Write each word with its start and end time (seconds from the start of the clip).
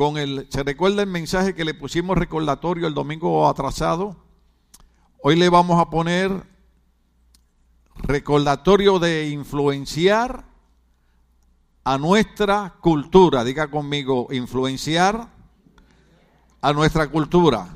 con 0.00 0.16
el, 0.16 0.46
¿se 0.48 0.62
recuerda 0.62 1.02
el 1.02 1.10
mensaje 1.10 1.54
que 1.54 1.62
le 1.62 1.74
pusimos 1.74 2.16
recordatorio 2.16 2.86
el 2.86 2.94
domingo 2.94 3.46
atrasado? 3.46 4.16
Hoy 5.22 5.36
le 5.36 5.50
vamos 5.50 5.78
a 5.78 5.90
poner 5.90 6.42
recordatorio 7.96 8.98
de 8.98 9.28
influenciar 9.28 10.46
a 11.84 11.98
nuestra 11.98 12.76
cultura. 12.80 13.44
Diga 13.44 13.70
conmigo, 13.70 14.28
influenciar 14.30 15.28
a 16.62 16.72
nuestra 16.72 17.08
cultura. 17.08 17.68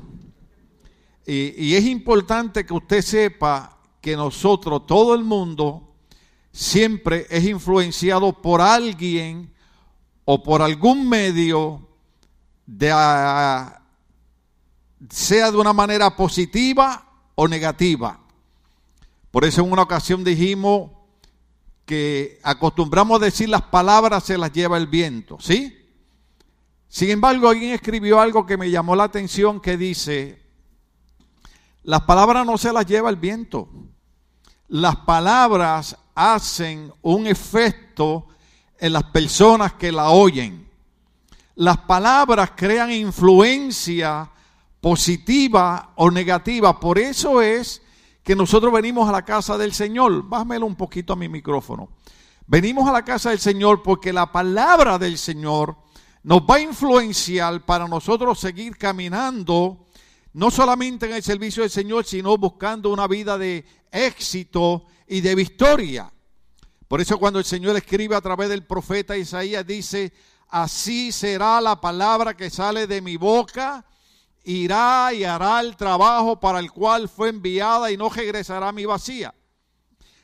Y, 1.27 1.53
y, 1.63 1.75
es 1.75 1.85
importante 1.85 2.65
que 2.65 2.73
usted 2.73 3.03
sepa 3.03 3.77
que 4.01 4.15
nosotros, 4.15 4.87
todo 4.87 5.13
el 5.13 5.23
mundo, 5.23 5.93
siempre 6.51 7.27
es 7.29 7.45
influenciado 7.45 8.41
por 8.41 8.61
alguien 8.61 9.53
o 10.25 10.41
por 10.41 10.63
algún 10.63 11.07
medio, 11.07 11.84
ah, 12.91 13.81
sea 15.09 15.51
de 15.51 15.57
una 15.57 15.73
manera 15.73 16.15
positiva 16.15 17.07
o 17.35 17.47
negativa. 17.47 18.19
Por 19.31 19.45
eso 19.45 19.61
en 19.61 19.71
una 19.71 19.81
ocasión 19.81 20.23
dijimos 20.23 20.91
que 21.85 22.39
acostumbramos 22.43 23.21
a 23.21 23.25
decir 23.25 23.49
las 23.49 23.63
palabras 23.63 24.23
se 24.23 24.37
las 24.37 24.51
lleva 24.51 24.77
el 24.77 24.87
viento, 24.87 25.37
¿sí? 25.39 25.77
Sin 26.87 27.09
embargo, 27.09 27.49
alguien 27.49 27.73
escribió 27.73 28.19
algo 28.19 28.45
que 28.45 28.57
me 28.57 28.71
llamó 28.71 28.95
la 28.95 29.03
atención 29.03 29.59
que 29.59 29.77
dice, 29.77 30.41
las 31.83 32.01
palabras 32.01 32.45
no 32.45 32.57
se 32.57 32.71
las 32.71 32.85
lleva 32.85 33.09
el 33.09 33.17
viento, 33.17 33.69
las 34.69 34.95
palabras 34.97 35.97
hacen 36.15 36.91
un 37.01 37.27
efecto 37.27 38.27
en 38.79 38.93
las 38.93 39.03
personas 39.05 39.73
que 39.73 39.91
la 39.91 40.09
oyen. 40.09 40.64
Las 41.55 41.77
palabras 41.77 42.51
crean 42.55 42.91
influencia 42.91 44.29
positiva 44.81 45.93
o 45.95 46.11
negativa, 46.11 46.79
por 46.79 46.99
eso 46.99 47.41
es 47.41 47.81
que 48.23 48.35
nosotros 48.35 48.73
venimos 48.73 49.07
a 49.07 49.11
la 49.11 49.23
casa 49.23 49.57
del 49.57 49.73
Señor. 49.73 50.23
Bájamelo 50.23 50.65
un 50.65 50.75
poquito 50.75 51.13
a 51.13 51.15
mi 51.15 51.29
micrófono. 51.29 51.89
Venimos 52.47 52.87
a 52.89 52.91
la 52.91 53.05
casa 53.05 53.29
del 53.29 53.39
Señor 53.39 53.83
porque 53.83 54.11
la 54.11 54.31
palabra 54.31 54.97
del 54.97 55.17
Señor 55.17 55.77
nos 56.23 56.41
va 56.41 56.55
a 56.55 56.59
influenciar 56.59 57.65
para 57.65 57.87
nosotros 57.87 58.39
seguir 58.39 58.77
caminando, 58.77 59.85
no 60.33 60.51
solamente 60.51 61.05
en 61.05 61.13
el 61.13 61.23
servicio 61.23 61.61
del 61.63 61.69
Señor, 61.69 62.03
sino 62.03 62.37
buscando 62.37 62.89
una 62.89 63.07
vida 63.07 63.37
de 63.37 63.63
éxito 63.91 64.85
y 65.07 65.21
de 65.21 65.35
victoria. 65.35 66.11
Por 66.87 66.99
eso 66.99 67.17
cuando 67.17 67.39
el 67.39 67.45
Señor 67.45 67.75
escribe 67.75 68.15
a 68.15 68.21
través 68.21 68.49
del 68.49 68.63
profeta 68.63 69.15
Isaías 69.15 69.65
dice, 69.65 70.11
así 70.47 71.11
será 71.11 71.59
la 71.61 71.79
palabra 71.79 72.35
que 72.35 72.49
sale 72.49 72.87
de 72.87 73.01
mi 73.01 73.17
boca 73.17 73.85
irá 74.45 75.11
y 75.11 75.23
hará 75.23 75.59
el 75.59 75.75
trabajo 75.75 76.39
para 76.39 76.59
el 76.59 76.71
cual 76.71 77.09
fue 77.09 77.29
enviada 77.29 77.91
y 77.91 77.97
no 77.97 78.09
regresará 78.09 78.69
a 78.69 78.71
mi 78.71 78.85
vacía. 78.85 79.33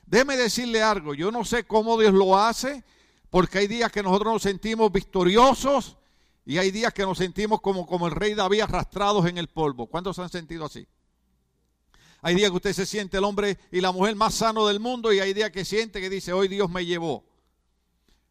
Déjeme 0.06 0.38
decirle 0.38 0.82
algo, 0.82 1.14
yo 1.14 1.32
no 1.32 1.44
sé 1.44 1.66
cómo 1.66 2.00
Dios 2.00 2.14
lo 2.14 2.38
hace, 2.38 2.84
porque 3.30 3.60
hay 3.60 3.68
días 3.68 3.92
que 3.92 4.04
nosotros 4.04 4.34
nos 4.34 4.42
sentimos 4.44 4.92
victoriosos 4.92 5.98
y 6.46 6.58
hay 6.58 6.70
días 6.72 6.94
que 6.94 7.04
nos 7.04 7.18
sentimos 7.18 7.62
como, 7.62 7.86
como 7.88 8.08
el 8.08 8.14
rey 8.14 8.34
David 8.34 8.62
arrastrados 8.62 9.26
en 9.26 9.38
el 9.38 9.48
polvo. 9.48 9.88
¿Cuántos 9.88 10.20
han 10.20 10.30
sentido 10.30 10.66
así? 10.66 10.88
Hay 12.22 12.36
días 12.36 12.52
que 12.52 12.58
usted 12.58 12.74
se 12.74 12.86
siente 12.86 13.18
el 13.18 13.24
hombre 13.24 13.58
y 13.72 13.82
la 13.82 13.92
mujer 13.92 14.16
más 14.16 14.36
sano 14.36 14.68
del 14.68 14.80
mundo 14.80 15.12
y 15.12 15.20
hay 15.20 15.34
días 15.34 15.50
que 15.50 15.66
siente 15.66 16.00
que 16.00 16.10
dice, 16.10 16.34
hoy 16.34 16.48
Dios 16.48 16.70
me 16.70 16.86
llevó. 16.86 17.26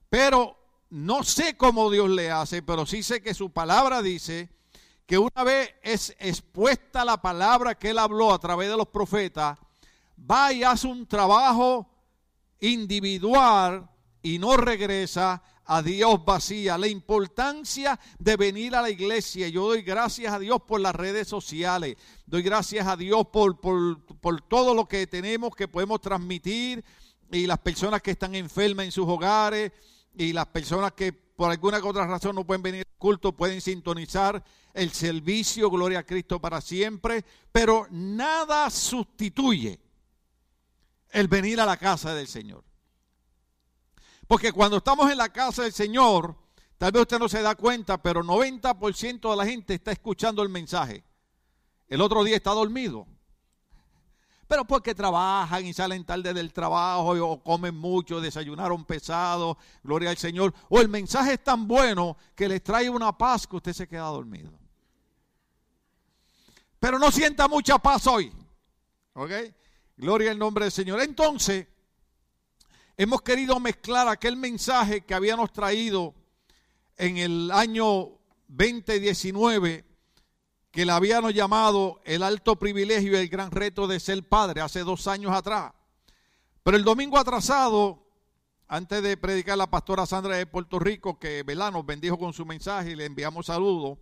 Pero 0.09 0.60
no 0.91 1.23
sé 1.23 1.57
cómo 1.57 1.91
Dios 1.91 2.11
le 2.11 2.31
hace, 2.31 2.63
pero 2.63 2.85
sí 2.85 3.03
sé 3.03 3.23
que 3.23 3.33
su 3.33 3.51
palabra 3.51 4.03
dice 4.03 4.49
que 5.07 5.19
una 5.19 5.45
vez 5.45 5.75
es 5.83 6.15
expuesta 6.19 7.05
la 7.05 7.21
palabra 7.21 7.77
que 7.77 7.91
él 7.91 7.99
habló 7.99 8.33
a 8.33 8.39
través 8.39 8.69
de 8.69 8.77
los 8.77 8.89
profetas, 8.89 9.59
va 10.31 10.53
y 10.53 10.63
hace 10.63 10.87
un 10.87 11.07
trabajo 11.07 11.89
individual 12.61 13.89
y 14.23 14.39
no 14.39 14.57
regresa 14.57 15.43
a 15.65 15.83
Dios 15.83 16.25
vacía. 16.25 16.77
La 16.77 16.89
importancia 16.89 17.99
de 18.19 18.37
venir 18.37 18.75
a 18.75 18.83
la 18.83 18.91
iglesia. 18.91 19.49
Yo 19.49 19.69
doy 19.69 19.83
gracias 19.83 20.33
a 20.33 20.39
Dios 20.39 20.61
por 20.67 20.81
las 20.81 20.95
redes 20.95 21.29
sociales. 21.29 21.97
Doy 22.27 22.43
gracias 22.43 22.87
a 22.87 22.97
Dios 22.97 23.27
por, 23.33 23.61
por, 23.61 24.05
por 24.05 24.43
todo 24.43 24.75
lo 24.75 24.87
que 24.87 25.07
tenemos 25.07 25.55
que 25.55 25.69
podemos 25.69 26.01
transmitir 26.01 26.85
y 27.31 27.47
las 27.47 27.59
personas 27.61 28.03
que 28.03 28.11
están 28.11 28.35
enfermas 28.35 28.87
en 28.87 28.93
sus 28.93 29.09
hogares 29.09 29.73
y 30.15 30.33
las 30.33 30.47
personas 30.47 30.93
que 30.93 31.13
por 31.13 31.51
alguna 31.51 31.79
otra 31.83 32.07
razón 32.07 32.37
no 32.37 32.45
pueden 32.45 32.63
venir 32.63 32.85
al 32.87 32.99
culto, 32.99 33.33
pueden 33.33 33.61
sintonizar 33.61 34.45
el 34.75 34.91
servicio, 34.93 35.71
gloria 35.71 36.01
a 36.01 36.07
Cristo 36.07 36.41
para 36.41 36.61
siempre, 36.61 37.25
pero 37.51 37.87
nada 37.91 38.69
sustituye 38.71 39.81
el 41.11 41.29
venir 41.29 41.61
a 41.61 41.67
la 41.67 41.77
casa 41.77 42.15
del 42.15 42.29
Señor. 42.29 42.63
Porque 44.27 44.53
cuando 44.53 44.77
estamos 44.77 45.11
en 45.11 45.19
la 45.19 45.33
casa 45.33 45.63
del 45.63 45.73
Señor, 45.73 46.37
tal 46.79 46.93
vez 46.93 47.03
usted 47.03 47.19
no 47.19 47.29
se 47.29 47.43
da 47.43 47.55
cuenta, 47.55 48.01
pero 48.01 48.23
90% 48.23 49.31
de 49.31 49.37
la 49.37 49.47
gente 49.47 49.75
está 49.75 49.93
escuchando 49.93 50.43
el 50.43 50.49
mensaje. 50.51 51.03
El 51.89 52.01
otro 52.01 52.23
día 52.23 52.37
está 52.37 52.53
dormido. 52.53 53.07
Pero 54.51 54.67
porque 54.67 54.95
trabajan 54.95 55.65
y 55.65 55.73
salen 55.73 56.05
tarde 56.05 56.35
del 56.35 56.53
trabajo 56.53 57.13
o 57.25 57.43
comen 57.43 57.75
mucho, 57.75 58.21
desayunaron 58.21 58.85
pesado, 58.85 59.57
gloria 59.83 60.11
al 60.11 60.19
Señor. 60.19 60.53
O 60.69 60.81
el 60.81 60.89
mensaje 60.89 61.35
es 61.35 61.45
tan 61.45 61.67
bueno 61.67 62.19
que 62.35 62.49
les 62.49 62.63
trae 62.63 62.91
una 62.91 63.17
paz 63.17 63.47
que 63.47 63.57
usted 63.57 63.73
se 63.73 63.89
queda 63.89 64.07
dormido 64.07 64.61
pero 66.81 66.99
no 66.99 67.13
sienta 67.13 67.47
mucha 67.47 67.79
paz 67.79 68.07
hoy. 68.07 68.33
¿Ok? 69.13 69.31
Gloria 69.99 70.31
al 70.31 70.39
nombre 70.39 70.65
del 70.65 70.73
Señor. 70.73 71.01
Entonces, 71.03 71.67
hemos 72.97 73.21
querido 73.21 73.61
mezclar 73.61 74.09
aquel 74.09 74.37
mensaje 74.37 75.03
que 75.03 75.15
habíamos 75.15 75.53
traído 75.53 76.15
en 76.97 77.19
el 77.19 77.51
año 77.51 78.19
2019, 78.49 79.85
que 80.71 80.87
le 80.87 80.93
habíamos 80.93 81.35
llamado 81.35 82.01
el 82.05 82.23
alto 82.23 82.57
privilegio 82.57 83.13
y 83.13 83.17
el 83.17 83.29
gran 83.29 83.51
reto 83.51 83.87
de 83.87 83.99
ser 83.99 84.23
padre, 84.29 84.61
hace 84.61 84.81
dos 84.81 85.07
años 85.09 85.33
atrás. 85.33 85.73
Pero 86.63 86.77
el 86.77 86.85
domingo 86.85 87.19
atrasado, 87.19 88.07
antes 88.69 89.03
de 89.03 89.17
predicar 89.17 89.59
la 89.59 89.69
pastora 89.69 90.07
Sandra 90.07 90.37
de 90.37 90.47
Puerto 90.47 90.79
Rico, 90.79 91.19
que 91.19 91.45
nos 91.45 91.87
bendijo 91.87 92.19
con 92.19 92.33
su 92.33 92.47
mensaje 92.47 92.91
y 92.91 92.97
le 92.97 93.07
enviamos 93.07 93.47
saludos, 93.47 93.99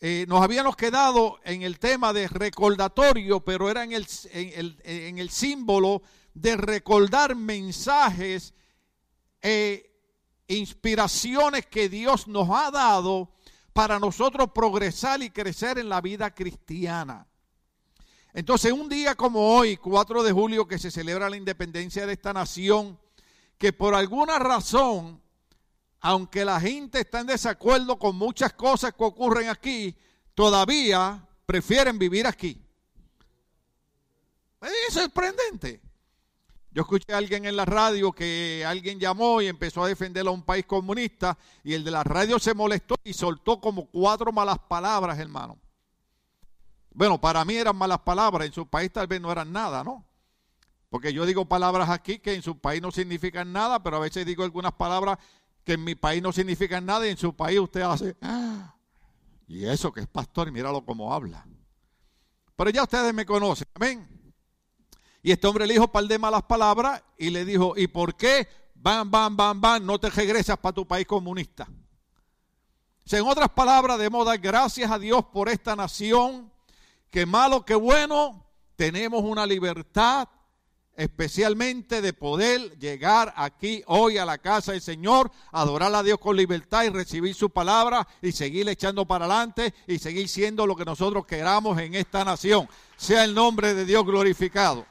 eh, 0.00 0.26
nos 0.28 0.42
habíamos 0.42 0.76
quedado 0.76 1.40
en 1.42 1.62
el 1.62 1.78
tema 1.78 2.12
de 2.12 2.28
recordatorio, 2.28 3.40
pero 3.40 3.70
era 3.70 3.82
en 3.82 3.92
el, 3.92 4.06
en 4.32 5.18
el, 5.18 5.30
símbolo 5.30 6.02
de 6.34 6.56
recordar 6.56 7.34
mensajes 7.34 8.54
e 9.42 9.90
inspiraciones 10.46 11.66
que 11.66 11.88
Dios 11.88 12.28
nos 12.28 12.48
ha 12.50 12.70
dado 12.70 13.32
para 13.72 13.98
nosotros 13.98 14.50
progresar 14.54 15.22
y 15.22 15.30
crecer 15.30 15.78
en 15.78 15.88
la 15.88 16.00
vida 16.00 16.34
cristiana. 16.34 17.26
Entonces, 18.32 18.72
un 18.72 18.88
día 18.88 19.14
como 19.14 19.56
hoy, 19.56 19.76
4 19.76 20.22
de 20.22 20.32
julio, 20.32 20.68
que 20.68 20.78
se 20.78 20.90
celebra 20.90 21.30
la 21.30 21.36
independencia 21.36 22.06
de 22.06 22.12
esta 22.12 22.32
nación, 22.32 22.98
que 23.56 23.72
por 23.72 23.94
alguna 23.94 24.38
razón 24.38 25.20
aunque 26.00 26.44
la 26.44 26.60
gente 26.60 27.00
está 27.00 27.20
en 27.20 27.26
desacuerdo 27.26 27.98
con 27.98 28.16
muchas 28.16 28.52
cosas 28.52 28.94
que 28.94 29.04
ocurren 29.04 29.48
aquí, 29.48 29.96
todavía 30.34 31.26
prefieren 31.46 31.98
vivir 31.98 32.26
aquí. 32.26 32.62
Es 34.60 34.94
sorprendente. 34.94 35.80
Yo 36.78 36.82
escuché 36.82 37.12
a 37.12 37.16
alguien 37.16 37.44
en 37.44 37.56
la 37.56 37.64
radio 37.64 38.12
que 38.12 38.64
alguien 38.64 39.00
llamó 39.00 39.42
y 39.42 39.48
empezó 39.48 39.82
a 39.82 39.88
defender 39.88 40.24
a 40.28 40.30
un 40.30 40.44
país 40.44 40.64
comunista 40.64 41.36
y 41.64 41.74
el 41.74 41.82
de 41.82 41.90
la 41.90 42.04
radio 42.04 42.38
se 42.38 42.54
molestó 42.54 42.94
y 43.02 43.14
soltó 43.14 43.60
como 43.60 43.86
cuatro 43.86 44.30
malas 44.30 44.60
palabras, 44.60 45.18
hermano. 45.18 45.58
Bueno, 46.94 47.20
para 47.20 47.44
mí 47.44 47.56
eran 47.56 47.74
malas 47.74 47.98
palabras, 48.02 48.46
en 48.46 48.52
su 48.52 48.64
país 48.64 48.92
tal 48.92 49.08
vez 49.08 49.20
no 49.20 49.32
eran 49.32 49.52
nada, 49.52 49.82
¿no? 49.82 50.06
Porque 50.88 51.12
yo 51.12 51.26
digo 51.26 51.46
palabras 51.46 51.90
aquí 51.90 52.20
que 52.20 52.34
en 52.34 52.42
su 52.42 52.56
país 52.60 52.80
no 52.80 52.92
significan 52.92 53.52
nada, 53.52 53.82
pero 53.82 53.96
a 53.96 54.00
veces 54.00 54.24
digo 54.24 54.44
algunas 54.44 54.70
palabras 54.70 55.18
que 55.64 55.72
en 55.72 55.82
mi 55.82 55.96
país 55.96 56.22
no 56.22 56.30
significan 56.30 56.86
nada 56.86 57.08
y 57.08 57.10
en 57.10 57.16
su 57.16 57.34
país 57.34 57.58
usted 57.58 57.80
hace, 57.80 58.16
ah, 58.22 58.76
y 59.48 59.64
eso 59.64 59.92
que 59.92 60.02
es 60.02 60.06
pastor, 60.06 60.52
míralo 60.52 60.84
cómo 60.84 61.12
habla. 61.12 61.44
Pero 62.54 62.70
ya 62.70 62.84
ustedes 62.84 63.12
me 63.12 63.26
conocen, 63.26 63.66
amén. 63.74 64.17
Y 65.22 65.32
este 65.32 65.46
hombre 65.46 65.66
le 65.66 65.74
dijo 65.74 65.86
un 65.86 65.90
par 65.90 66.04
de 66.04 66.18
malas 66.18 66.42
palabras 66.42 67.02
y 67.16 67.30
le 67.30 67.44
dijo, 67.44 67.74
¿y 67.76 67.86
por 67.88 68.14
qué? 68.14 68.48
Van, 68.74 69.10
van, 69.10 69.36
van, 69.36 69.60
van, 69.60 69.84
no 69.84 69.98
te 69.98 70.10
regresas 70.10 70.56
para 70.58 70.74
tu 70.74 70.86
país 70.86 71.06
comunista. 71.06 71.68
en 73.10 73.26
otras 73.26 73.48
palabras, 73.50 73.98
debemos 73.98 74.24
dar 74.24 74.38
gracias 74.38 74.90
a 74.90 74.98
Dios 74.98 75.24
por 75.32 75.48
esta 75.48 75.74
nación, 75.74 76.52
que 77.10 77.26
malo 77.26 77.64
que 77.64 77.74
bueno, 77.74 78.46
tenemos 78.76 79.24
una 79.24 79.44
libertad 79.44 80.28
especialmente 80.98 82.02
de 82.02 82.12
poder 82.12 82.76
llegar 82.76 83.32
aquí 83.36 83.84
hoy 83.86 84.18
a 84.18 84.24
la 84.24 84.38
casa 84.38 84.72
del 84.72 84.80
Señor, 84.80 85.30
adorar 85.52 85.94
a 85.94 86.02
Dios 86.02 86.18
con 86.18 86.36
libertad 86.36 86.84
y 86.84 86.88
recibir 86.88 87.34
su 87.36 87.50
palabra 87.50 88.06
y 88.20 88.32
seguir 88.32 88.68
echando 88.68 89.06
para 89.06 89.26
adelante 89.26 89.74
y 89.86 90.00
seguir 90.00 90.28
siendo 90.28 90.66
lo 90.66 90.74
que 90.74 90.84
nosotros 90.84 91.24
queramos 91.24 91.78
en 91.78 91.94
esta 91.94 92.24
nación. 92.24 92.68
Sea 92.96 93.22
el 93.22 93.32
nombre 93.32 93.74
de 93.74 93.84
Dios 93.84 94.04
glorificado. 94.04 94.86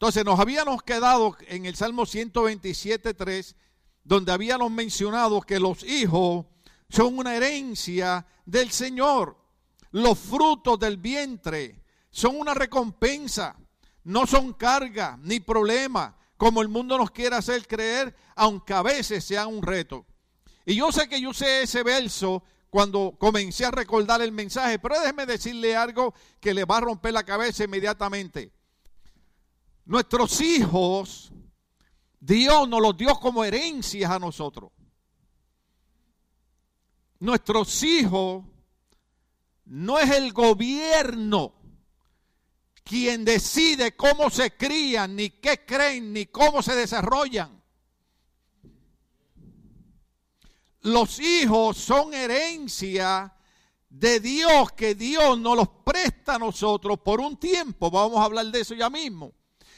Entonces 0.00 0.24
nos 0.24 0.40
habíamos 0.40 0.82
quedado 0.82 1.36
en 1.46 1.66
el 1.66 1.76
Salmo 1.76 2.06
127.3, 2.06 3.54
donde 4.02 4.32
habíamos 4.32 4.70
mencionado 4.70 5.42
que 5.42 5.60
los 5.60 5.84
hijos 5.84 6.46
son 6.88 7.18
una 7.18 7.36
herencia 7.36 8.26
del 8.46 8.70
Señor. 8.70 9.36
Los 9.90 10.18
frutos 10.18 10.78
del 10.78 10.96
vientre 10.96 11.84
son 12.10 12.40
una 12.40 12.54
recompensa 12.54 13.54
no 14.04 14.26
son 14.26 14.54
carga 14.54 15.18
ni 15.22 15.38
problema, 15.38 16.16
como 16.38 16.62
el 16.62 16.68
mundo 16.68 16.96
nos 16.96 17.10
quiere 17.10 17.36
hacer 17.36 17.66
creer, 17.66 18.16
aunque 18.36 18.72
a 18.72 18.80
veces 18.80 19.22
sea 19.22 19.46
un 19.46 19.62
reto. 19.62 20.06
Y 20.64 20.76
yo 20.76 20.90
sé 20.92 21.10
que 21.10 21.20
yo 21.20 21.28
usé 21.28 21.64
ese 21.64 21.82
verso 21.82 22.42
cuando 22.70 23.14
comencé 23.18 23.66
a 23.66 23.70
recordar 23.70 24.22
el 24.22 24.32
mensaje, 24.32 24.78
pero 24.78 24.98
déjeme 24.98 25.26
decirle 25.26 25.76
algo 25.76 26.14
que 26.40 26.54
le 26.54 26.64
va 26.64 26.78
a 26.78 26.80
romper 26.80 27.12
la 27.12 27.24
cabeza 27.24 27.64
inmediatamente. 27.64 28.50
Nuestros 29.90 30.40
hijos, 30.40 31.32
Dios 32.20 32.68
nos 32.68 32.80
los 32.80 32.96
dio 32.96 33.12
como 33.16 33.42
herencias 33.42 34.08
a 34.08 34.20
nosotros. 34.20 34.70
Nuestros 37.18 37.82
hijos 37.82 38.44
no 39.64 39.98
es 39.98 40.08
el 40.10 40.32
gobierno 40.32 41.54
quien 42.84 43.24
decide 43.24 43.96
cómo 43.96 44.30
se 44.30 44.56
crían, 44.56 45.16
ni 45.16 45.30
qué 45.30 45.66
creen, 45.66 46.12
ni 46.12 46.26
cómo 46.26 46.62
se 46.62 46.76
desarrollan. 46.76 47.60
Los 50.82 51.18
hijos 51.18 51.78
son 51.78 52.14
herencia 52.14 53.34
de 53.88 54.20
Dios 54.20 54.70
que 54.70 54.94
Dios 54.94 55.36
nos 55.40 55.56
los 55.56 55.68
presta 55.84 56.36
a 56.36 56.38
nosotros 56.38 57.00
por 57.00 57.20
un 57.20 57.36
tiempo. 57.40 57.90
Vamos 57.90 58.18
a 58.18 58.24
hablar 58.26 58.46
de 58.46 58.60
eso 58.60 58.76
ya 58.76 58.88
mismo. 58.88 59.34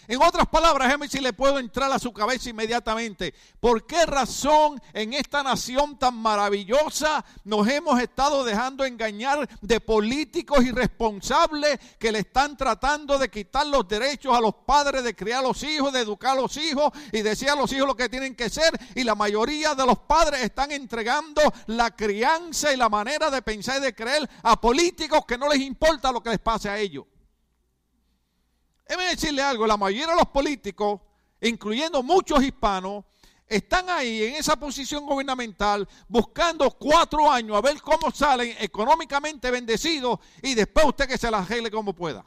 En 0.09 0.21
otras 0.21 0.49
palabras, 0.49 0.89
déjeme 0.89 1.09
si 1.09 1.21
le 1.21 1.33
puedo 1.33 1.59
entrar 1.59 1.93
a 1.93 1.99
su 1.99 2.13
cabeza 2.13 2.51
inmediatamente. 2.51 3.35
¿Por 3.61 3.87
qué 3.87 4.05
razón 4.05 4.81
en 4.93 5.13
esta 5.13 5.43
nación 5.43 5.97
tan 5.97 6.17
maravillosa 6.17 7.25
nos 7.45 7.69
hemos 7.69 8.01
estado 8.01 8.43
dejando 8.43 8.85
engañar 8.85 9.49
de 9.61 9.81
políticos 9.81 10.65
irresponsables 10.65 11.79
que 12.01 12.11
le 12.11 12.21
están 12.21 12.57
tratando 12.57 13.17
de 13.19 13.31
quitar 13.31 13.67
los 13.67 13.87
derechos 13.87 14.37
a 14.37 14.41
los 14.41 14.55
padres 14.67 15.05
de 15.05 15.15
criar 15.15 15.41
a 15.41 15.49
los 15.49 15.63
hijos, 15.63 15.93
de 15.93 16.01
educar 16.01 16.33
a 16.33 16.41
los 16.41 16.57
hijos 16.57 16.91
y 17.13 17.23
decir 17.23 17.51
a 17.51 17.57
los 17.57 17.73
hijos 17.73 17.87
lo 17.87 17.97
que 17.97 18.09
tienen 18.09 18.35
que 18.35 18.51
ser? 18.51 18.73
Y 18.97 19.05
la 19.05 19.15
mayoría 19.15 19.75
de 19.75 19.87
los 19.87 20.01
padres 20.01 20.43
están 20.43 20.73
entregando 20.73 21.43
la 21.67 21.95
crianza 21.95 22.73
y 22.73 22.77
la 22.77 22.89
manera 22.89 23.31
de 23.31 23.41
pensar 23.43 23.79
y 23.79 23.83
de 23.83 23.95
creer 23.95 24.29
a 24.43 24.61
políticos 24.61 25.25
que 25.27 25.39
no 25.39 25.49
les 25.49 25.61
importa 25.61 26.11
lo 26.11 26.23
que 26.23 26.31
les 26.31 26.41
pase 26.41 26.69
a 26.69 26.79
ellos. 26.79 27.05
Déjeme 28.89 29.11
decirle 29.11 29.43
algo, 29.43 29.67
la 29.67 29.77
mayoría 29.77 30.09
de 30.09 30.17
los 30.17 30.29
políticos, 30.29 31.01
incluyendo 31.41 32.03
muchos 32.03 32.43
hispanos, 32.43 33.05
están 33.47 33.91
ahí 33.91 34.23
en 34.25 34.35
esa 34.37 34.57
posición 34.57 35.05
gubernamental 35.05 35.87
buscando 36.09 36.71
cuatro 36.71 37.31
años 37.31 37.57
a 37.57 37.61
ver 37.61 37.81
cómo 37.83 38.11
salen 38.11 38.57
económicamente 38.59 39.51
bendecidos 39.51 40.21
y 40.43 40.55
después 40.55 40.87
usted 40.87 41.07
que 41.07 41.19
se 41.19 41.31
las 41.31 41.43
arregle 41.43 41.71
como 41.71 41.95
pueda. 41.95 42.25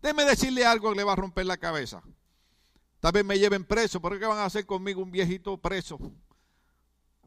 Déjeme 0.00 0.24
decirle 0.24 0.64
algo 0.64 0.90
que 0.90 0.96
le 0.96 1.04
va 1.04 1.12
a 1.12 1.16
romper 1.16 1.46
la 1.46 1.56
cabeza. 1.56 2.02
Tal 3.00 3.12
vez 3.12 3.24
me 3.24 3.38
lleven 3.38 3.64
preso, 3.64 4.00
pero 4.00 4.18
¿qué 4.18 4.24
van 4.24 4.38
a 4.38 4.46
hacer 4.46 4.64
conmigo 4.64 5.02
un 5.02 5.10
viejito 5.10 5.58
preso? 5.58 5.98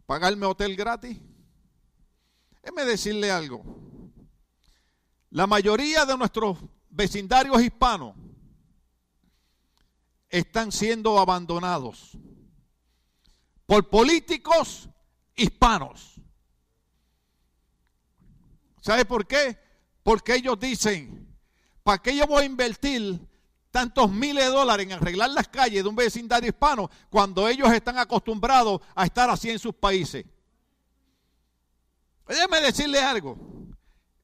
¿Pagarme 0.07 0.45
hotel 0.45 0.75
gratis? 0.75 1.19
Déjeme 2.63 2.85
decirle 2.85 3.29
algo. 3.29 3.63
La 5.29 5.45
mayoría 5.45 6.05
de 6.05 6.17
nuestros 6.17 6.57
vecindarios 6.97 7.61
hispanos 7.61 8.15
están 10.29 10.71
siendo 10.71 11.19
abandonados 11.19 12.17
por 13.67 13.87
políticos 13.89 14.89
hispanos. 15.35 16.19
¿Sabe 18.81 19.05
por 19.05 19.27
qué? 19.27 19.57
Porque 20.01 20.35
ellos 20.35 20.59
dicen, 20.59 21.37
¿para 21.83 22.01
qué 22.01 22.15
yo 22.15 22.25
voy 22.25 22.43
a 22.43 22.45
invertir 22.45 23.19
tantos 23.69 24.11
miles 24.11 24.45
de 24.45 24.49
dólares 24.49 24.87
en 24.87 24.93
arreglar 24.93 25.29
las 25.29 25.47
calles 25.49 25.83
de 25.83 25.89
un 25.89 25.95
vecindario 25.95 26.49
hispano 26.49 26.89
cuando 27.09 27.47
ellos 27.47 27.71
están 27.71 27.99
acostumbrados 27.99 28.81
a 28.95 29.05
estar 29.05 29.29
así 29.29 29.51
en 29.51 29.59
sus 29.59 29.75
países? 29.75 30.25
Déjeme 32.27 32.59
decirle 32.59 32.99
algo. 32.99 33.37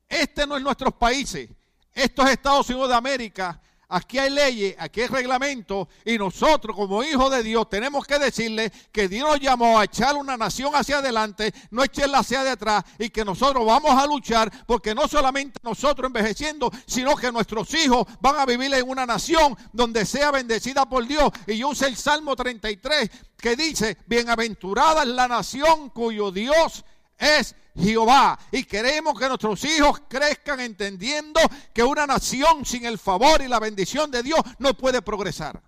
Este 0.10 0.48
no 0.48 0.58
es 0.58 0.64
nuestros 0.64 0.94
países. 0.96 1.50
Esto 1.94 2.24
es 2.24 2.32
Estados 2.32 2.70
Unidos 2.70 2.90
de 2.90 2.96
América. 2.96 3.60
Aquí 3.96 4.18
hay 4.18 4.32
leyes, 4.32 4.76
aquí 4.80 5.02
hay 5.02 5.08
reglamentos 5.08 5.88
y 6.04 6.18
nosotros 6.18 6.76
como 6.76 7.04
hijos 7.04 7.30
de 7.30 7.44
Dios 7.44 7.70
tenemos 7.70 8.08
que 8.08 8.18
decirle 8.18 8.72
que 8.92 9.08
Dios 9.08 9.30
nos 9.30 9.40
llamó 9.40 9.80
a 9.80 9.84
echar 9.84 10.16
una 10.16 10.36
nación 10.36 10.74
hacia 10.74 10.98
adelante, 10.98 11.54
no 11.70 11.84
echarla 11.84 12.20
hacia 12.20 12.52
atrás 12.52 12.84
y 12.98 13.12
que 13.12 13.24
nosotros 13.24 13.64
vamos 13.64 13.92
a 13.92 14.08
luchar 14.08 14.52
porque 14.66 14.96
no 14.96 15.08
solamente 15.08 15.60
nosotros 15.62 16.08
envejeciendo, 16.08 16.72
sino 16.88 17.16
que 17.16 17.32
nuestros 17.32 17.72
hijos 17.76 18.08
van 18.20 18.40
a 18.40 18.48
vivir 18.48 18.74
en 18.74 18.90
una 18.90 19.06
nación 19.06 19.56
donde 19.72 20.08
sea 20.08 20.32
bendecida 20.32 20.90
por 20.90 21.06
Dios. 21.06 21.32
Y 21.46 21.58
yo 21.58 21.70
usé 21.70 21.86
el 21.86 21.96
Salmo 21.96 22.36
33 22.36 23.12
que 23.38 23.56
dice, 23.56 23.98
bienaventurada 24.08 25.04
es 25.04 25.10
la 25.10 25.28
nación 25.28 25.92
cuyo 25.92 26.32
Dios 26.32 26.84
es 27.20 27.56
Jehová. 27.76 28.38
Y 28.52 28.64
queremos 28.64 29.20
que 29.20 29.28
nuestros 29.28 29.64
hijos 29.66 30.02
crezcan 30.08 30.60
entendiendo 30.60 31.40
que 31.74 31.84
una 31.84 32.06
nación 32.06 32.66
sin 32.66 32.86
el 32.86 32.98
favor 32.98 33.42
y 33.42 33.48
la 33.48 33.60
bendición 33.60 34.12
de 34.12 34.24
Dios 34.24 34.40
no 34.60 34.74
puede 34.76 35.02
progresar. 35.02 35.62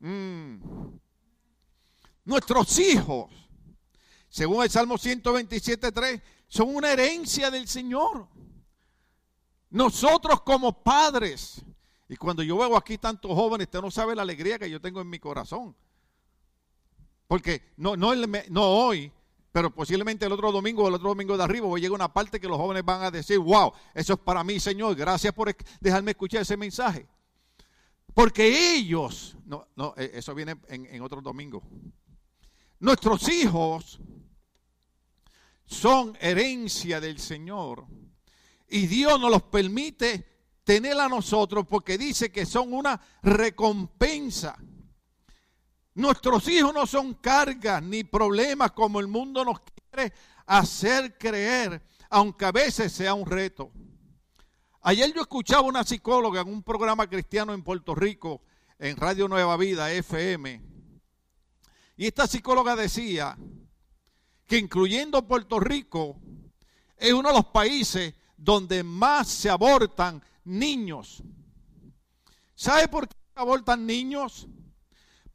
Mm. 0.00 0.58
Nuestros 2.24 2.78
hijos, 2.78 3.32
según 4.28 4.62
el 4.62 4.70
Salmo 4.70 4.96
127.3, 4.96 6.22
son 6.46 6.74
una 6.74 6.92
herencia 6.92 7.50
del 7.50 7.66
Señor. 7.68 8.28
Nosotros 9.70 10.42
como 10.42 10.82
padres, 10.82 11.62
y 12.08 12.16
cuando 12.16 12.42
yo 12.42 12.56
veo 12.56 12.76
aquí 12.76 12.96
tantos 12.98 13.32
jóvenes, 13.32 13.66
usted 13.66 13.80
no 13.80 13.90
sabe 13.90 14.14
la 14.14 14.22
alegría 14.22 14.58
que 14.58 14.70
yo 14.70 14.80
tengo 14.80 15.00
en 15.00 15.10
mi 15.10 15.18
corazón. 15.18 15.76
Porque 17.26 17.72
no, 17.76 17.96
no, 17.96 18.14
no 18.14 18.62
hoy, 18.62 19.12
pero 19.52 19.74
posiblemente 19.74 20.26
el 20.26 20.32
otro 20.32 20.52
domingo 20.52 20.84
o 20.84 20.88
el 20.88 20.94
otro 20.94 21.08
domingo 21.08 21.36
de 21.36 21.44
arriba 21.44 21.66
voy 21.66 21.80
a 21.80 21.82
llegar 21.82 22.00
a 22.00 22.04
una 22.04 22.12
parte 22.12 22.40
que 22.40 22.48
los 22.48 22.58
jóvenes 22.58 22.84
van 22.84 23.02
a 23.02 23.10
decir, 23.10 23.38
wow, 23.38 23.72
eso 23.94 24.14
es 24.14 24.18
para 24.18 24.44
mí, 24.44 24.60
Señor, 24.60 24.94
gracias 24.94 25.32
por 25.32 25.54
dejarme 25.80 26.12
escuchar 26.12 26.42
ese 26.42 26.56
mensaje. 26.56 27.06
Porque 28.14 28.74
ellos, 28.74 29.36
no, 29.44 29.68
no, 29.76 29.94
e, 29.96 30.10
eso 30.14 30.34
viene 30.34 30.56
en, 30.68 30.86
en 30.86 31.02
otro 31.02 31.20
domingo. 31.20 31.62
Nuestros 32.80 33.28
hijos 33.28 34.00
son 35.64 36.16
herencia 36.20 37.00
del 37.00 37.18
Señor. 37.18 37.86
Y 38.68 38.86
Dios 38.86 39.18
nos 39.20 39.30
los 39.30 39.42
permite 39.44 40.26
tener 40.64 40.98
a 40.98 41.08
nosotros 41.08 41.66
porque 41.66 41.96
dice 41.96 42.30
que 42.30 42.44
son 42.44 42.72
una 42.72 43.00
recompensa. 43.22 44.58
Nuestros 45.98 46.46
hijos 46.46 46.72
no 46.72 46.86
son 46.86 47.14
cargas 47.14 47.82
ni 47.82 48.04
problemas 48.04 48.70
como 48.70 49.00
el 49.00 49.08
mundo 49.08 49.44
nos 49.44 49.58
quiere 49.58 50.12
hacer 50.46 51.18
creer, 51.18 51.82
aunque 52.08 52.44
a 52.44 52.52
veces 52.52 52.92
sea 52.92 53.14
un 53.14 53.26
reto. 53.26 53.72
Ayer 54.82 55.12
yo 55.12 55.22
escuchaba 55.22 55.62
una 55.62 55.82
psicóloga 55.82 56.42
en 56.42 56.50
un 56.50 56.62
programa 56.62 57.08
cristiano 57.08 57.52
en 57.52 57.64
Puerto 57.64 57.96
Rico, 57.96 58.42
en 58.78 58.96
Radio 58.96 59.26
Nueva 59.26 59.56
Vida, 59.56 59.90
FM, 59.90 60.62
y 61.96 62.06
esta 62.06 62.28
psicóloga 62.28 62.76
decía 62.76 63.36
que 64.46 64.56
incluyendo 64.56 65.26
Puerto 65.26 65.58
Rico, 65.58 66.20
es 66.96 67.12
uno 67.12 67.30
de 67.30 67.34
los 67.34 67.46
países 67.46 68.14
donde 68.36 68.84
más 68.84 69.26
se 69.26 69.50
abortan 69.50 70.22
niños. 70.44 71.24
¿Sabe 72.54 72.86
por 72.86 73.08
qué 73.08 73.16
abortan 73.34 73.84
niños? 73.84 74.46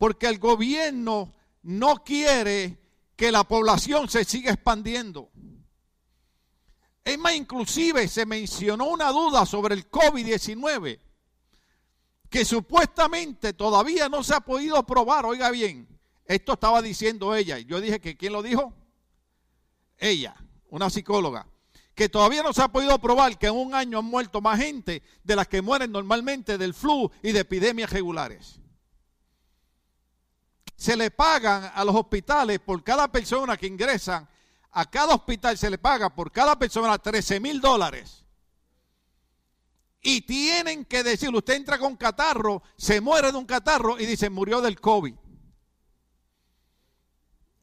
Porque 0.03 0.27
el 0.27 0.38
gobierno 0.38 1.33
no 1.62 2.03
quiere 2.03 2.77
que 3.15 3.31
la 3.31 3.45
población 3.45 4.10
se 4.10 4.25
siga 4.25 4.51
expandiendo. 4.51 5.31
Es 7.05 7.17
más, 7.17 7.33
inclusive 7.36 8.10
se 8.10 8.25
mencionó 8.25 8.88
una 8.88 9.12
duda 9.12 9.45
sobre 9.45 9.75
el 9.75 9.89
COVID-19, 9.89 11.00
que 12.29 12.43
supuestamente 12.43 13.53
todavía 13.53 14.10
no 14.10 14.25
se 14.25 14.36
ha 14.36 14.41
podido 14.41 14.86
probar. 14.86 15.25
Oiga 15.25 15.50
bien, 15.51 15.88
esto 16.25 16.51
estaba 16.51 16.81
diciendo 16.81 17.33
ella. 17.33 17.60
Yo 17.60 17.79
dije 17.79 18.01
que 18.01 18.17
¿quién 18.17 18.33
lo 18.33 18.41
dijo? 18.43 18.74
Ella, 19.98 20.36
una 20.67 20.89
psicóloga. 20.89 21.48
que 21.95 22.10
todavía 22.10 22.43
no 22.43 22.51
se 22.51 22.62
ha 22.62 22.67
podido 22.67 23.00
probar 23.00 23.38
que 23.38 23.48
en 23.48 23.55
un 23.55 23.74
año 23.74 24.00
han 24.00 24.05
muerto 24.05 24.41
más 24.41 24.60
gente 24.60 25.01
de 25.24 25.36
las 25.38 25.48
que 25.48 25.62
mueren 25.62 25.93
normalmente 25.93 26.57
del 26.57 26.74
flu 26.74 27.10
y 27.22 27.31
de 27.31 27.39
epidemias 27.39 27.89
regulares. 27.89 28.60
Se 30.75 30.98
le 30.98 31.12
pagan 31.12 31.72
a 31.74 31.84
los 31.84 31.96
hospitales 31.96 32.60
por 32.60 32.84
cada 32.84 33.12
persona 33.12 33.58
que 33.58 33.68
ingresan, 33.68 34.27
a 34.72 34.89
cada 34.89 35.13
hospital 35.13 35.58
se 35.58 35.70
le 35.70 35.77
paga 35.77 36.13
por 36.13 36.32
cada 36.32 36.58
persona 36.58 36.98
13 36.98 37.39
mil 37.39 37.62
dólares. 37.62 38.24
Y 40.01 40.22
tienen 40.22 40.84
que 40.86 41.03
decir, 41.03 41.34
usted 41.34 41.53
entra 41.53 41.77
con 41.77 41.96
catarro, 41.96 42.62
se 42.75 43.00
muere 43.00 43.32
de 43.32 43.38
un 43.38 43.46
catarro 43.46 43.98
y 44.00 44.06
dice, 44.06 44.30
murió 44.30 44.60
del 44.60 44.80
COVID. 44.80 45.15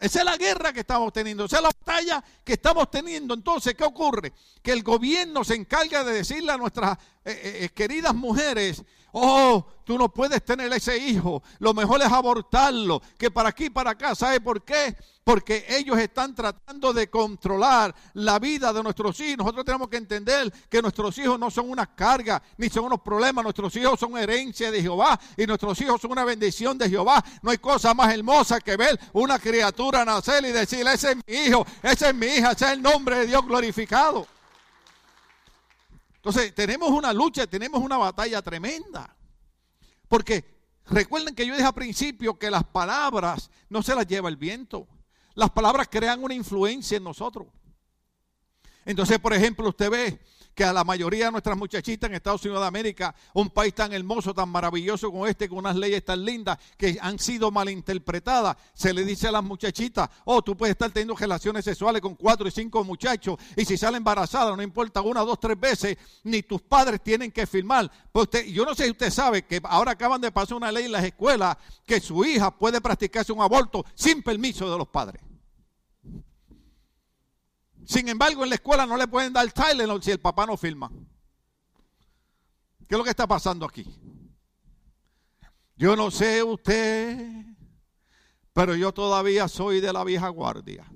Esa 0.01 0.21
es 0.21 0.25
la 0.25 0.39
guerra 0.39 0.73
que 0.73 0.81
estamos 0.81 1.13
teniendo, 1.13 1.45
esa 1.45 1.57
es 1.57 1.63
la 1.63 1.69
batalla 1.69 2.25
que 2.43 2.55
estamos 2.55 2.91
teniendo. 2.91 3.35
Entonces, 3.35 3.75
¿qué 3.75 3.85
ocurre? 3.85 4.33
Que 4.63 4.73
el 4.73 4.83
gobierno 4.83 5.45
se 5.45 5.55
encarga 5.55 6.03
de 6.03 6.15
decirle 6.15 6.53
a 6.53 6.57
nuestras 6.57 6.97
eh, 7.23 7.33
eh, 7.33 7.59
eh, 7.65 7.69
queridas 7.69 8.15
mujeres, 8.15 8.83
oh, 9.13 9.67
tú 9.85 9.99
no 9.99 10.09
puedes 10.09 10.45
tener 10.45 10.73
ese 10.73 10.97
hijo, 10.97 11.43
lo 11.59 11.75
mejor 11.75 12.01
es 12.01 12.13
abortarlo, 12.13 13.03
que 13.19 13.31
para 13.31 13.49
aquí, 13.49 13.71
para 13.71 13.91
acá, 13.91 14.15
¿sabe 14.15 14.41
por 14.41 14.63
qué? 14.63 14.97
Porque 15.25 15.65
ellos 15.69 15.99
están 15.99 16.35
tratando 16.35 16.93
de 16.93 17.11
controlar 17.11 17.95
la 18.15 18.39
vida 18.39 18.73
de 18.73 18.83
nuestros 18.83 19.19
hijos. 19.21 19.39
Nosotros 19.39 19.65
tenemos 19.65 19.89
que 19.89 19.99
entender 19.99 20.53
que 20.69 20.81
nuestros 20.81 21.17
hijos 21.19 21.39
no 21.39 21.51
son 21.51 21.71
una 21.71 21.95
carga, 21.95 22.43
ni 22.57 22.69
son 22.69 22.85
unos 22.85 23.01
problemas, 23.01 23.45
nuestros 23.45 23.75
hijos 23.77 24.01
son 24.01 24.17
herencia 24.17 24.71
de 24.71 24.81
Jehová 24.81 25.19
y 25.37 25.47
nuestros 25.47 25.81
hijos 25.81 26.01
son 26.01 26.13
una 26.13 26.25
bendición 26.25 26.79
de 26.79 26.89
Jehová. 26.89 27.23
No 27.43 27.51
hay 27.51 27.59
cosa 27.59 27.93
más 27.93 28.13
hermosa 28.13 28.61
que 28.61 28.77
ver 28.77 28.99
una 29.13 29.39
criatura 29.39 30.05
nacer 30.05 30.45
y 30.45 30.53
decirle, 30.53 30.95
ese 30.95 31.13
es 31.13 31.17
mi 31.17 31.35
hijo, 31.35 31.67
ese 31.83 32.09
es 32.09 32.15
mi 32.15 32.27
hija, 32.27 32.53
ese 32.53 32.65
es 32.67 32.73
el 32.73 32.83
nombre 32.83 33.19
de 33.19 33.27
Dios 33.27 33.45
glorificado. 33.47 34.27
Entonces, 36.21 36.55
tenemos 36.55 36.91
una 36.91 37.15
lucha, 37.15 37.47
tenemos 37.47 37.83
una 37.83 37.97
batalla 37.97 38.43
tremenda. 38.43 39.17
Porque 40.07 40.45
recuerden 40.85 41.35
que 41.35 41.47
yo 41.47 41.55
dije 41.55 41.67
al 41.67 41.73
principio 41.73 42.39
que 42.39 42.51
las 42.51 42.63
palabras 42.65 43.51
no 43.71 43.83
se 43.83 43.95
las 43.95 44.07
lleva 44.07 44.29
el 44.29 44.37
viento. 44.37 44.87
Las 45.35 45.49
palabras 45.51 45.89
crean 45.91 46.23
una 46.23 46.35
influencia 46.35 46.99
en 46.99 47.05
nosotros. 47.05 47.47
Entonces, 48.85 49.19
por 49.19 49.33
ejemplo, 49.33 49.67
usted 49.67 49.91
ve 49.91 50.21
que 50.55 50.65
a 50.65 50.73
la 50.73 50.85
mayoría 50.85 51.27
de 51.27 51.33
nuestras 51.33 51.57
muchachitas 51.57 52.09
en 52.09 52.17
Estados 52.17 52.43
Unidos 52.45 52.63
de 52.63 52.69
América, 52.69 53.15
un 53.35 53.51
país 53.51 53.75
tan 53.75 53.93
hermoso, 53.93 54.35
tan 54.35 54.49
maravilloso 54.49 55.11
como 55.11 55.27
este, 55.27 55.49
con 55.49 55.59
unas 55.59 55.77
leyes 55.77 56.05
tan 56.05 56.25
lindas 56.25 56.59
que 56.77 56.99
han 57.01 57.19
sido 57.19 57.51
malinterpretadas, 57.51 58.57
se 58.75 58.93
le 58.93 59.05
dice 59.05 59.29
a 59.29 59.33
las 59.33 59.45
muchachitas, 59.45 60.09
oh, 60.25 60.43
tú 60.43 60.57
puedes 60.57 60.73
estar 60.73 60.91
teniendo 60.91 61.15
relaciones 61.15 61.65
sexuales 61.65 62.03
con 62.03 62.15
cuatro 62.15 62.49
y 62.49 62.51
cinco 62.51 62.85
muchachos 62.85 63.37
y 63.57 63.65
si 63.65 63.77
sale 63.77 63.97
embarazada, 63.97 64.55
no 64.57 64.63
importa 64.63 65.01
una, 65.01 65.21
dos, 65.21 65.39
tres 65.41 65.59
veces, 65.59 65.97
ni 66.25 66.43
tus 66.43 66.61
padres 66.63 67.01
tienen 67.03 67.31
que 67.31 67.47
firmar. 67.47 67.91
Pues 68.13 68.29
yo 68.53 68.65
no 68.65 68.75
sé 68.75 68.85
si 68.85 68.91
usted 68.91 69.11
sabe 69.11 69.43
que 69.43 69.61
ahora 69.65 69.93
acaban 69.93 70.21
de 70.21 70.33
pasar 70.33 70.57
una 70.57 70.73
ley 70.73 70.85
en 70.85 70.93
las 70.93 71.05
escuelas 71.05 71.57
que 71.87 72.01
su 72.01 72.25
hija 72.25 72.51
puede 72.51 72.81
practicarse 72.81 73.33
un 73.33 73.41
aborto 73.41 73.85
sin 73.95 74.23
permiso 74.23 74.71
de 74.71 74.79
los 74.79 74.89
padres. 74.89 75.30
Sin 77.91 78.09
embargo, 78.09 78.45
en 78.45 78.51
la 78.51 78.55
escuela 78.55 78.87
no 78.87 78.97
le 78.97 79.09
pueden 79.09 79.33
dar 79.33 79.51
Tylenol 79.51 80.01
si 80.01 80.13
el 80.13 80.21
papá 80.21 80.47
no 80.47 80.57
firma. 80.57 80.89
¿Qué 82.87 82.95
es 82.95 82.97
lo 82.97 83.03
que 83.03 83.11
está 83.11 83.27
pasando 83.27 83.67
aquí? 83.67 83.85
Yo 85.75 85.97
no 85.97 86.13
sé 86.13 86.41
usted, 86.41 87.19
pero 88.53 88.77
yo 88.77 88.93
todavía 88.95 89.49
soy 89.49 89.81
de 89.81 89.93
la 89.93 90.05
vieja 90.05 90.29
guardia. 90.29 90.87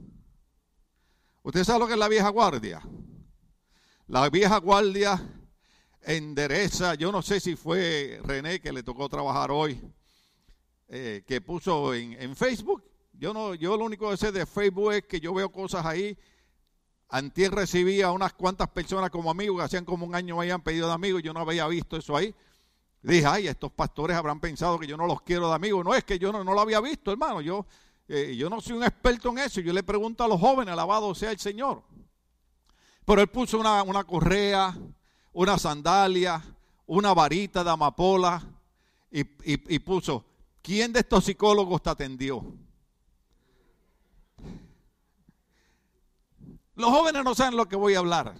¿Usted 1.42 1.64
sabe 1.64 1.80
lo 1.80 1.88
que 1.88 1.94
es 1.94 1.98
la 1.98 2.06
vieja 2.06 2.28
guardia? 2.28 2.80
La 4.06 4.30
vieja 4.30 4.56
guardia 4.58 5.20
endereza, 6.00 6.94
yo 6.94 7.10
no 7.10 7.22
sé 7.22 7.40
si 7.40 7.56
fue 7.56 8.20
René 8.22 8.60
que 8.60 8.72
le 8.72 8.84
tocó 8.84 9.08
trabajar 9.08 9.50
hoy, 9.50 9.80
eh, 10.86 11.24
que 11.26 11.40
puso 11.40 11.92
en, 11.92 12.12
en, 12.22 12.36
Facebook. 12.36 12.84
Yo 13.14 13.34
no, 13.34 13.56
yo 13.56 13.76
lo 13.76 13.84
único 13.84 14.08
que 14.10 14.16
sé 14.16 14.30
de 14.30 14.46
Facebook 14.46 14.92
es 14.92 15.02
que 15.02 15.18
yo 15.18 15.34
veo 15.34 15.50
cosas 15.50 15.84
ahí 15.84 16.16
Antier 17.14 17.54
recibía 17.54 18.11
unas 18.11 18.33
cuantas 18.33 18.68
personas 18.71 19.09
como 19.09 19.30
amigos, 19.30 19.59
que 19.59 19.62
hacían 19.62 19.85
como 19.85 20.04
un 20.04 20.16
año 20.16 20.35
me 20.35 20.42
habían 20.42 20.62
pedido 20.62 20.88
de 20.88 20.94
amigos, 20.94 21.23
yo 21.23 21.33
no 21.33 21.38
había 21.38 21.64
visto 21.68 21.97
eso 21.97 22.16
ahí. 22.16 22.35
Dije, 23.02 23.25
ay, 23.25 23.47
estos 23.47 23.71
pastores 23.71 24.16
habrán 24.16 24.40
pensado 24.40 24.80
que 24.80 24.88
yo 24.88 24.97
no 24.97 25.06
los 25.06 25.23
quiero 25.23 25.49
de 25.49 25.54
amigos. 25.54 25.85
No, 25.85 25.94
es 25.94 26.02
que 26.02 26.18
yo 26.18 26.33
no, 26.33 26.42
no 26.42 26.52
lo 26.52 26.61
había 26.61 26.80
visto, 26.80 27.12
hermano. 27.12 27.40
Yo, 27.40 27.66
eh, 28.09 28.35
yo 28.37 28.50
no 28.50 28.61
soy 28.61 28.78
un 28.78 28.83
experto 28.83 29.28
en 29.28 29.38
eso. 29.38 29.61
Yo 29.61 29.73
le 29.73 29.85
pregunto 29.85 30.25
a 30.25 30.28
los 30.28 30.40
jóvenes, 30.40 30.73
alabado 30.73 31.14
sea 31.14 31.30
el 31.30 31.38
Señor. 31.38 31.85
Pero 33.04 33.21
él 33.21 33.28
puso 33.28 33.61
una, 33.61 33.85
una 33.85 34.02
correa, 34.02 34.76
una 35.35 35.56
sandalia, 35.56 36.42
una 36.85 37.14
varita 37.14 37.62
de 37.62 37.71
amapola 37.71 38.42
y, 39.12 39.21
y 39.44 39.78
puso, 39.78 40.25
¿quién 40.61 40.92
de 40.92 40.99
estos 40.99 41.26
psicólogos 41.26 41.80
te 41.80 41.90
atendió? 41.90 42.44
Los 46.75 46.90
jóvenes 46.90 47.25
no 47.25 47.35
saben 47.35 47.57
lo 47.57 47.66
que 47.66 47.76
voy 47.76 47.95
a 47.95 48.00
hablar, 48.00 48.35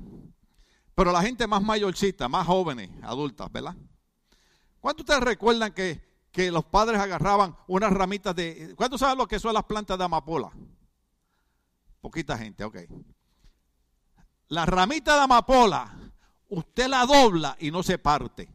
pero 0.95 1.12
la 1.12 1.23
gente 1.23 1.47
más 1.47 1.62
mayorcita, 1.62 2.29
más 2.29 2.47
jóvenes, 2.47 2.91
adultas, 3.03 3.50
¿verdad? 3.50 3.76
¿Cuántos 4.81 5.05
ustedes 5.05 5.23
recuerdan 5.23 5.73
que, 5.73 6.03
que 6.31 6.50
los 6.50 6.64
padres 6.64 7.00
agarraban 7.00 7.57
unas 7.69 7.93
ramitas 7.93 8.35
de... 8.35 8.75
¿Cuántos 8.76 9.00
saben 9.00 9.19
lo 9.19 9.26
que 9.26 9.38
son 9.38 9.55
las 9.55 9.64
plantas 9.64 9.97
de 9.97 10.05
amapola? 10.05 10.50
Poquita 12.00 12.37
gente, 12.37 12.64
ok. 12.64 12.79
La 14.49 14.67
ramita 14.67 15.14
de 15.14 15.23
amapola, 15.23 15.97
usted 16.49 16.88
la 16.88 17.07
dobla 17.07 17.57
y 17.61 17.71
no 17.71 17.83
se 17.83 17.99
parte. 17.99 18.50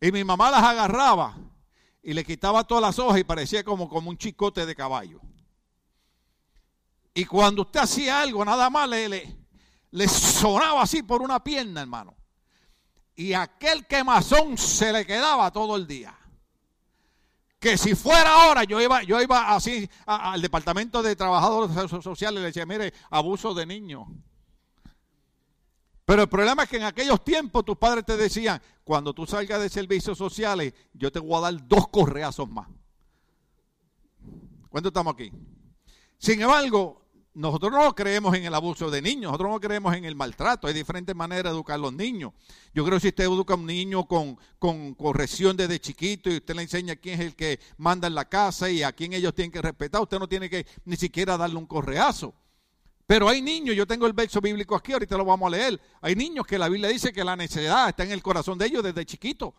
Y 0.00 0.12
mi 0.12 0.24
mamá 0.24 0.50
las 0.50 0.62
agarraba 0.62 1.36
y 2.02 2.14
le 2.14 2.24
quitaba 2.24 2.64
todas 2.64 2.82
las 2.82 2.98
hojas 2.98 3.18
y 3.18 3.24
parecía 3.24 3.64
como, 3.64 3.88
como 3.88 4.10
un 4.10 4.18
chicote 4.18 4.66
de 4.66 4.74
caballo. 4.74 5.20
Y 7.14 7.24
cuando 7.24 7.62
usted 7.62 7.80
hacía 7.80 8.20
algo, 8.20 8.44
nada 8.44 8.68
más 8.68 8.88
le, 8.88 9.38
le, 9.92 10.08
sonaba 10.08 10.82
así 10.82 11.04
por 11.04 11.22
una 11.22 11.42
pierna, 11.42 11.82
hermano. 11.82 12.16
Y 13.14 13.32
aquel 13.32 13.86
quemazón 13.86 14.58
se 14.58 14.92
le 14.92 15.06
quedaba 15.06 15.52
todo 15.52 15.76
el 15.76 15.86
día. 15.86 16.18
Que 17.60 17.78
si 17.78 17.94
fuera 17.94 18.42
ahora, 18.42 18.64
yo 18.64 18.80
iba, 18.80 19.04
yo 19.04 19.22
iba 19.22 19.54
así 19.54 19.88
al 20.04 20.42
departamento 20.42 21.02
de 21.02 21.14
trabajadores 21.14 21.88
sociales 22.02 22.40
y 22.40 22.40
le 22.40 22.46
decía, 22.48 22.66
mire, 22.66 22.92
abuso 23.10 23.54
de 23.54 23.64
niños. 23.64 24.08
Pero 26.04 26.22
el 26.22 26.28
problema 26.28 26.64
es 26.64 26.68
que 26.68 26.76
en 26.76 26.82
aquellos 26.82 27.22
tiempos 27.24 27.64
tus 27.64 27.78
padres 27.78 28.04
te 28.04 28.16
decían, 28.16 28.60
cuando 28.82 29.14
tú 29.14 29.24
salgas 29.24 29.62
de 29.62 29.68
servicios 29.68 30.18
sociales, 30.18 30.74
yo 30.92 31.10
te 31.12 31.20
voy 31.20 31.36
a 31.38 31.40
dar 31.42 31.68
dos 31.68 31.88
correazos 31.88 32.50
más. 32.50 32.68
¿Cuánto 34.68 34.88
estamos 34.88 35.14
aquí? 35.14 35.32
Sin 36.18 36.42
embargo, 36.42 37.03
nosotros 37.34 37.72
no 37.72 37.94
creemos 37.94 38.34
en 38.36 38.44
el 38.44 38.54
abuso 38.54 38.90
de 38.90 39.02
niños, 39.02 39.32
nosotros 39.32 39.50
no 39.50 39.60
creemos 39.60 39.94
en 39.94 40.04
el 40.04 40.14
maltrato. 40.14 40.68
Hay 40.68 40.74
diferentes 40.74 41.14
maneras 41.16 41.44
de 41.44 41.50
educar 41.50 41.74
a 41.74 41.78
los 41.78 41.92
niños. 41.92 42.32
Yo 42.72 42.84
creo 42.84 42.96
que 42.96 43.02
si 43.02 43.08
usted 43.08 43.24
educa 43.24 43.54
a 43.54 43.56
un 43.56 43.66
niño 43.66 44.06
con, 44.06 44.38
con 44.58 44.94
corrección 44.94 45.56
desde 45.56 45.80
chiquito 45.80 46.30
y 46.30 46.36
usted 46.36 46.54
le 46.54 46.62
enseña 46.62 46.94
quién 46.94 47.20
es 47.20 47.26
el 47.26 47.34
que 47.34 47.58
manda 47.76 48.06
en 48.06 48.14
la 48.14 48.28
casa 48.28 48.70
y 48.70 48.84
a 48.84 48.92
quién 48.92 49.12
ellos 49.12 49.34
tienen 49.34 49.50
que 49.50 49.60
respetar, 49.60 50.00
usted 50.00 50.18
no 50.18 50.28
tiene 50.28 50.48
que 50.48 50.64
ni 50.84 50.96
siquiera 50.96 51.36
darle 51.36 51.56
un 51.56 51.66
correazo. 51.66 52.32
Pero 53.06 53.28
hay 53.28 53.42
niños, 53.42 53.76
yo 53.76 53.86
tengo 53.86 54.06
el 54.06 54.12
verso 54.12 54.40
bíblico 54.40 54.76
aquí, 54.76 54.92
ahorita 54.92 55.16
lo 55.16 55.24
vamos 55.24 55.48
a 55.48 55.56
leer. 55.56 55.80
Hay 56.00 56.14
niños 56.14 56.46
que 56.46 56.56
la 56.56 56.68
Biblia 56.68 56.88
dice 56.88 57.12
que 57.12 57.24
la 57.24 57.34
necesidad 57.34 57.88
está 57.88 58.04
en 58.04 58.12
el 58.12 58.22
corazón 58.22 58.56
de 58.58 58.66
ellos 58.66 58.82
desde 58.82 59.04
chiquito. 59.04 59.54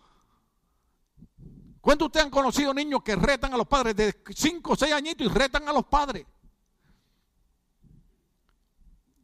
¿Cuántos 1.82 2.06
de 2.06 2.08
ustedes 2.08 2.26
han 2.26 2.32
conocido 2.32 2.74
niños 2.74 3.04
que 3.04 3.16
retan 3.16 3.54
a 3.54 3.58
los 3.58 3.68
padres 3.68 3.96
de 3.96 4.16
5 4.34 4.72
o 4.72 4.76
6 4.76 4.94
añitos 4.94 5.28
y 5.28 5.30
retan 5.30 5.68
a 5.70 5.74
los 5.74 5.86
padres? 5.86 6.26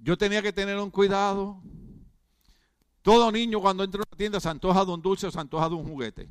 Yo 0.02 0.18
tenía 0.18 0.42
que 0.42 0.52
tener 0.52 0.78
un 0.78 0.90
cuidado. 0.90 1.62
Todo 3.02 3.32
niño 3.32 3.62
cuando 3.62 3.84
entra 3.84 4.02
a 4.02 4.06
una 4.10 4.18
tienda 4.18 4.40
se 4.40 4.50
antoja 4.50 4.84
de 4.84 4.92
un 4.92 5.02
dulce 5.02 5.28
o 5.28 5.32
se 5.32 5.40
antoja 5.40 5.70
de 5.70 5.76
un 5.76 5.88
juguete. 5.88 6.28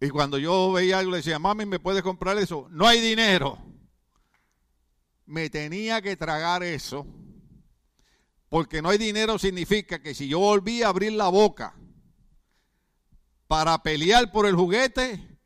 Y 0.00 0.10
cuando 0.10 0.38
yo 0.38 0.72
veía 0.72 0.98
algo 0.98 1.12
le 1.12 1.18
decía, 1.18 1.38
mami, 1.38 1.64
¿me 1.64 1.80
puedes 1.80 2.02
comprar 2.02 2.36
eso? 2.38 2.66
No 2.70 2.86
hay 2.86 3.00
dinero. 3.00 3.58
Me 5.24 5.48
tenía 5.48 6.02
que 6.02 6.16
tragar 6.16 6.62
eso. 6.62 7.06
Porque 8.48 8.82
no 8.82 8.90
hay 8.90 8.98
dinero 8.98 9.38
significa 9.38 10.00
que 10.00 10.14
si 10.14 10.28
yo 10.28 10.38
volvía 10.38 10.86
a 10.86 10.90
abrir 10.90 11.12
la 11.12 11.28
boca 11.28 11.74
para 13.48 13.82
pelear 13.82 14.30
por 14.30 14.46
el 14.46 14.54
juguete, 14.54 15.38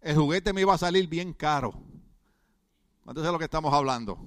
el 0.00 0.16
juguete 0.16 0.52
me 0.52 0.62
iba 0.62 0.74
a 0.74 0.78
salir 0.78 1.06
bien 1.06 1.32
caro. 1.32 1.72
Entonces 3.00 3.26
es 3.26 3.32
lo 3.32 3.38
que 3.38 3.44
estamos 3.46 3.72
hablando. 3.72 4.18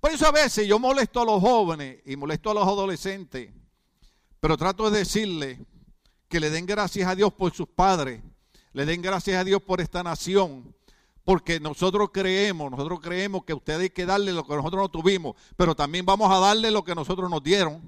Por 0.00 0.12
eso 0.12 0.26
a 0.26 0.32
veces 0.32 0.66
yo 0.66 0.78
molesto 0.78 1.20
a 1.20 1.24
los 1.24 1.40
jóvenes 1.40 1.98
y 2.04 2.16
molesto 2.16 2.50
a 2.50 2.54
los 2.54 2.64
adolescentes, 2.64 3.50
pero 4.40 4.56
trato 4.56 4.90
de 4.90 4.98
decirles 4.98 5.58
que 6.28 6.40
le 6.40 6.50
den 6.50 6.66
gracias 6.66 7.08
a 7.08 7.14
Dios 7.14 7.32
por 7.32 7.52
sus 7.52 7.68
padres, 7.68 8.22
le 8.72 8.84
den 8.84 9.00
gracias 9.00 9.40
a 9.40 9.44
Dios 9.44 9.62
por 9.62 9.80
esta 9.80 10.02
nación, 10.02 10.74
Porque 11.24 11.58
nosotros 11.58 12.10
creemos, 12.12 12.70
nosotros 12.70 13.00
creemos 13.02 13.44
que 13.44 13.52
ustedes 13.52 13.80
hay 13.80 13.90
que 13.90 14.06
darle 14.06 14.32
lo 14.32 14.46
que 14.46 14.54
nosotros 14.54 14.80
no 14.80 14.88
tuvimos, 14.88 15.34
pero 15.56 15.74
también 15.74 16.06
vamos 16.06 16.30
a 16.30 16.38
darle 16.38 16.70
lo 16.70 16.84
que 16.84 16.94
nosotros 16.94 17.28
nos 17.28 17.42
dieron. 17.42 17.82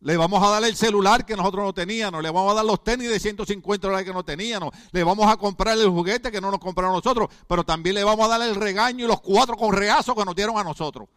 Le 0.00 0.16
vamos 0.16 0.42
a 0.42 0.50
dar 0.50 0.64
el 0.64 0.76
celular 0.76 1.24
que 1.24 1.36
nosotros 1.36 1.64
no 1.64 1.72
teníamos, 1.72 2.22
le 2.22 2.30
vamos 2.30 2.52
a 2.52 2.56
dar 2.56 2.64
los 2.64 2.84
tenis 2.84 3.08
de 3.08 3.18
150 3.18 3.86
dólares 3.86 4.06
que 4.06 4.12
no 4.12 4.24
teníamos, 4.24 4.72
le 4.92 5.02
vamos 5.02 5.26
a 5.26 5.36
comprar 5.36 5.76
el 5.78 5.88
juguete 5.88 6.30
que 6.30 6.40
no 6.40 6.50
nos 6.50 6.60
compraron 6.60 6.94
nosotros, 6.94 7.28
pero 7.48 7.64
también 7.64 7.94
le 7.94 8.04
vamos 8.04 8.26
a 8.26 8.38
dar 8.38 8.42
el 8.48 8.54
regaño 8.54 9.06
y 9.06 9.08
los 9.08 9.20
cuatro 9.20 9.56
correazos 9.56 10.14
que 10.14 10.24
nos 10.24 10.36
dieron 10.36 10.58
a 10.58 10.64
nosotros. 10.64 11.08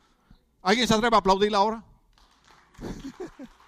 ¿Alguien 0.61 0.87
se 0.87 0.93
atreve 0.93 1.15
a 1.15 1.19
aplaudir 1.19 1.53
ahora? 1.53 1.83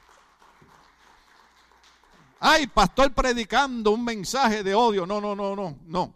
Ay, 2.44 2.65
pastor 2.68 3.13
predicando 3.13 3.91
un 3.91 4.03
mensaje 4.03 4.63
de 4.63 4.74
odio. 4.74 5.06
No, 5.06 5.22
no, 5.22 5.36
no, 5.36 5.56
no, 5.56 5.77
no. 5.86 6.13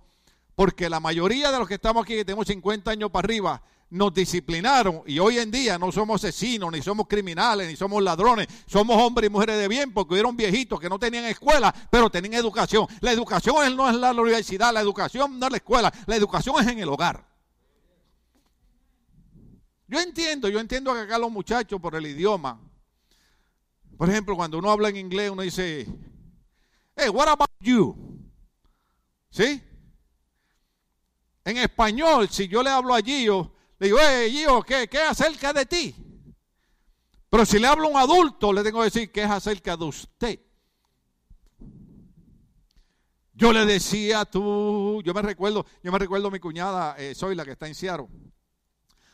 Porque 0.55 0.89
la 0.89 0.99
mayoría 0.99 1.51
de 1.51 1.59
los 1.59 1.67
que 1.67 1.75
estamos 1.75 2.03
aquí, 2.03 2.15
que 2.15 2.25
tenemos 2.25 2.47
50 2.47 2.89
años 2.89 3.11
para 3.11 3.25
arriba, 3.25 3.61
nos 3.89 4.13
disciplinaron 4.13 5.03
y 5.05 5.19
hoy 5.19 5.37
en 5.37 5.51
día 5.51 5.77
no 5.77 5.91
somos 5.91 6.23
asesinos, 6.23 6.71
ni 6.71 6.81
somos 6.81 7.07
criminales, 7.07 7.67
ni 7.67 7.75
somos 7.75 8.01
ladrones, 8.01 8.47
somos 8.65 9.01
hombres 9.01 9.29
y 9.29 9.31
mujeres 9.31 9.57
de 9.57 9.67
bien 9.67 9.93
porque 9.93 10.13
hubieron 10.13 10.35
viejitos 10.35 10.79
que 10.79 10.89
no 10.89 10.99
tenían 10.99 11.25
escuela, 11.25 11.73
pero 11.89 12.09
tenían 12.09 12.33
educación. 12.33 12.87
La 13.01 13.11
educación 13.11 13.75
no 13.75 13.89
es 13.89 13.95
la 13.95 14.11
universidad, 14.11 14.73
la 14.73 14.81
educación 14.81 15.39
no 15.39 15.45
es 15.45 15.51
la 15.51 15.57
escuela, 15.57 15.93
la 16.07 16.15
educación 16.15 16.55
es 16.59 16.67
en 16.67 16.79
el 16.79 16.89
hogar. 16.89 17.25
Yo 19.87 19.99
entiendo, 19.99 20.49
yo 20.49 20.59
entiendo 20.59 20.93
que 20.93 21.01
acá 21.01 21.17
los 21.19 21.31
muchachos 21.31 21.79
por 21.79 21.95
el 21.95 22.07
idioma, 22.07 22.59
por 23.97 24.09
ejemplo, 24.09 24.35
cuando 24.35 24.57
uno 24.57 24.71
habla 24.71 24.89
en 24.89 24.97
inglés, 24.97 25.29
uno 25.29 25.43
dice, 25.43 25.87
hey, 26.95 27.09
what 27.09 27.27
about 27.27 27.49
you? 27.59 27.95
¿Sí? 29.29 29.61
En 31.45 31.57
español, 31.57 32.27
si 32.29 32.47
yo 32.47 32.63
le 32.63 32.71
hablo 32.71 32.95
a 32.95 33.01
Gio, 33.01 33.54
le 33.79 33.87
digo, 33.87 33.97
hey, 34.01 34.31
Gio, 34.31 34.61
¿qué, 34.63 34.87
¿qué 34.87 34.97
es 34.97 35.09
acerca 35.09 35.51
de 35.53 35.65
ti? 35.65 35.95
Pero 37.29 37.45
si 37.45 37.59
le 37.59 37.67
hablo 37.67 37.87
a 37.87 37.89
un 37.89 37.97
adulto, 37.97 38.53
le 38.53 38.63
tengo 38.63 38.79
que 38.79 38.85
decir 38.85 39.11
que 39.11 39.23
es 39.23 39.29
acerca 39.29 39.75
de 39.75 39.85
usted. 39.85 40.39
Yo 43.33 43.51
le 43.51 43.65
decía 43.65 44.23
tú, 44.23 45.01
yo 45.03 45.13
me 45.13 45.21
recuerdo, 45.21 45.65
yo 45.83 45.91
me 45.91 45.99
recuerdo 45.99 46.29
a 46.29 46.31
mi 46.31 46.39
cuñada, 46.39 46.95
eh, 46.97 47.13
soy 47.13 47.35
la 47.35 47.43
que 47.43 47.51
está 47.51 47.67
en 47.67 47.75
Seattle. 47.75 48.07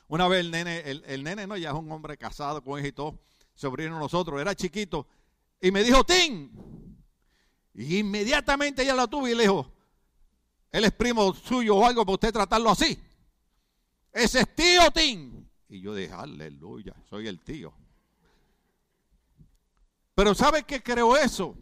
Una 0.08 0.28
vez 0.28 0.42
el 0.42 0.52
nene, 0.52 0.82
el, 0.82 1.24
nene 1.24 1.48
no, 1.48 1.58
ya 1.58 1.70
es 1.70 1.76
un 1.76 1.92
hombre 1.92 2.18
casado 2.18 2.64
con 2.64 2.78
hijos 2.78 2.90
y 2.90 2.92
todo, 2.92 3.20
sobrino 3.56 3.98
nosotros, 3.98 4.40
era 4.40 4.54
chiquito, 4.54 5.08
y 5.60 5.72
me 5.72 5.84
dijo, 5.84 6.04
Tim. 6.04 6.52
Y 7.74 7.98
inmediatamente 7.98 8.84
ella 8.84 8.94
lo 8.94 9.08
tuvo 9.08 9.28
y 9.28 9.34
le 9.34 9.44
dijo, 9.44 9.74
él 10.72 10.84
es 10.84 10.92
primo 10.92 11.34
suyo 11.34 11.78
o 11.78 11.86
algo 11.86 12.06
para 12.06 12.14
usted 12.14 12.32
tratarlo 12.32 12.70
así. 12.70 13.02
Ese 14.12 14.42
es 14.42 14.56
tío 14.56 14.92
Tim. 14.92 15.48
Y 15.70 15.82
yo 15.82 15.96
dije, 15.96 16.14
aleluya, 16.14 16.94
soy 17.10 17.28
el 17.28 17.40
tío. 17.40 17.74
Pero 20.14 20.36
¿sabe 20.36 20.64
qué 20.64 20.84
creo 20.84 21.16
eso? 21.16 21.56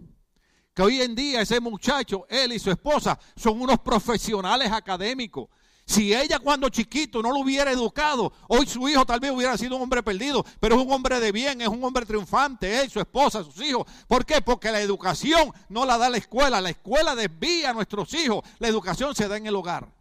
Que 0.73 0.81
hoy 0.81 1.01
en 1.01 1.13
día 1.13 1.41
ese 1.41 1.59
muchacho, 1.59 2.25
él 2.27 2.53
y 2.53 2.59
su 2.59 2.71
esposa, 2.71 3.19
son 3.35 3.61
unos 3.61 3.79
profesionales 3.79 4.71
académicos. 4.71 5.49
Si 5.85 6.13
ella 6.13 6.39
cuando 6.39 6.69
chiquito 6.69 7.21
no 7.21 7.31
lo 7.31 7.39
hubiera 7.39 7.71
educado, 7.71 8.31
hoy 8.47 8.67
su 8.67 8.87
hijo 8.87 9.05
tal 9.05 9.19
vez 9.19 9.31
hubiera 9.31 9.57
sido 9.57 9.75
un 9.75 9.81
hombre 9.81 10.03
perdido, 10.03 10.45
pero 10.59 10.75
es 10.75 10.85
un 10.85 10.91
hombre 10.91 11.19
de 11.19 11.31
bien, 11.31 11.61
es 11.61 11.67
un 11.67 11.83
hombre 11.83 12.05
triunfante, 12.05 12.81
él, 12.81 12.91
su 12.91 12.99
esposa, 12.99 13.43
sus 13.43 13.59
hijos. 13.61 13.87
¿Por 14.07 14.23
qué? 14.25 14.41
Porque 14.41 14.71
la 14.71 14.81
educación 14.81 15.51
no 15.67 15.85
la 15.85 15.97
da 15.97 16.09
la 16.09 16.17
escuela, 16.17 16.61
la 16.61 16.69
escuela 16.69 17.15
desvía 17.15 17.71
a 17.71 17.73
nuestros 17.73 18.13
hijos, 18.13 18.43
la 18.59 18.67
educación 18.67 19.15
se 19.15 19.27
da 19.27 19.37
en 19.37 19.47
el 19.47 19.55
hogar. 19.55 19.98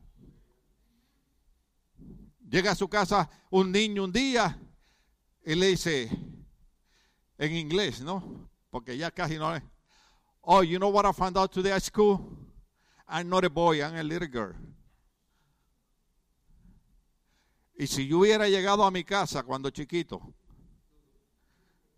Llega 2.49 2.73
a 2.73 2.75
su 2.75 2.88
casa 2.88 3.28
un 3.50 3.71
niño 3.71 4.05
un 4.05 4.12
día 4.12 4.59
y 5.45 5.55
le 5.55 5.67
dice, 5.69 6.11
en 7.37 7.55
inglés, 7.55 8.00
¿no? 8.00 8.49
Porque 8.71 8.97
ya 8.97 9.11
casi 9.11 9.37
no 9.37 9.55
es. 9.55 9.62
Oh, 10.40 10.62
you 10.62 10.78
know 10.78 10.90
what 10.90 11.05
I 11.05 11.12
found 11.12 11.37
out 11.37 11.52
today 11.52 11.73
at 11.73 11.83
school? 11.83 12.38
I'm 13.07 13.28
not 13.28 13.45
a 13.45 13.50
boy, 13.50 13.83
I'm 13.83 13.97
a 13.97 14.02
little 14.02 14.28
girl. 14.28 14.55
Y 17.75 17.87
si 17.87 18.09
yo 18.09 18.19
hubiera 18.19 18.49
llegado 18.49 18.82
a 18.84 18.91
mi 18.91 19.04
casa 19.04 19.43
cuando 19.43 19.69
chiquito, 19.71 20.34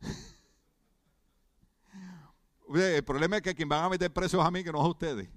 el 2.74 3.04
problema 3.04 3.36
es 3.36 3.42
que 3.42 3.54
quien 3.54 3.68
van 3.68 3.84
a 3.84 3.88
meter 3.88 4.12
presos 4.12 4.44
a 4.44 4.50
mí, 4.50 4.64
que 4.64 4.72
no 4.72 4.80
a 4.80 4.88
ustedes. 4.88 5.28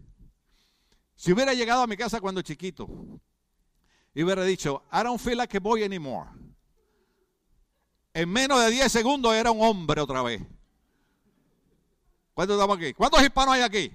Si 1.16 1.32
hubiera 1.32 1.54
llegado 1.54 1.84
a 1.84 1.88
mi 1.88 1.96
casa 1.96 2.20
cuando 2.20 2.42
chiquito 2.42 2.90
y 4.14 4.24
hubiera 4.24 4.44
dicho, 4.44 4.84
I 4.92 5.04
don't 5.04 5.20
feel 5.20 5.38
like 5.38 5.58
a 5.58 5.60
boy 5.60 5.84
anymore. 5.84 6.30
En 8.14 8.30
menos 8.30 8.64
de 8.64 8.70
10 8.70 8.92
segundos 8.92 9.34
era 9.34 9.52
un 9.52 9.62
hombre 9.62 10.02
otra 10.02 10.22
vez. 10.22 10.42
¿Cuántos 12.34 12.56
estamos 12.56 12.78
aquí? 12.78 12.94
¿Cuántos 12.94 13.22
hispanos 13.24 13.56
hay 13.56 13.62
aquí? 13.62 13.92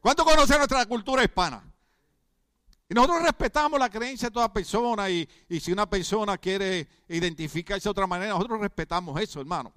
¿Cuántos 0.00 0.24
conocen 0.24 0.58
nuestra 0.58 0.84
cultura 0.86 1.22
hispana? 1.22 1.62
Y 2.88 2.94
nosotros 2.94 3.22
respetamos 3.22 3.78
la 3.78 3.88
creencia 3.88 4.28
de 4.28 4.34
toda 4.34 4.52
persona 4.52 5.08
y, 5.08 5.28
si 5.60 5.70
una 5.70 5.88
persona 5.88 6.36
quiere 6.38 6.88
identificarse 7.08 7.84
de 7.84 7.90
otra 7.90 8.06
manera, 8.08 8.32
nosotros 8.32 8.60
respetamos 8.60 9.20
eso, 9.20 9.40
hermano. 9.40 9.72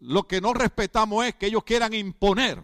Lo 0.00 0.24
que 0.28 0.40
no 0.40 0.52
respetamos 0.52 1.24
es 1.24 1.34
que 1.36 1.46
ellos 1.46 1.64
quieran 1.64 1.94
imponer 1.94 2.62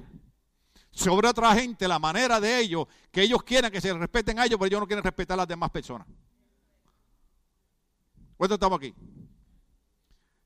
sobre 0.90 1.29
otra 1.29 1.55
gente 1.55 1.87
la 1.87 1.98
manera 1.98 2.40
de 2.40 2.59
ellos, 2.59 2.87
que 3.11 3.22
ellos 3.22 3.42
quieran 3.42 3.70
que 3.70 3.81
se 3.81 3.92
respeten 3.92 4.38
a 4.38 4.46
ellos, 4.46 4.59
pero 4.59 4.66
ellos 4.66 4.81
no 4.81 4.87
quieren 4.87 5.05
respetar 5.05 5.35
a 5.35 5.38
las 5.38 5.48
demás 5.48 5.70
personas. 5.70 6.07
¿Cuántos 8.37 8.57
estamos 8.57 8.79
aquí? 8.79 8.94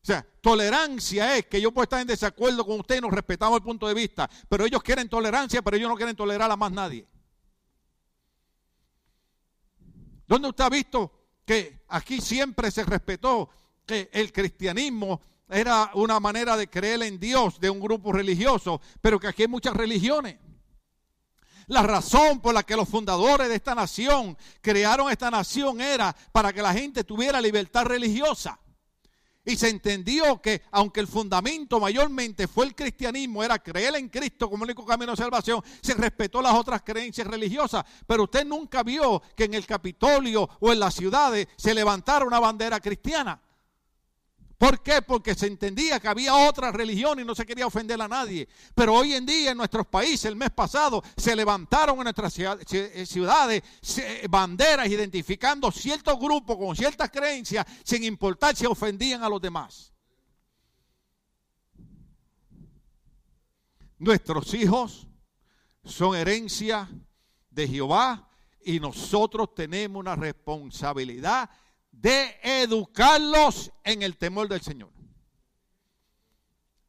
O 0.04 0.06
sea, 0.06 0.26
tolerancia 0.42 1.36
es 1.38 1.46
que 1.46 1.60
yo 1.60 1.72
puedo 1.72 1.84
estar 1.84 2.00
en 2.00 2.06
desacuerdo 2.06 2.66
con 2.66 2.80
usted 2.80 2.98
y 2.98 3.00
nos 3.00 3.10
respetamos 3.10 3.56
el 3.56 3.62
punto 3.62 3.88
de 3.88 3.94
vista, 3.94 4.28
pero 4.48 4.66
ellos 4.66 4.82
quieren 4.82 5.08
tolerancia, 5.08 5.62
pero 5.62 5.76
ellos 5.76 5.88
no 5.88 5.96
quieren 5.96 6.14
tolerar 6.14 6.50
a 6.50 6.56
más 6.56 6.70
nadie. 6.70 7.06
¿Dónde 10.26 10.48
usted 10.48 10.64
ha 10.64 10.68
visto 10.68 11.10
que 11.44 11.84
aquí 11.88 12.20
siempre 12.20 12.70
se 12.70 12.84
respetó 12.84 13.48
que 13.86 14.10
el 14.12 14.32
cristianismo 14.32 15.20
era 15.48 15.90
una 15.94 16.20
manera 16.20 16.56
de 16.56 16.68
creer 16.68 17.02
en 17.02 17.18
Dios 17.18 17.60
de 17.60 17.70
un 17.70 17.80
grupo 17.80 18.12
religioso, 18.12 18.80
pero 19.00 19.20
que 19.20 19.28
aquí 19.28 19.42
hay 19.42 19.48
muchas 19.48 19.74
religiones? 19.74 20.36
La 21.66 21.82
razón 21.82 22.40
por 22.40 22.54
la 22.54 22.62
que 22.62 22.76
los 22.76 22.88
fundadores 22.88 23.48
de 23.48 23.54
esta 23.54 23.74
nación 23.74 24.36
crearon 24.60 25.10
esta 25.10 25.30
nación 25.30 25.80
era 25.80 26.14
para 26.32 26.52
que 26.52 26.60
la 26.60 26.74
gente 26.74 27.04
tuviera 27.04 27.40
libertad 27.40 27.84
religiosa. 27.86 28.58
Y 29.46 29.56
se 29.56 29.68
entendió 29.68 30.40
que 30.40 30.62
aunque 30.70 31.00
el 31.00 31.06
fundamento 31.06 31.78
mayormente 31.78 32.48
fue 32.48 32.64
el 32.64 32.74
cristianismo, 32.74 33.44
era 33.44 33.58
creer 33.58 33.94
en 33.96 34.08
Cristo 34.08 34.48
como 34.48 34.64
único 34.64 34.86
camino 34.86 35.12
de 35.12 35.18
salvación, 35.18 35.62
se 35.82 35.92
respetó 35.94 36.40
las 36.40 36.54
otras 36.54 36.82
creencias 36.82 37.26
religiosas. 37.26 37.84
Pero 38.06 38.24
usted 38.24 38.46
nunca 38.46 38.82
vio 38.82 39.22
que 39.36 39.44
en 39.44 39.52
el 39.52 39.66
Capitolio 39.66 40.48
o 40.60 40.72
en 40.72 40.80
las 40.80 40.94
ciudades 40.94 41.46
se 41.56 41.74
levantara 41.74 42.24
una 42.24 42.40
bandera 42.40 42.80
cristiana. 42.80 43.38
¿Por 44.64 44.80
qué? 44.80 45.02
Porque 45.02 45.34
se 45.34 45.46
entendía 45.46 46.00
que 46.00 46.08
había 46.08 46.34
otra 46.34 46.72
religión 46.72 47.20
y 47.20 47.24
no 47.24 47.34
se 47.34 47.44
quería 47.44 47.66
ofender 47.66 48.00
a 48.00 48.08
nadie. 48.08 48.48
Pero 48.74 48.94
hoy 48.94 49.12
en 49.12 49.26
día 49.26 49.50
en 49.50 49.58
nuestros 49.58 49.86
países, 49.86 50.24
el 50.24 50.36
mes 50.36 50.52
pasado, 50.52 51.02
se 51.18 51.36
levantaron 51.36 51.98
en 51.98 52.04
nuestras 52.04 52.34
eh, 52.38 53.04
ciudades 53.04 53.62
banderas 54.30 54.88
identificando 54.88 55.70
ciertos 55.70 56.18
grupos 56.18 56.56
con 56.56 56.74
ciertas 56.74 57.10
creencias 57.10 57.66
sin 57.84 58.04
importar 58.04 58.56
si 58.56 58.64
ofendían 58.64 59.22
a 59.22 59.28
los 59.28 59.38
demás. 59.38 59.92
Nuestros 63.98 64.54
hijos 64.54 65.06
son 65.84 66.16
herencia 66.16 66.88
de 67.50 67.68
Jehová 67.68 68.30
y 68.64 68.80
nosotros 68.80 69.54
tenemos 69.54 70.00
una 70.00 70.16
responsabilidad 70.16 71.50
de 72.00 72.36
educarlos 72.42 73.72
en 73.82 74.02
el 74.02 74.16
temor 74.16 74.48
del 74.48 74.60
Señor. 74.60 74.90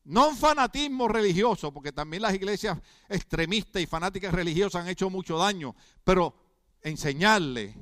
No 0.03 0.29
un 0.29 0.37
fanatismo 0.37 1.07
religioso, 1.07 1.73
porque 1.73 1.91
también 1.91 2.21
las 2.21 2.35
iglesias 2.35 2.77
extremistas 3.09 3.81
y 3.81 3.87
fanáticas 3.87 4.33
religiosas 4.33 4.83
han 4.83 4.89
hecho 4.89 5.09
mucho 5.09 5.37
daño, 5.37 5.75
pero 6.03 6.35
enseñarle 6.81 7.75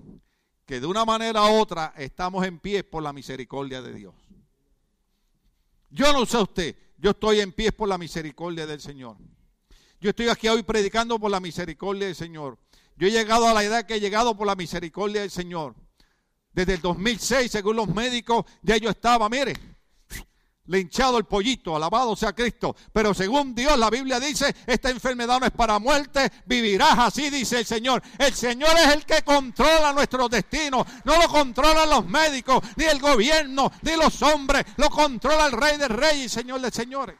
que 0.65 0.79
de 0.79 0.87
una 0.87 1.03
manera 1.03 1.43
u 1.43 1.59
otra 1.59 1.93
estamos 1.97 2.45
en 2.45 2.59
pie 2.59 2.83
por 2.83 3.03
la 3.03 3.11
misericordia 3.11 3.81
de 3.81 3.93
Dios. 3.93 4.15
Yo 5.89 6.13
no 6.13 6.25
sé 6.25 6.37
usted, 6.37 6.75
yo 6.97 7.11
estoy 7.11 7.41
en 7.41 7.51
pie 7.51 7.73
por 7.73 7.89
la 7.89 7.97
misericordia 7.97 8.65
del 8.65 8.79
Señor. 8.79 9.17
Yo 9.99 10.09
estoy 10.09 10.29
aquí 10.29 10.47
hoy 10.47 10.63
predicando 10.63 11.19
por 11.19 11.29
la 11.29 11.39
misericordia 11.39 12.07
del 12.07 12.15
Señor. 12.15 12.57
Yo 12.95 13.07
he 13.07 13.11
llegado 13.11 13.47
a 13.47 13.53
la 13.53 13.63
edad 13.63 13.85
que 13.85 13.95
he 13.95 13.99
llegado 13.99 14.35
por 14.35 14.47
la 14.47 14.55
misericordia 14.55 15.21
del 15.21 15.31
Señor. 15.31 15.75
Desde 16.53 16.75
el 16.75 16.81
2006, 16.81 17.51
según 17.51 17.75
los 17.75 17.87
médicos, 17.87 18.45
ya 18.61 18.77
yo 18.77 18.89
estaba, 18.89 19.27
mire, 19.27 19.53
Le 20.65 20.79
hinchado 20.79 21.17
el 21.17 21.25
pollito, 21.25 21.75
alabado 21.75 22.15
sea 22.15 22.31
Cristo. 22.31 22.73
Pero 22.93 23.13
según 23.13 23.53
Dios, 23.53 23.77
la 23.77 23.89
Biblia 23.89 24.17
dice, 24.17 24.55
esta 24.65 24.89
enfermedad 24.89 25.39
no 25.41 25.45
es 25.45 25.51
para 25.51 25.77
muerte, 25.77 26.31
vivirás 26.45 26.97
así, 26.99 27.29
dice 27.29 27.59
el 27.59 27.65
Señor. 27.65 28.01
El 28.17 28.33
Señor 28.33 28.71
es 28.77 28.93
el 28.93 29.05
que 29.05 29.23
controla 29.23 29.91
nuestro 29.91 30.29
destino. 30.29 30.85
No 31.03 31.17
lo 31.21 31.27
controlan 31.27 31.89
los 31.89 32.05
médicos, 32.05 32.63
ni 32.77 32.85
el 32.85 32.99
gobierno, 32.99 33.71
ni 33.81 33.97
los 33.97 34.21
hombres. 34.21 34.63
Lo 34.77 34.89
controla 34.89 35.47
el 35.47 35.51
Rey 35.51 35.77
de 35.77 35.89
Reyes 35.89 36.25
y 36.27 36.29
Señor 36.29 36.61
de 36.61 36.71
Señores. 36.71 37.17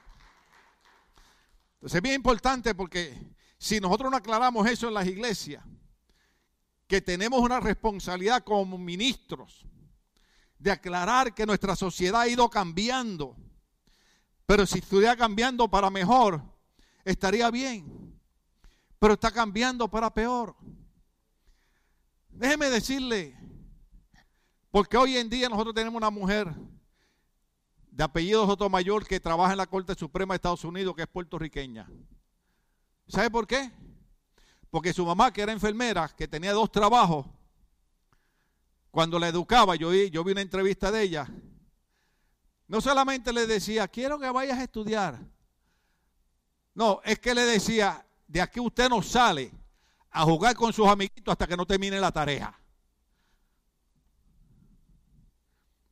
Entonces 1.74 1.98
es 1.98 2.02
bien 2.02 2.16
importante 2.16 2.74
porque 2.76 3.20
si 3.58 3.82
nosotros 3.82 4.10
no 4.10 4.16
aclaramos 4.16 4.66
eso 4.68 4.88
en 4.88 4.94
las 4.94 5.06
iglesias, 5.06 5.66
que 6.88 7.02
tenemos 7.02 7.40
una 7.42 7.60
responsabilidad 7.60 8.44
como 8.44 8.78
ministros 8.78 9.66
de 10.60 10.72
aclarar 10.72 11.34
que 11.34 11.46
nuestra 11.46 11.76
sociedad 11.76 12.22
ha 12.22 12.28
ido 12.28 12.50
cambiando. 12.50 13.36
Pero 14.46 14.66
si 14.66 14.80
estuviera 14.80 15.16
cambiando 15.16 15.70
para 15.70 15.90
mejor, 15.90 16.42
estaría 17.04 17.50
bien. 17.52 18.18
Pero 19.00 19.14
está 19.16 19.32
cambiando 19.32 19.90
para 19.90 20.14
peor. 20.14 20.56
Déjeme 22.30 22.70
decirle, 22.70 23.38
porque 24.72 24.98
hoy 24.98 25.18
en 25.18 25.30
día 25.30 25.50
nosotros 25.50 25.76
tenemos 25.76 25.98
una 25.98 26.10
mujer 26.10 26.54
de 27.92 28.04
apellido 28.04 28.46
Sotomayor 28.48 29.06
que 29.06 29.20
trabaja 29.20 29.52
en 29.52 29.58
la 29.60 29.68
Corte 29.68 29.94
Suprema 29.96 30.34
de 30.34 30.38
Estados 30.38 30.64
Unidos, 30.64 30.96
que 30.96 31.04
es 31.04 31.08
puertorriqueña. 31.08 31.88
¿Sabe 33.08 33.30
por 33.30 33.46
qué? 33.46 33.72
Porque 34.74 34.92
su 34.92 35.06
mamá, 35.06 35.32
que 35.32 35.44
era 35.44 35.52
enfermera, 35.52 36.10
que 36.18 36.28
tenía 36.28 36.52
dos 36.52 36.72
trabajos, 36.72 37.28
cuando 38.90 39.20
la 39.20 39.28
educaba, 39.28 39.76
yo 39.76 39.90
vi, 39.92 40.10
yo 40.10 40.24
vi 40.24 40.32
una 40.32 40.42
entrevista 40.42 40.92
de 40.92 41.04
ella, 41.04 41.30
no 42.68 42.82
solamente 42.82 43.32
le 43.32 43.46
decía, 43.46 43.88
quiero 43.88 44.18
que 44.18 44.32
vayas 44.32 44.58
a 44.58 44.64
estudiar. 44.64 45.20
No, 46.74 47.02
es 47.06 47.20
que 47.20 47.36
le 47.36 47.46
decía, 47.46 48.04
de 48.28 48.42
aquí 48.42 48.60
usted 48.60 48.90
no 48.90 49.04
sale 49.04 49.52
a 50.10 50.24
jugar 50.24 50.56
con 50.56 50.74
sus 50.74 50.88
amiguitos 50.88 51.32
hasta 51.32 51.46
que 51.46 51.56
no 51.56 51.68
termine 51.68 52.00
la 52.00 52.12
tarea. 52.12 52.60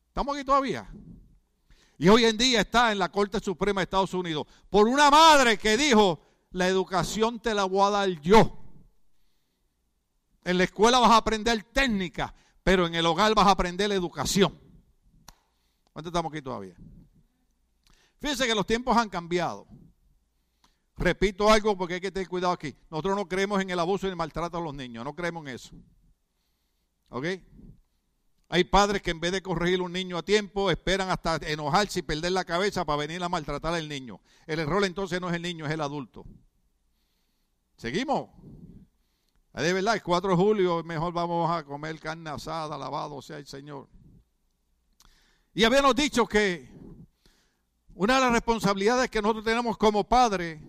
¿Estamos 0.07 0.35
aquí 0.35 0.43
todavía? 0.43 0.89
Y 1.99 2.09
hoy 2.09 2.25
en 2.25 2.35
día 2.35 2.61
está 2.61 2.91
en 2.91 2.97
la 2.97 3.11
Corte 3.11 3.39
Suprema 3.41 3.81
de 3.81 3.83
Estados 3.83 4.15
Unidos 4.15 4.47
por 4.71 4.87
una 4.87 5.11
madre 5.11 5.59
que 5.59 5.77
dijo, 5.77 6.19
la 6.49 6.67
educación 6.67 7.39
te 7.39 7.53
la 7.53 7.65
voy 7.65 7.85
a 7.85 7.91
dar 7.91 8.09
yo. 8.21 8.57
En 10.43 10.57
la 10.57 10.63
escuela 10.63 10.99
vas 10.99 11.11
a 11.11 11.17
aprender 11.17 11.63
técnica, 11.63 12.33
pero 12.63 12.87
en 12.87 12.95
el 12.95 13.05
hogar 13.05 13.33
vas 13.35 13.47
a 13.47 13.51
aprender 13.51 13.89
la 13.89 13.95
educación. 13.95 14.57
¿Cuánto 15.93 16.09
estamos 16.09 16.31
aquí 16.31 16.41
todavía? 16.41 16.75
Fíjense 18.19 18.47
que 18.47 18.55
los 18.55 18.65
tiempos 18.65 18.95
han 18.95 19.09
cambiado. 19.09 19.67
Repito 20.97 21.49
algo 21.49 21.77
porque 21.77 21.95
hay 21.95 22.01
que 22.01 22.11
tener 22.11 22.29
cuidado 22.29 22.53
aquí. 22.53 22.75
Nosotros 22.89 23.15
no 23.15 23.27
creemos 23.27 23.61
en 23.61 23.71
el 23.71 23.79
abuso 23.79 24.05
y 24.07 24.11
el 24.11 24.15
maltrato 24.15 24.57
a 24.57 24.61
los 24.61 24.73
niños, 24.73 25.03
no 25.03 25.15
creemos 25.15 25.45
en 25.47 25.55
eso. 25.55 25.75
¿Ok? 27.09 27.25
Hay 28.49 28.65
padres 28.65 29.01
que 29.01 29.11
en 29.11 29.19
vez 29.19 29.31
de 29.31 29.41
corregir 29.41 29.81
un 29.81 29.93
niño 29.93 30.17
a 30.17 30.23
tiempo, 30.23 30.69
esperan 30.69 31.09
hasta 31.09 31.37
enojarse 31.37 31.99
y 31.99 32.01
perder 32.01 32.33
la 32.33 32.43
cabeza 32.43 32.83
para 32.85 32.97
venir 32.97 33.23
a 33.23 33.29
maltratar 33.29 33.73
al 33.73 33.87
niño. 33.87 34.19
El 34.45 34.59
error 34.59 34.83
entonces 34.83 35.21
no 35.21 35.29
es 35.29 35.35
el 35.35 35.41
niño, 35.41 35.65
es 35.65 35.71
el 35.71 35.81
adulto. 35.81 36.25
¿Seguimos? 37.77 38.29
De 39.53 39.73
verdad, 39.73 39.95
el 39.95 40.03
4 40.03 40.31
de 40.31 40.35
julio 40.35 40.83
mejor 40.83 41.11
vamos 41.11 41.51
a 41.51 41.63
comer 41.63 41.99
carne 41.99 42.29
asada, 42.29 42.75
alabado 42.75 43.21
sea 43.21 43.37
el 43.37 43.45
Señor. 43.45 43.89
Y 45.53 45.65
habíamos 45.65 45.93
dicho 45.95 46.25
que 46.25 46.69
una 47.93 48.15
de 48.15 48.21
las 48.21 48.31
responsabilidades 48.31 49.09
que 49.09 49.21
nosotros 49.21 49.43
tenemos 49.43 49.77
como 49.77 50.07
padres 50.07 50.61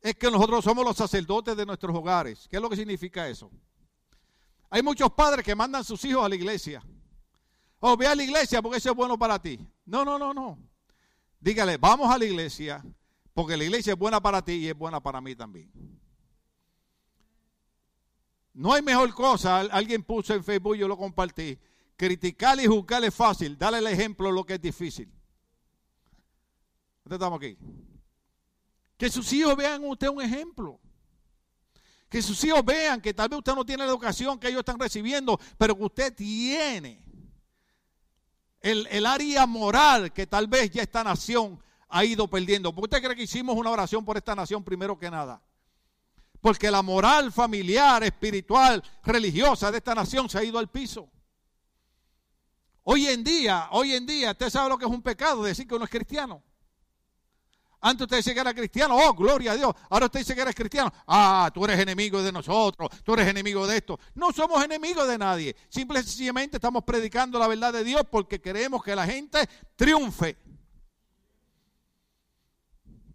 es 0.00 0.16
que 0.16 0.30
nosotros 0.30 0.64
somos 0.64 0.84
los 0.84 0.96
sacerdotes 0.96 1.56
de 1.56 1.64
nuestros 1.64 1.94
hogares. 1.94 2.48
¿Qué 2.50 2.56
es 2.56 2.62
lo 2.62 2.68
que 2.68 2.76
significa 2.76 3.28
eso? 3.28 3.50
Hay 4.68 4.82
muchos 4.82 5.12
padres 5.12 5.44
que 5.44 5.54
mandan 5.54 5.84
sus 5.84 6.04
hijos 6.04 6.24
a 6.24 6.28
la 6.28 6.34
iglesia. 6.34 6.82
Oh, 7.78 7.96
ve 7.96 8.06
a 8.06 8.14
la 8.14 8.22
iglesia 8.24 8.60
porque 8.60 8.78
eso 8.78 8.90
es 8.90 8.96
bueno 8.96 9.18
para 9.18 9.40
ti. 9.40 9.58
No, 9.86 10.04
no, 10.04 10.18
no, 10.18 10.34
no. 10.34 10.58
Dígale, 11.38 11.76
vamos 11.76 12.12
a 12.12 12.18
la 12.18 12.24
iglesia 12.24 12.84
porque 13.32 13.56
la 13.56 13.64
iglesia 13.64 13.92
es 13.92 13.98
buena 13.98 14.20
para 14.20 14.42
ti 14.42 14.52
y 14.52 14.68
es 14.68 14.76
buena 14.76 15.00
para 15.00 15.20
mí 15.20 15.34
también. 15.36 15.70
No 18.60 18.74
hay 18.74 18.82
mejor 18.82 19.14
cosa, 19.14 19.60
alguien 19.60 20.02
puso 20.02 20.34
en 20.34 20.44
Facebook, 20.44 20.76
yo 20.76 20.86
lo 20.86 20.98
compartí. 20.98 21.58
Criticar 21.96 22.60
y 22.60 22.66
juzgar 22.66 23.02
es 23.02 23.14
fácil, 23.14 23.56
dale 23.56 23.78
el 23.78 23.86
ejemplo 23.86 24.28
de 24.28 24.34
lo 24.34 24.44
que 24.44 24.52
es 24.52 24.60
difícil. 24.60 25.10
Estamos 27.08 27.38
aquí. 27.38 27.56
Que 28.98 29.08
sus 29.08 29.32
hijos 29.32 29.56
vean 29.56 29.82
usted 29.86 30.08
un 30.08 30.20
ejemplo. 30.20 30.78
Que 32.10 32.20
sus 32.20 32.44
hijos 32.44 32.62
vean 32.62 33.00
que 33.00 33.14
tal 33.14 33.30
vez 33.30 33.38
usted 33.38 33.54
no 33.54 33.64
tiene 33.64 33.84
la 33.84 33.88
educación 33.88 34.38
que 34.38 34.48
ellos 34.48 34.58
están 34.58 34.78
recibiendo, 34.78 35.40
pero 35.56 35.74
que 35.74 35.84
usted 35.84 36.14
tiene 36.14 37.02
el, 38.60 38.86
el 38.90 39.06
área 39.06 39.46
moral 39.46 40.12
que 40.12 40.26
tal 40.26 40.48
vez 40.48 40.70
ya 40.70 40.82
esta 40.82 41.02
nación 41.02 41.58
ha 41.88 42.04
ido 42.04 42.28
perdiendo. 42.28 42.74
¿Por 42.74 42.84
usted 42.84 43.02
cree 43.02 43.16
que 43.16 43.22
hicimos 43.22 43.56
una 43.56 43.70
oración 43.70 44.04
por 44.04 44.18
esta 44.18 44.34
nación 44.34 44.62
primero 44.62 44.98
que 44.98 45.10
nada? 45.10 45.40
Porque 46.40 46.70
la 46.70 46.82
moral 46.82 47.32
familiar, 47.32 48.02
espiritual, 48.02 48.82
religiosa 49.04 49.70
de 49.70 49.78
esta 49.78 49.94
nación 49.94 50.28
se 50.28 50.38
ha 50.38 50.44
ido 50.44 50.58
al 50.58 50.68
piso. 50.68 51.10
Hoy 52.84 53.06
en 53.06 53.22
día, 53.22 53.68
hoy 53.72 53.92
en 53.94 54.06
día, 54.06 54.30
usted 54.30 54.50
sabe 54.50 54.70
lo 54.70 54.78
que 54.78 54.86
es 54.86 54.90
un 54.90 55.02
pecado, 55.02 55.42
decir 55.42 55.66
que 55.66 55.74
uno 55.74 55.84
es 55.84 55.90
cristiano. 55.90 56.42
Antes 57.82 58.04
usted 58.04 58.18
decía 58.18 58.34
que 58.34 58.40
era 58.40 58.52
cristiano, 58.52 58.96
oh, 58.96 59.14
gloria 59.14 59.52
a 59.52 59.56
Dios. 59.56 59.74
Ahora 59.88 60.06
usted 60.06 60.20
dice 60.20 60.34
que 60.34 60.42
eres 60.42 60.54
cristiano, 60.54 60.92
ah, 61.06 61.50
tú 61.52 61.64
eres 61.64 61.78
enemigo 61.78 62.22
de 62.22 62.30
nosotros, 62.30 62.90
tú 63.02 63.14
eres 63.14 63.28
enemigo 63.28 63.66
de 63.66 63.78
esto. 63.78 63.98
No 64.14 64.32
somos 64.32 64.62
enemigos 64.62 65.08
de 65.08 65.16
nadie. 65.16 65.56
Simple 65.68 66.00
y 66.00 66.02
sencillamente 66.02 66.58
estamos 66.58 66.84
predicando 66.84 67.38
la 67.38 67.48
verdad 67.48 67.72
de 67.72 67.84
Dios 67.84 68.02
porque 68.10 68.40
queremos 68.40 68.82
que 68.82 68.94
la 68.94 69.06
gente 69.06 69.48
triunfe. 69.76 70.36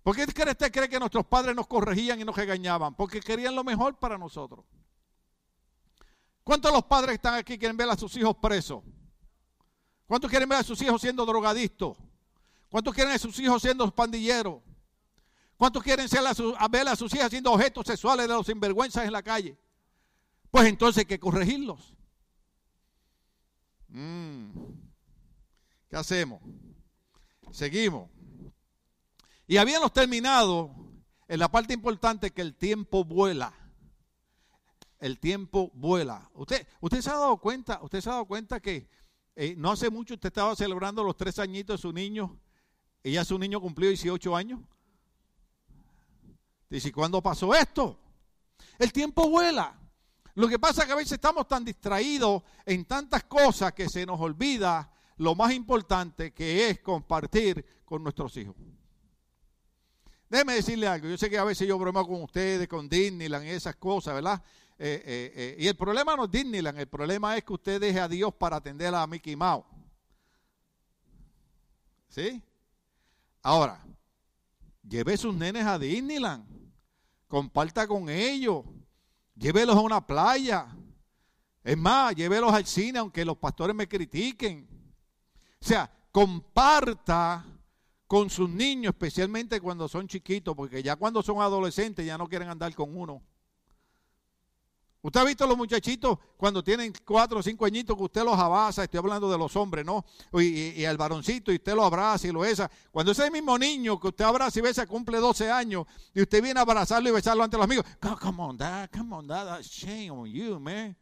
¿Por 0.05 0.15
qué 0.15 0.21
usted 0.21 0.71
cree 0.71 0.87
que 0.87 0.99
nuestros 0.99 1.25
padres 1.25 1.55
nos 1.55 1.65
corregían 1.65 2.21
y 2.21 2.23
nos 2.23 2.35
regañaban? 2.35 2.93
Porque 2.93 3.19
querían 3.19 3.55
lo 3.55 3.63
mejor 3.63 3.97
para 3.97 4.19
nosotros. 4.19 4.63
¿Cuántos 6.43 6.71
los 6.71 6.85
padres 6.85 7.15
están 7.15 7.33
aquí 7.33 7.57
quieren 7.57 7.75
ver 7.75 7.89
a 7.89 7.97
sus 7.97 8.15
hijos 8.15 8.35
presos? 8.35 8.83
¿Cuántos 10.05 10.29
quieren 10.29 10.47
ver 10.47 10.59
a 10.59 10.63
sus 10.63 10.79
hijos 10.83 11.01
siendo 11.01 11.25
drogadictos? 11.25 11.97
¿Cuántos 12.69 12.93
quieren 12.93 13.15
a 13.15 13.17
sus 13.17 13.39
hijos 13.39 13.59
siendo 13.63 13.89
pandilleros? 13.89 14.61
¿Cuántos 15.57 15.81
quieren 15.81 16.07
ver 16.69 16.87
a 16.87 16.95
sus 16.95 17.11
hijas 17.15 17.31
siendo 17.31 17.51
objetos 17.51 17.87
sexuales 17.87 18.27
de 18.27 18.33
los 18.35 18.45
sinvergüenzas 18.45 19.05
en 19.05 19.11
la 19.11 19.23
calle? 19.23 19.57
Pues 20.51 20.67
entonces 20.67 20.99
hay 20.99 21.05
que 21.05 21.19
corregirlos. 21.19 21.95
Mm. 23.87 24.51
¿Qué 25.89 25.95
hacemos? 25.95 26.43
Seguimos. 27.49 28.14
Y 29.47 29.57
habíamos 29.57 29.93
terminado 29.93 30.71
en 31.27 31.39
la 31.39 31.49
parte 31.49 31.73
importante 31.73 32.31
que 32.31 32.41
el 32.41 32.55
tiempo 32.55 33.03
vuela. 33.03 33.53
El 34.99 35.19
tiempo 35.19 35.71
vuela. 35.73 36.29
Usted, 36.33 36.67
usted 36.81 37.01
se 37.01 37.09
ha 37.09 37.13
dado 37.13 37.37
cuenta, 37.37 37.79
usted 37.83 38.01
se 38.01 38.09
ha 38.09 38.13
dado 38.13 38.25
cuenta 38.25 38.59
que 38.59 38.89
eh, 39.35 39.53
no 39.57 39.71
hace 39.71 39.89
mucho 39.89 40.15
usted 40.15 40.27
estaba 40.27 40.55
celebrando 40.55 41.03
los 41.03 41.15
tres 41.15 41.37
añitos 41.39 41.77
de 41.77 41.81
su 41.81 41.93
niño 41.93 42.39
y 43.03 43.11
ya 43.11 43.25
su 43.25 43.37
niño 43.37 43.61
cumplió 43.61 43.89
18 43.89 44.35
años. 44.35 44.59
Dice, 46.69 46.91
¿cuándo 46.91 47.21
pasó 47.21 47.53
esto? 47.53 47.99
El 48.79 48.91
tiempo 48.91 49.29
vuela. 49.29 49.79
Lo 50.33 50.47
que 50.47 50.57
pasa 50.57 50.81
es 50.81 50.87
que 50.87 50.93
a 50.93 50.97
veces 50.97 51.13
estamos 51.13 51.47
tan 51.47 51.63
distraídos 51.63 52.41
en 52.65 52.85
tantas 52.85 53.23
cosas 53.25 53.73
que 53.73 53.87
se 53.89 54.05
nos 54.05 54.19
olvida 54.19 54.91
lo 55.17 55.35
más 55.35 55.53
importante 55.53 56.33
que 56.33 56.69
es 56.69 56.79
compartir 56.81 57.83
con 57.85 58.01
nuestros 58.01 58.35
hijos. 58.37 58.55
Déjeme 60.29 60.53
decirle 60.55 60.87
algo, 60.87 61.07
yo 61.07 61.17
sé 61.17 61.29
que 61.29 61.37
a 61.37 61.43
veces 61.43 61.67
yo 61.67 61.77
bromeo 61.77 62.07
con 62.07 62.21
ustedes, 62.23 62.67
con 62.67 62.89
Disneyland 62.89 63.45
y 63.45 63.49
esas 63.49 63.75
cosas, 63.75 64.15
¿verdad? 64.15 64.41
Eh, 64.77 65.01
eh, 65.05 65.33
eh, 65.35 65.55
y 65.59 65.67
el 65.67 65.75
problema 65.75 66.15
no 66.15 66.25
es 66.25 66.31
Disneyland, 66.31 66.79
el 66.79 66.87
problema 66.87 67.37
es 67.37 67.43
que 67.43 67.53
usted 67.53 67.79
deje 67.79 67.99
a 67.99 68.07
Dios 68.07 68.33
para 68.33 68.57
atender 68.57 68.93
a 68.93 69.05
Mickey 69.05 69.35
Mouse. 69.35 69.65
¿Sí? 72.09 72.41
Ahora, 73.41 73.85
lleve 74.87 75.15
sus 75.17 75.35
nenes 75.35 75.65
a 75.65 75.77
Disneyland, 75.77 76.45
comparta 77.27 77.87
con 77.87 78.09
ellos, 78.09 78.65
llévelos 79.35 79.75
a 79.75 79.81
una 79.81 80.05
playa. 80.05 80.67
Es 81.63 81.77
más, 81.77 82.15
llévelos 82.15 82.53
al 82.53 82.65
cine 82.65 82.99
aunque 82.99 83.25
los 83.25 83.37
pastores 83.37 83.75
me 83.75 83.87
critiquen. 83.87 84.67
O 85.61 85.65
sea, 85.65 85.91
comparta 86.11 87.45
con 88.07 88.29
sus 88.29 88.49
niños, 88.49 88.93
especialmente 88.93 89.59
cuando 89.59 89.87
son 89.87 90.07
chiquitos, 90.07 90.55
porque 90.55 90.83
ya 90.83 90.95
cuando 90.95 91.23
son 91.23 91.41
adolescentes 91.41 92.05
ya 92.05 92.17
no 92.17 92.27
quieren 92.27 92.49
andar 92.49 92.73
con 92.75 92.95
uno. 92.95 93.21
Usted 95.05 95.19
ha 95.19 95.23
visto 95.23 95.45
los 95.45 95.55
muchachitos 95.55 96.17
cuando 96.35 96.63
tienen 96.63 96.91
cuatro 97.05 97.37
o 97.37 97.43
cinco 97.43 97.65
añitos 97.65 97.95
que 97.95 98.01
usted 98.01 98.23
los 98.23 98.39
abraza, 98.39 98.83
estoy 98.85 98.97
hablando 98.97 99.29
de 99.29 99.37
los 99.37 99.55
hombres, 99.55 99.85
¿no? 99.85 100.03
Y, 100.33 100.83
el 100.83 100.97
varoncito 100.97 101.51
y 101.51 101.57
usted 101.57 101.75
lo 101.75 101.83
abraza 101.83 102.27
y 102.27 102.31
lo 102.31 102.39
besa. 102.39 102.71
Cuando 102.89 103.11
ese 103.11 103.29
mismo 103.29 103.55
niño 103.55 103.99
que 103.99 104.07
usted 104.07 104.25
abraza 104.25 104.57
y 104.57 104.63
besa 104.63 104.87
cumple 104.87 105.19
12 105.19 105.51
años 105.51 105.85
y 106.11 106.23
usted 106.23 106.41
viene 106.41 106.59
a 106.59 106.63
abrazarlo 106.63 107.07
y 107.07 107.11
besarlo 107.11 107.43
ante 107.43 107.55
los 107.55 107.65
amigos, 107.65 107.85
come 108.19 108.41
on, 108.41 108.57
dad, 108.57 108.89
come 108.91 109.15
on, 109.15 109.27
dad, 109.27 109.61
shame 109.61 110.09
on 110.09 110.25
you, 110.25 110.59
man. 110.59 110.97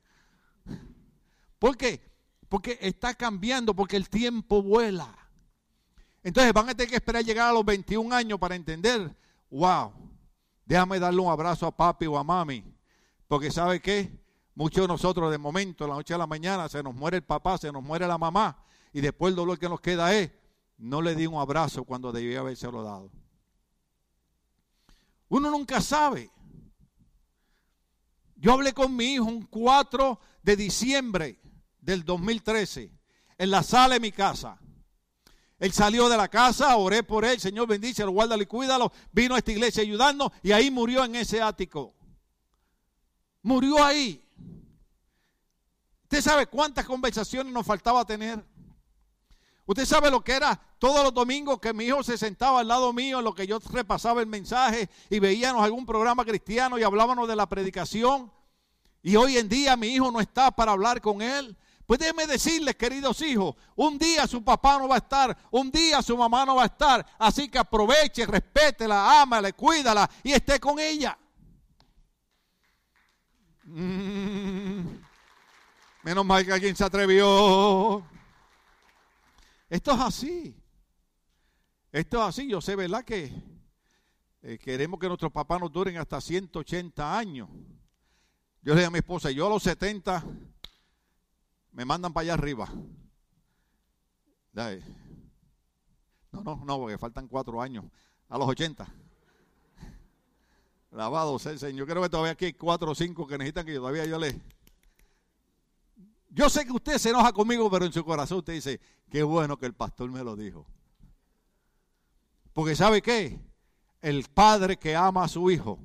¿Por 1.58 1.78
qué? 1.78 2.02
Porque 2.50 2.78
está 2.82 3.14
cambiando, 3.14 3.74
porque 3.74 3.96
el 3.96 4.10
tiempo 4.10 4.62
vuela. 4.62 5.23
Entonces 6.24 6.54
van 6.54 6.70
a 6.70 6.74
tener 6.74 6.90
que 6.90 6.96
esperar 6.96 7.24
llegar 7.24 7.50
a 7.50 7.54
los 7.54 7.66
21 7.66 8.16
años 8.16 8.40
para 8.40 8.56
entender, 8.56 9.16
wow, 9.50 9.94
déjame 10.66 11.00
darle 11.00 11.22
un 11.22 11.32
abrazo 11.32 11.68
a 11.68 11.76
papi 11.76 12.08
o 12.08 12.18
a 12.18 12.24
mami 12.24 12.74
porque 13.34 13.50
¿sabe 13.50 13.82
qué? 13.82 14.24
Muchos 14.54 14.84
de 14.84 14.88
nosotros 14.88 15.32
de 15.32 15.40
momento, 15.40 15.88
la 15.88 15.96
noche 15.96 16.14
a 16.14 16.20
la 16.20 16.28
mañana, 16.28 16.70
se 16.70 16.84
nos 16.84 16.94
muere 16.94 17.18
el 17.18 17.24
papá, 17.24 17.58
se 17.58 17.72
nos 17.72 17.82
muere 17.82 18.06
la 18.06 18.20
mamá, 18.20 18.64
y 18.92 19.02
después 19.02 19.32
el 19.32 19.36
dolor 19.36 19.58
que 19.58 19.68
nos 19.68 19.82
queda 19.82 20.14
es, 20.16 20.30
no 20.78 21.02
le 21.02 21.16
di 21.16 21.26
un 21.26 21.42
abrazo 21.42 21.84
cuando 21.84 22.12
debía 22.12 22.42
habérselo 22.42 22.84
dado. 22.84 23.10
Uno 25.30 25.50
nunca 25.50 25.82
sabe. 25.82 26.30
Yo 28.36 28.54
hablé 28.54 28.72
con 28.72 28.96
mi 28.96 29.16
hijo 29.16 29.24
un 29.24 29.48
4 29.48 30.20
de 30.44 30.56
diciembre 30.56 31.40
del 31.80 32.06
2013 32.06 32.92
en 33.40 33.50
la 33.50 33.64
sala 33.64 33.96
de 33.96 34.00
mi 34.00 34.12
casa. 34.12 34.60
Él 35.64 35.72
salió 35.72 36.10
de 36.10 36.18
la 36.18 36.28
casa, 36.28 36.76
oré 36.76 37.04
por 37.04 37.24
él, 37.24 37.40
Señor 37.40 37.70
bendícelo, 37.70 38.12
guárdalo 38.12 38.44
y 38.44 38.46
cuídalo. 38.46 38.92
Vino 39.14 39.34
a 39.34 39.38
esta 39.38 39.54
iglesia 39.54 39.82
ayudando 39.82 40.30
y 40.42 40.52
ahí 40.52 40.70
murió 40.70 41.06
en 41.06 41.16
ese 41.16 41.42
ático. 41.42 41.94
Murió 43.44 43.82
ahí. 43.82 44.22
¿Usted 46.02 46.22
sabe 46.22 46.48
cuántas 46.48 46.86
conversaciones 46.86 47.54
nos 47.54 47.66
faltaba 47.66 48.04
tener? 48.04 48.44
Usted 49.66 49.86
sabe 49.86 50.12
lo 50.12 50.22
que 50.22 50.34
era 50.34 50.62
todos 50.80 51.02
los 51.02 51.14
domingos 51.14 51.62
que 51.62 51.72
mi 51.72 51.86
hijo 51.86 52.04
se 52.04 52.18
sentaba 52.18 52.60
al 52.60 52.68
lado 52.68 52.92
mío 52.92 53.20
en 53.20 53.24
lo 53.24 53.34
que 53.34 53.48
yo 53.48 53.58
repasaba 53.72 54.20
el 54.20 54.28
mensaje 54.28 54.90
y 55.10 55.20
veíamos 55.20 55.64
algún 55.64 55.86
programa 55.86 56.26
cristiano 56.26 56.78
y 56.78 56.84
hablábamos 56.84 57.26
de 57.26 57.38
la 57.38 57.48
predicación. 57.48 58.30
Y 59.02 59.16
hoy 59.16 59.38
en 59.38 59.48
día 59.48 59.78
mi 59.78 59.88
hijo 59.88 60.12
no 60.12 60.20
está 60.20 60.52
para 60.52 60.74
hablar 60.74 61.00
con 61.00 61.22
él. 61.22 61.56
Pues 61.86 62.00
déjeme 62.00 62.26
decirles, 62.26 62.76
queridos 62.76 63.22
hijos, 63.22 63.56
un 63.76 63.98
día 63.98 64.26
su 64.26 64.44
papá 64.44 64.78
no 64.78 64.88
va 64.88 64.96
a 64.96 65.00
estar, 65.00 65.38
un 65.52 65.70
día 65.70 66.02
su 66.02 66.16
mamá 66.16 66.46
no 66.46 66.56
va 66.56 66.64
a 66.64 66.68
estar. 66.68 67.06
Así 67.20 67.50
que 67.50 67.58
aproveche, 67.58 68.26
respétela, 68.26 69.22
ámale, 69.22 69.54
cuídala 69.54 70.10
y 70.24 70.32
esté 70.32 70.60
con 70.60 70.80
ella. 70.80 71.18
Mm. 73.66 74.98
menos 76.04 76.26
mal 76.26 76.46
que 76.46 76.54
alguien 76.54 76.76
se 76.76 76.84
atrevió. 76.84 78.06
Esto 79.70 79.92
es 79.94 80.00
así. 80.00 80.58
Esto 81.92 82.18
es 82.22 82.24
así. 82.24 82.48
Yo 82.48 82.62
sé, 82.62 82.76
¿verdad? 82.76 83.04
Que 83.04 83.34
eh, 84.42 84.58
queremos 84.58 85.00
que 85.00 85.08
nuestros 85.08 85.32
papás 85.32 85.60
nos 85.60 85.72
duren 85.72 85.98
hasta 85.98 86.22
180 86.22 87.18
años. 87.18 87.50
Yo 88.62 88.74
le 88.74 88.76
dije 88.76 88.86
a 88.86 88.92
mi 88.92 89.00
esposa, 89.00 89.32
yo 89.32 89.48
a 89.48 89.50
los 89.50 89.64
70 89.64 90.24
me 91.74 91.86
mandan 91.86 92.14
para 92.14 92.24
allá 92.24 92.34
arriba. 92.36 92.70
No, 96.32 96.44
no, 96.44 96.64
no, 96.64 96.78
porque 96.78 96.98
faltan 96.98 97.28
cuatro 97.28 97.62
años. 97.62 97.86
A 98.30 98.38
los 98.38 98.48
80. 98.48 98.88
Lavado 100.92 101.38
sea 101.40 101.52
el 101.52 101.60
Señor. 101.60 101.88
Yo 101.88 101.92
creo 101.92 102.04
que 102.04 102.10
todavía 102.10 102.32
aquí 102.32 102.46
hay 102.46 102.54
cuatro 102.54 102.92
o 102.92 102.96
cinco 102.96 103.28
que 103.28 103.38
necesitan 103.38 103.66
que 103.66 103.74
yo 103.74 103.80
todavía 103.80 104.06
yo 104.06 104.20
le. 104.20 104.40
Yo 106.30 106.50
sé 106.50 106.66
que 106.66 106.72
usted 106.72 106.98
se 106.98 107.10
enoja 107.10 107.32
conmigo, 107.34 107.70
pero 107.70 107.86
en 107.86 107.94
su 107.94 108.04
corazón 108.04 108.40
usted 108.40 108.54
dice, 108.54 108.80
qué 109.10 109.22
bueno 109.24 109.58
que 109.58 109.66
el 109.66 109.74
pastor 109.74 110.10
me 110.10 110.24
lo 110.24 110.36
dijo. 110.36 110.66
Porque 112.54 112.76
¿sabe 112.76 113.02
qué? 113.02 113.40
El 114.02 114.24
padre 114.26 114.78
que 114.78 114.96
ama 114.96 115.24
a 115.24 115.28
su 115.28 115.50
hijo, 115.50 115.80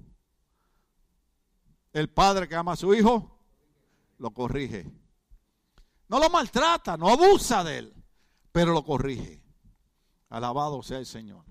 el 1.93 2.09
padre 2.09 2.49
que 2.49 2.55
ama 2.55 2.73
a 2.73 2.77
su 2.77 2.95
hijo, 2.95 3.39
lo 4.19 4.31
corrige. 4.31 4.91
No 6.09 6.19
lo 6.19 6.31
maltrata, 6.31 6.97
no 6.97 7.09
abusa 7.09 7.63
de 7.63 7.79
él, 7.79 7.95
pero 8.51 8.73
lo 8.73 8.83
corrige. 8.83 9.43
Alabado 10.31 10.83
sea 10.83 10.99
el 10.99 11.07
Señor. 11.07 11.45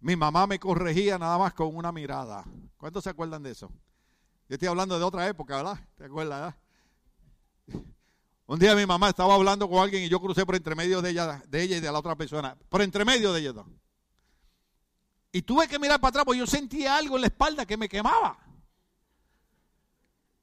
Mi 0.00 0.16
mamá 0.16 0.46
me 0.46 0.58
corregía 0.58 1.18
nada 1.18 1.38
más 1.38 1.54
con 1.54 1.74
una 1.74 1.92
mirada. 1.92 2.44
¿Cuántos 2.76 3.04
se 3.04 3.10
acuerdan 3.10 3.42
de 3.42 3.52
eso? 3.52 3.70
Yo 4.48 4.54
estoy 4.54 4.68
hablando 4.68 4.98
de 4.98 5.04
otra 5.04 5.26
época, 5.26 5.56
¿verdad? 5.56 5.78
¿Te 5.96 6.04
acuerdas? 6.04 6.54
Un 8.46 8.58
día 8.58 8.76
mi 8.76 8.86
mamá 8.86 9.08
estaba 9.08 9.34
hablando 9.34 9.68
con 9.68 9.78
alguien 9.78 10.04
y 10.04 10.08
yo 10.08 10.20
crucé 10.20 10.46
por 10.46 10.54
entre 10.54 10.76
medio 10.76 11.02
de 11.02 11.10
ella, 11.10 11.42
de 11.48 11.62
ella 11.62 11.76
y 11.78 11.80
de 11.80 11.90
la 11.90 11.98
otra 11.98 12.14
persona. 12.14 12.56
Por 12.68 12.82
entre 12.82 13.04
medio 13.04 13.32
de 13.32 13.40
ella. 13.40 13.64
Y 15.32 15.42
tuve 15.42 15.66
que 15.66 15.78
mirar 15.78 16.00
para 16.00 16.10
atrás 16.10 16.24
porque 16.24 16.38
yo 16.38 16.46
sentía 16.46 16.96
algo 16.96 17.16
en 17.16 17.22
la 17.22 17.26
espalda 17.26 17.66
que 17.66 17.76
me 17.76 17.88
quemaba. 17.88 18.38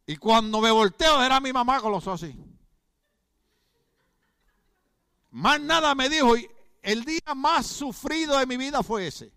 Y 0.05 0.17
cuando 0.17 0.59
me 0.59 0.69
volteo 0.69 1.23
era 1.23 1.39
mi 1.39 1.53
mamá 1.53 1.79
con 1.79 1.93
los 1.93 2.05
ojos 2.05 2.23
así. 2.23 2.52
Más 5.33 5.59
nada 5.59 5.95
me 5.95 6.09
dijo 6.09 6.37
y 6.37 6.47
el 6.83 7.03
día 7.05 7.33
más 7.35 7.65
sufrido 7.65 8.37
de 8.37 8.45
mi 8.45 8.55
vida 8.55 8.83
fue 8.83 9.07
ese. 9.07 9.33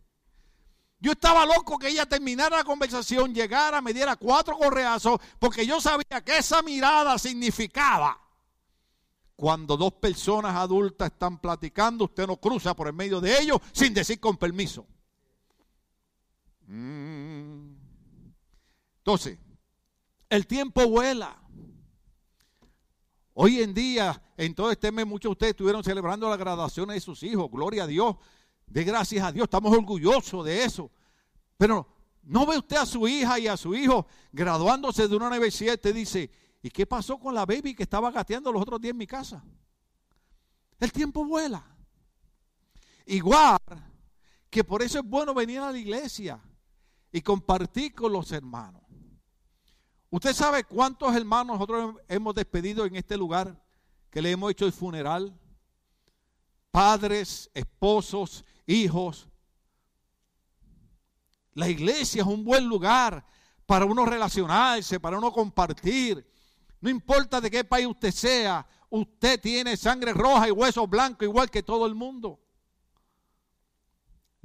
Yo 0.99 1.13
estaba 1.13 1.47
loco 1.47 1.79
que 1.79 1.89
ella 1.89 2.05
terminara 2.05 2.59
la 2.59 2.65
conversación, 2.65 3.35
llegara, 3.35 3.81
me 3.81 3.95
diera 3.95 4.17
cuatro 4.17 4.59
correazos, 4.59 5.19
porque 5.39 5.67
yo 5.67 5.81
sabía 5.81 6.23
que 6.23 6.37
esa 6.37 6.61
mirada 6.61 7.19
significaba. 7.19 8.21
Cuando 9.37 9.75
dos 9.79 9.95
personas 9.95 10.55
adultas 10.55 11.13
están 11.13 11.39
platicando, 11.39 12.05
usted 12.05 12.27
no 12.27 12.37
cruza 12.37 12.77
por 12.77 12.89
el 12.89 12.93
medio 12.93 13.19
de 13.23 13.41
ellos 13.41 13.59
sin 13.73 13.95
decir 13.95 14.21
con 14.21 14.37
permiso. 14.37 14.87
Mm. 16.67 17.75
Entonces, 18.99 19.39
el 20.29 20.47
tiempo 20.47 20.87
vuela. 20.89 21.39
Hoy 23.39 23.61
en 23.61 23.75
día, 23.75 24.23
en 24.39 24.55
todo 24.55 24.71
este 24.71 24.91
mes, 24.91 25.07
muchos 25.07 25.29
de 25.29 25.33
ustedes 25.33 25.51
estuvieron 25.51 25.85
celebrando 25.85 26.27
las 26.27 26.39
graduaciones 26.39 26.95
de 26.95 27.01
sus 27.03 27.23
hijos. 27.23 27.51
Gloria 27.51 27.85
a 27.85 27.87
Dios. 27.87 28.17
De 28.67 28.83
gracias 28.83 29.23
a 29.23 29.31
Dios, 29.31 29.45
estamos 29.45 29.77
orgullosos 29.77 30.43
de 30.43 30.65
eso. 30.65 30.91
Pero 31.59 31.87
no 32.23 32.47
ve 32.47 32.57
usted 32.57 32.77
a 32.77 32.87
su 32.87 33.07
hija 33.07 33.39
y 33.39 33.47
a 33.47 33.59
su 33.59 33.75
hijo 33.75 34.07
graduándose 34.33 35.07
de 35.07 35.15
una 35.15 35.29
universidad 35.29 35.75
y 35.75 35.77
te 35.77 35.93
dice, 35.93 36.31
¿y 36.63 36.71
qué 36.71 36.87
pasó 36.87 37.19
con 37.19 37.35
la 37.35 37.45
baby 37.45 37.75
que 37.75 37.83
estaba 37.83 38.11
gateando 38.11 38.51
los 38.51 38.63
otros 38.63 38.81
días 38.81 38.93
en 38.93 38.97
mi 38.97 39.07
casa? 39.07 39.45
El 40.81 40.91
tiempo 40.91 41.23
vuela. 41.23 41.63
Igual 43.05 43.59
que 44.49 44.65
por 44.65 44.81
eso 44.81 45.01
es 45.01 45.05
bueno 45.05 45.35
venir 45.35 45.59
a 45.59 45.73
la 45.73 45.79
iglesia 45.79 46.41
y 47.13 47.21
compartir 47.21 47.95
con 47.95 48.15
los 48.15 48.33
hermanos. 48.33 48.86
¿Usted 50.11 50.33
sabe 50.33 50.65
cuántos 50.65 51.15
hermanos 51.15 51.59
nosotros 51.59 51.97
hemos 52.09 52.35
despedido 52.35 52.85
en 52.85 52.97
este 52.97 53.17
lugar 53.17 53.61
que 54.11 54.23
le 54.23 54.31
hemos 54.31 54.51
hecho 54.51 54.67
el 54.67 54.73
funeral? 54.73 55.37
Padres, 56.71 57.51
esposos, 57.55 58.45
hijos. 58.67 59.29
La 61.55 61.69
iglesia 61.69 62.23
es 62.23 62.29
un 62.29 62.45
buen 62.45 62.67
lugar 62.67 63.25
para 63.67 63.85
uno 63.85 64.05
relacionarse, 64.05 65.01
para 65.01 65.19
uno 65.19 65.33
compartir. 65.33 66.25
No 66.81 66.89
importa 66.89 67.41
de 67.41 67.51
qué 67.51 67.65
país 67.65 67.87
usted 67.87 68.13
sea, 68.13 68.67
usted 68.91 69.41
tiene 69.41 69.77
sangre 69.77 70.13
roja 70.13 70.47
y 70.47 70.53
huesos 70.53 70.89
blancos 70.89 71.27
igual 71.27 71.51
que 71.51 71.63
todo 71.63 71.87
el 71.87 71.95
mundo. 71.95 72.41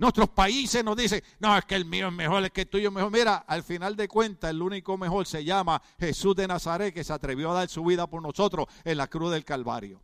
Nuestros 0.01 0.29
países 0.29 0.83
nos 0.83 0.97
dicen, 0.97 1.21
no, 1.39 1.55
es 1.55 1.63
que 1.63 1.75
el 1.75 1.85
mío 1.85 2.07
es 2.07 2.13
mejor, 2.13 2.43
es 2.43 2.49
que 2.49 2.61
el 2.61 2.67
tuyo 2.67 2.87
es 2.87 2.93
mejor. 2.95 3.11
Mira, 3.11 3.35
al 3.35 3.61
final 3.61 3.95
de 3.95 4.07
cuentas, 4.07 4.49
el 4.49 4.59
único 4.59 4.97
mejor 4.97 5.27
se 5.27 5.43
llama 5.43 5.79
Jesús 5.99 6.35
de 6.35 6.47
Nazaret, 6.47 6.91
que 6.91 7.03
se 7.03 7.13
atrevió 7.13 7.51
a 7.51 7.53
dar 7.53 7.69
su 7.69 7.85
vida 7.85 8.07
por 8.07 8.19
nosotros 8.19 8.65
en 8.83 8.97
la 8.97 9.05
cruz 9.05 9.31
del 9.31 9.45
Calvario. 9.45 10.01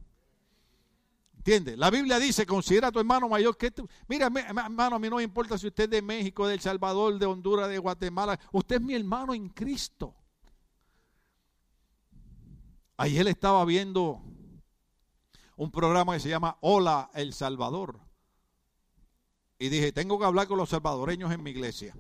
¿Entiendes? 1.37 1.79
La 1.79 1.89
Biblia 1.89 2.19
dice, 2.19 2.45
considera 2.45 2.89
a 2.89 2.91
tu 2.91 2.99
hermano 2.99 3.27
mayor 3.27 3.57
que 3.57 3.71
tú. 3.71 3.89
Mira, 4.07 4.27
hermano, 4.27 4.97
a 4.97 4.99
mí 4.99 5.09
no 5.09 5.15
me 5.15 5.23
importa 5.23 5.57
si 5.57 5.65
usted 5.65 5.85
es 5.85 5.89
de 5.89 6.03
México, 6.03 6.45
de 6.45 6.53
El 6.53 6.61
Salvador, 6.61 7.17
de 7.17 7.25
Honduras, 7.25 7.67
de 7.67 7.79
Guatemala. 7.79 8.39
Usted 8.51 8.75
es 8.75 8.81
mi 8.83 8.93
hermano 8.93 9.33
en 9.33 9.49
Cristo. 9.49 10.13
Él 12.99 13.27
estaba 13.27 13.65
viendo 13.65 14.21
un 15.55 15.71
programa 15.71 16.13
que 16.13 16.19
se 16.19 16.29
llama 16.29 16.55
Hola 16.61 17.09
El 17.15 17.33
Salvador. 17.33 18.06
Y 19.59 19.69
dije, 19.69 19.91
tengo 19.91 20.19
que 20.19 20.25
hablar 20.25 20.47
con 20.47 20.57
los 20.57 20.69
salvadoreños 20.69 21.31
en 21.31 21.41
mi 21.41 21.51
iglesia. 21.51 21.95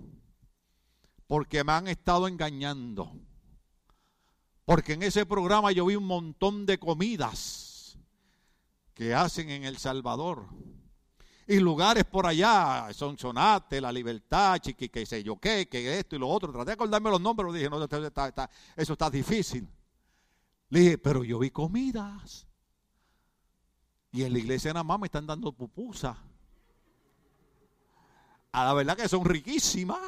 Porque 1.25 1.63
me 1.63 1.71
han 1.73 1.87
estado 1.87 2.27
engañando. 2.27 3.11
Porque 4.65 4.93
en 4.93 5.03
ese 5.03 5.25
programa 5.25 5.71
yo 5.71 5.85
vi 5.85 5.95
un 5.95 6.05
montón 6.05 6.65
de 6.65 6.77
comidas 6.77 7.97
que 8.93 9.13
hacen 9.13 9.49
en 9.49 9.63
El 9.63 9.77
Salvador. 9.77 10.47
y 11.47 11.59
lugares 11.59 12.03
por 12.03 12.25
allá, 12.25 12.89
son 12.91 13.17
Sonate, 13.17 13.79
La 13.79 13.91
Libertad, 13.91 14.57
Chiqui, 14.59 14.89
qué 14.89 15.05
sé 15.05 15.23
yo 15.23 15.37
qué, 15.39 15.69
que 15.69 15.97
esto 15.97 16.17
y 16.17 16.19
lo 16.19 16.27
otro. 16.27 16.51
Traté 16.51 16.71
de 16.71 16.73
acordarme 16.73 17.09
los 17.09 17.21
nombres, 17.21 17.53
dije, 17.53 17.69
no, 17.69 17.81
eso 17.81 18.93
está 18.93 19.09
difícil. 19.09 19.65
Le 20.69 20.79
dije, 20.79 20.97
pero 20.97 21.23
yo 21.23 21.39
vi 21.39 21.49
comidas. 21.49 22.45
Y 24.11 24.23
en 24.23 24.33
la 24.33 24.39
iglesia 24.39 24.73
nada 24.73 24.83
más 24.83 24.99
me 24.99 25.07
están 25.07 25.25
dando 25.25 25.53
pupusas. 25.53 26.17
A 28.57 28.63
la 28.63 28.73
verdad 28.73 28.97
que 28.97 29.07
son 29.07 29.23
riquísimas. 29.23 29.99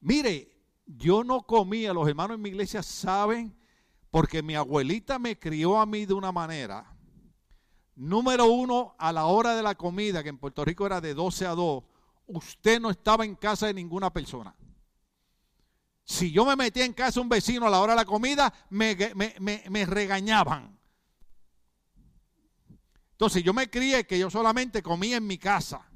Mire, 0.00 0.56
yo 0.86 1.22
no 1.22 1.42
comía, 1.42 1.92
los 1.92 2.08
hermanos 2.08 2.36
en 2.36 2.40
mi 2.40 2.48
iglesia 2.48 2.82
saben, 2.82 3.54
porque 4.10 4.42
mi 4.42 4.54
abuelita 4.54 5.18
me 5.18 5.38
crió 5.38 5.78
a 5.78 5.84
mí 5.84 6.06
de 6.06 6.14
una 6.14 6.32
manera 6.32 6.96
Número 7.94 8.46
uno, 8.46 8.94
a 8.98 9.12
la 9.12 9.26
hora 9.26 9.54
de 9.54 9.62
la 9.62 9.74
comida, 9.74 10.22
que 10.22 10.30
en 10.30 10.38
Puerto 10.38 10.64
Rico 10.64 10.86
era 10.86 11.02
de 11.02 11.12
12 11.12 11.44
a 11.44 11.50
2, 11.50 11.84
usted 12.28 12.80
no 12.80 12.88
estaba 12.90 13.26
en 13.26 13.34
casa 13.34 13.66
de 13.66 13.74
ninguna 13.74 14.10
persona. 14.10 14.54
Si 16.04 16.32
yo 16.32 16.46
me 16.46 16.56
metía 16.56 16.86
en 16.86 16.94
casa 16.94 17.20
de 17.20 17.20
un 17.20 17.28
vecino 17.28 17.66
a 17.66 17.70
la 17.70 17.80
hora 17.80 17.92
de 17.92 17.96
la 17.96 18.04
comida, 18.06 18.50
me, 18.70 18.96
me 19.38 19.86
regañaban. 19.86 20.78
Entonces 23.12 23.42
yo 23.42 23.52
me 23.52 23.68
crié 23.68 24.06
que 24.06 24.18
yo 24.18 24.30
solamente 24.30 24.82
comía 24.82 25.18
en 25.18 25.26
mi 25.26 25.36
casa. 25.36 25.86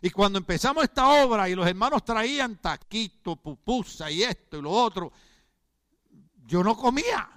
Y 0.00 0.10
cuando 0.10 0.38
empezamos 0.38 0.84
esta 0.84 1.24
obra 1.24 1.48
y 1.48 1.54
los 1.54 1.66
hermanos 1.66 2.04
traían 2.04 2.56
taquito, 2.56 3.36
pupusa 3.36 4.10
y 4.10 4.22
esto 4.22 4.58
y 4.58 4.62
lo 4.62 4.70
otro, 4.70 5.12
yo 6.46 6.62
no 6.62 6.76
comía. 6.76 7.28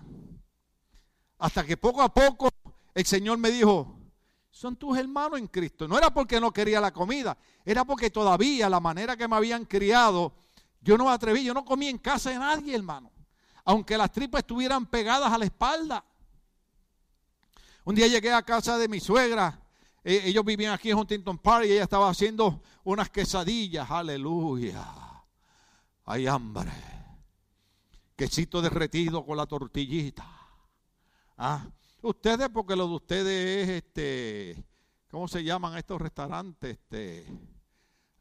Hasta 1.39 1.65
que 1.65 1.75
poco 1.75 2.01
a 2.03 2.13
poco 2.13 2.49
el 2.93 3.05
Señor 3.05 3.39
me 3.39 3.49
dijo, 3.49 3.97
son 4.51 4.75
tus 4.75 4.95
hermanos 4.97 5.39
en 5.39 5.47
Cristo. 5.47 5.87
No 5.87 5.97
era 5.97 6.13
porque 6.13 6.39
no 6.39 6.51
quería 6.51 6.79
la 6.79 6.91
comida, 6.91 7.35
era 7.65 7.83
porque 7.83 8.11
todavía 8.11 8.69
la 8.69 8.79
manera 8.79 9.17
que 9.17 9.27
me 9.27 9.35
habían 9.35 9.65
criado, 9.65 10.33
yo 10.81 10.97
no 10.97 11.05
me 11.05 11.11
atreví, 11.11 11.43
yo 11.43 11.53
no 11.53 11.65
comía 11.65 11.89
en 11.89 11.97
casa 11.97 12.29
de 12.29 12.37
nadie, 12.37 12.75
hermano. 12.75 13.11
Aunque 13.65 13.97
las 13.97 14.11
tripas 14.11 14.39
estuvieran 14.39 14.85
pegadas 14.85 15.31
a 15.31 15.37
la 15.37 15.45
espalda. 15.45 16.03
Un 17.83 17.95
día 17.95 18.07
llegué 18.07 18.31
a 18.31 18.43
casa 18.43 18.77
de 18.77 18.87
mi 18.87 18.99
suegra. 18.99 19.60
Eh, 20.03 20.21
ellos 20.25 20.43
vivían 20.43 20.73
aquí 20.73 20.89
en 20.89 20.97
Huntington 20.97 21.37
Park 21.37 21.65
y 21.65 21.73
ella 21.73 21.83
estaba 21.83 22.09
haciendo 22.09 22.61
unas 22.83 23.09
quesadillas. 23.09 23.89
Aleluya. 23.89 24.85
Hay 26.05 26.27
hambre. 26.27 26.71
Quesito 28.15 28.61
derretido 28.61 29.25
con 29.25 29.37
la 29.37 29.45
tortillita. 29.45 30.25
Ah, 31.37 31.65
Ustedes, 32.03 32.49
porque 32.49 32.75
lo 32.75 32.87
de 32.87 32.95
ustedes 32.95 33.67
es 33.67 33.69
este, 33.69 34.65
¿cómo 35.11 35.27
se 35.27 35.43
llaman 35.43 35.77
estos 35.77 36.01
restaurantes? 36.01 36.71
Este, 36.71 37.27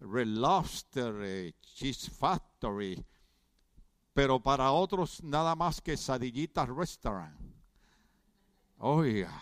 Red 0.01 0.27
Lobster, 0.27 1.15
eh, 1.23 1.55
Cheese 1.63 2.11
Factory, 2.11 3.03
pero 4.13 4.39
para 4.39 4.71
otros 4.73 5.23
nada 5.23 5.55
más 5.55 5.81
que 5.81 5.97
Sadillitas 5.97 6.69
Restaurant. 6.69 7.41
Oiga. 8.77 9.33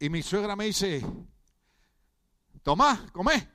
Y 0.00 0.08
mi 0.08 0.22
suegra 0.22 0.56
me 0.56 0.64
dice, 0.64 1.04
Tomás, 2.62 3.10
come. 3.12 3.48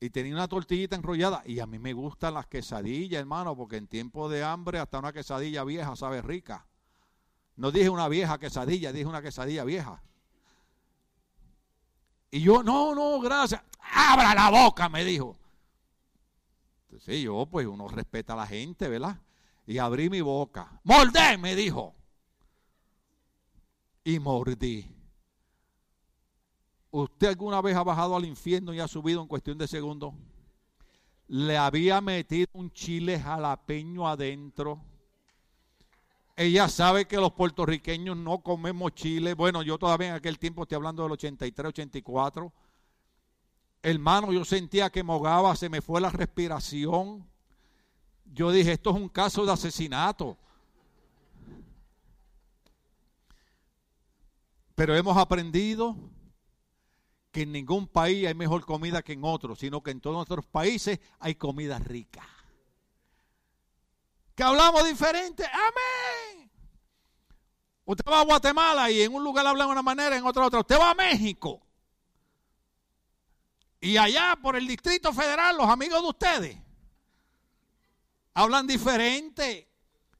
Y 0.00 0.10
tenía 0.10 0.34
una 0.34 0.48
tortillita 0.48 0.96
enrollada. 0.96 1.42
Y 1.46 1.60
a 1.60 1.66
mí 1.66 1.78
me 1.78 1.92
gustan 1.92 2.34
las 2.34 2.46
quesadillas, 2.46 3.20
hermano, 3.20 3.56
porque 3.56 3.76
en 3.76 3.86
tiempo 3.86 4.28
de 4.28 4.42
hambre 4.42 4.78
hasta 4.78 4.98
una 4.98 5.12
quesadilla 5.12 5.62
vieja 5.64 5.94
sabe 5.94 6.20
rica. 6.20 6.66
No 7.56 7.70
dije 7.70 7.88
una 7.88 8.08
vieja 8.08 8.38
quesadilla, 8.38 8.92
dije 8.92 9.06
una 9.06 9.22
quesadilla 9.22 9.64
vieja. 9.64 10.02
Y 12.30 12.40
yo, 12.40 12.62
no, 12.62 12.94
no, 12.94 13.20
gracias. 13.20 13.62
Abra 13.78 14.34
la 14.34 14.50
boca, 14.50 14.88
me 14.88 15.04
dijo. 15.04 15.36
Sí, 17.00 17.22
yo, 17.22 17.46
pues 17.46 17.66
uno 17.66 17.88
respeta 17.88 18.32
a 18.32 18.36
la 18.36 18.46
gente, 18.46 18.88
¿verdad? 18.88 19.18
Y 19.66 19.78
abrí 19.78 20.10
mi 20.10 20.20
boca. 20.20 20.80
Mordé, 20.82 21.38
me 21.38 21.54
dijo. 21.54 21.94
Y 24.04 24.18
mordí. 24.18 24.86
¿Usted 26.90 27.28
alguna 27.28 27.60
vez 27.60 27.74
ha 27.74 27.82
bajado 27.82 28.14
al 28.14 28.24
infierno 28.24 28.72
y 28.72 28.78
ha 28.78 28.86
subido 28.86 29.20
en 29.20 29.26
cuestión 29.26 29.58
de 29.58 29.66
segundos? 29.66 30.14
Le 31.26 31.56
había 31.56 32.00
metido 32.00 32.48
un 32.52 32.70
chile 32.70 33.18
jalapeño 33.18 34.06
adentro 34.06 34.80
ella 36.36 36.68
sabe 36.68 37.06
que 37.06 37.16
los 37.16 37.32
puertorriqueños 37.32 38.16
no 38.16 38.38
comemos 38.38 38.92
chile. 38.94 39.34
Bueno, 39.34 39.62
yo 39.62 39.78
todavía 39.78 40.08
en 40.08 40.14
aquel 40.14 40.38
tiempo 40.38 40.62
estoy 40.62 40.76
hablando 40.76 41.04
del 41.04 41.12
83, 41.12 41.68
84. 41.68 42.52
Hermano, 43.82 44.32
yo 44.32 44.44
sentía 44.44 44.90
que 44.90 45.04
mogaba, 45.04 45.54
se 45.54 45.68
me 45.68 45.80
fue 45.80 46.00
la 46.00 46.10
respiración. 46.10 47.24
Yo 48.24 48.50
dije, 48.50 48.72
esto 48.72 48.90
es 48.90 48.96
un 48.96 49.08
caso 49.08 49.46
de 49.46 49.52
asesinato. 49.52 50.36
Pero 54.74 54.96
hemos 54.96 55.16
aprendido 55.16 55.96
que 57.30 57.42
en 57.42 57.52
ningún 57.52 57.86
país 57.86 58.26
hay 58.26 58.34
mejor 58.34 58.64
comida 58.64 59.02
que 59.02 59.12
en 59.12 59.24
otro, 59.24 59.56
sino 59.56 59.82
que 59.82 59.90
en 59.90 60.00
todos 60.00 60.16
nuestros 60.16 60.46
países 60.46 61.00
hay 61.18 61.34
comida 61.34 61.78
rica 61.78 62.28
que 64.34 64.42
hablamos 64.42 64.84
diferente. 64.84 65.44
Amén. 65.44 66.50
Usted 67.84 68.04
va 68.10 68.20
a 68.20 68.24
Guatemala 68.24 68.90
y 68.90 69.02
en 69.02 69.14
un 69.14 69.22
lugar 69.22 69.46
habla 69.46 69.64
de 69.64 69.70
una 69.70 69.82
manera, 69.82 70.16
en 70.16 70.24
otro 70.24 70.46
otra. 70.46 70.60
Usted 70.60 70.78
va 70.78 70.90
a 70.90 70.94
México. 70.94 71.60
Y 73.80 73.96
allá 73.96 74.36
por 74.40 74.56
el 74.56 74.66
Distrito 74.66 75.12
Federal, 75.12 75.56
los 75.56 75.68
amigos 75.68 76.02
de 76.02 76.08
ustedes 76.08 76.58
hablan 78.32 78.66
diferente. 78.66 79.68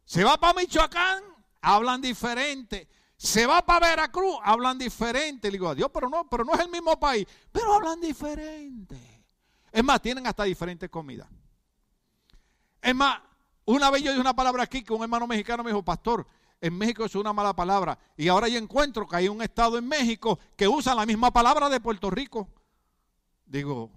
Se 0.04 0.22
va 0.22 0.36
para 0.36 0.60
Michoacán, 0.60 1.24
hablan 1.62 2.02
diferente. 2.02 2.88
Se 3.24 3.46
va 3.46 3.64
para 3.64 3.88
Veracruz, 3.88 4.36
hablan 4.42 4.76
diferente. 4.76 5.48
Le 5.48 5.52
digo, 5.52 5.70
adiós, 5.70 5.88
pero 5.90 6.10
no, 6.10 6.28
pero 6.28 6.44
no 6.44 6.52
es 6.52 6.60
el 6.60 6.68
mismo 6.68 7.00
país. 7.00 7.26
Pero 7.50 7.72
hablan 7.72 7.98
diferente. 7.98 9.24
Es 9.72 9.82
más, 9.82 10.02
tienen 10.02 10.26
hasta 10.26 10.44
diferentes 10.44 10.90
comidas. 10.90 11.26
Es 12.82 12.94
más, 12.94 13.18
una 13.64 13.90
vez 13.90 14.02
yo 14.02 14.10
dije 14.10 14.20
una 14.20 14.36
palabra 14.36 14.64
aquí 14.64 14.84
que 14.84 14.92
un 14.92 15.02
hermano 15.02 15.26
mexicano 15.26 15.64
me 15.64 15.70
dijo, 15.70 15.82
pastor, 15.82 16.26
en 16.60 16.76
México 16.76 17.06
es 17.06 17.14
una 17.14 17.32
mala 17.32 17.56
palabra. 17.56 17.98
Y 18.14 18.28
ahora 18.28 18.46
yo 18.46 18.58
encuentro 18.58 19.08
que 19.08 19.16
hay 19.16 19.28
un 19.28 19.40
estado 19.40 19.78
en 19.78 19.88
México 19.88 20.38
que 20.54 20.68
usa 20.68 20.94
la 20.94 21.06
misma 21.06 21.32
palabra 21.32 21.70
de 21.70 21.80
Puerto 21.80 22.10
Rico. 22.10 22.46
Digo, 23.46 23.90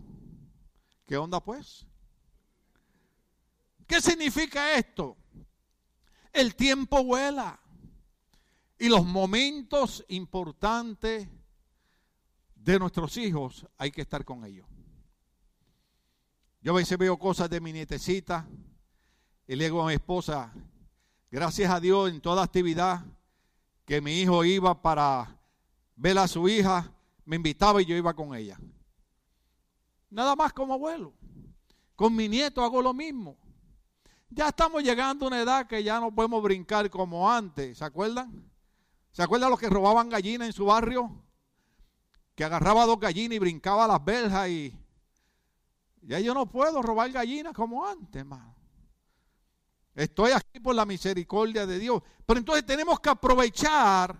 ¿qué 1.05 1.17
onda 1.17 1.41
pues? 1.41 1.85
¿Qué 3.85 3.99
significa 3.99 4.71
esto? 4.77 5.17
El 6.31 6.55
tiempo 6.55 7.03
vuela. 7.03 7.59
Y 8.79 8.89
los 8.89 9.05
momentos 9.05 10.05
importantes 10.07 11.27
de 12.55 12.79
nuestros 12.79 13.17
hijos 13.17 13.65
hay 13.77 13.91
que 13.91 14.01
estar 14.01 14.23
con 14.23 14.45
ellos. 14.45 14.67
Yo 16.61 16.73
a 16.73 16.75
veces 16.75 16.97
veo 16.97 17.17
cosas 17.17 17.49
de 17.49 17.61
mi 17.61 17.71
nietecita 17.71 18.47
y 19.47 19.55
le 19.55 19.65
digo 19.65 19.81
a 19.81 19.87
mi 19.87 19.93
esposa, 19.93 20.53
gracias 21.31 21.71
a 21.71 21.79
Dios 21.79 22.09
en 22.09 22.19
toda 22.21 22.43
actividad 22.43 23.05
que 23.85 24.01
mi 24.01 24.19
hijo 24.19 24.43
iba 24.43 24.81
para 24.81 25.39
ver 25.95 26.17
a 26.17 26.27
su 26.27 26.47
hija, 26.49 26.91
me 27.25 27.37
invitaba 27.37 27.81
y 27.81 27.85
yo 27.85 27.95
iba 27.95 28.13
con 28.13 28.35
ella. 28.35 28.59
Nada 30.09 30.35
más 30.35 30.53
como 30.53 30.73
abuelo. 30.73 31.13
Con 31.95 32.15
mi 32.15 32.27
nieto 32.27 32.63
hago 32.63 32.81
lo 32.81 32.93
mismo. 32.93 33.37
Ya 34.29 34.49
estamos 34.49 34.83
llegando 34.83 35.25
a 35.25 35.27
una 35.29 35.41
edad 35.41 35.67
que 35.67 35.83
ya 35.83 35.99
no 35.99 36.13
podemos 36.13 36.43
brincar 36.43 36.89
como 36.89 37.31
antes, 37.31 37.77
¿se 37.77 37.85
acuerdan? 37.85 38.51
¿Se 39.17 39.23
acuerdan 39.23 39.49
los 39.49 39.59
que 39.59 39.67
robaban 39.67 40.09
gallinas 40.09 40.49
en 40.49 40.53
su 40.53 40.65
barrio? 40.65 41.09
Que 42.35 42.43
agarraba 42.43 42.85
dos 42.85 42.99
gallinas 42.99 43.37
y 43.37 43.39
brincaba 43.39 43.87
las 43.87 44.05
verjas 44.05 44.47
y... 44.47 44.77
Ya 46.03 46.19
yo 46.19 46.35
no 46.35 46.45
puedo 46.45 46.83
robar 46.83 47.11
gallinas 47.11 47.51
como 47.51 47.83
antes, 47.83 48.19
hermano. 48.19 48.55
Estoy 49.95 50.33
aquí 50.33 50.59
por 50.59 50.75
la 50.75 50.85
misericordia 50.85 51.65
de 51.65 51.79
Dios. 51.79 52.03
Pero 52.27 52.37
entonces 52.37 52.63
tenemos 52.63 52.99
que 52.99 53.09
aprovechar 53.09 54.15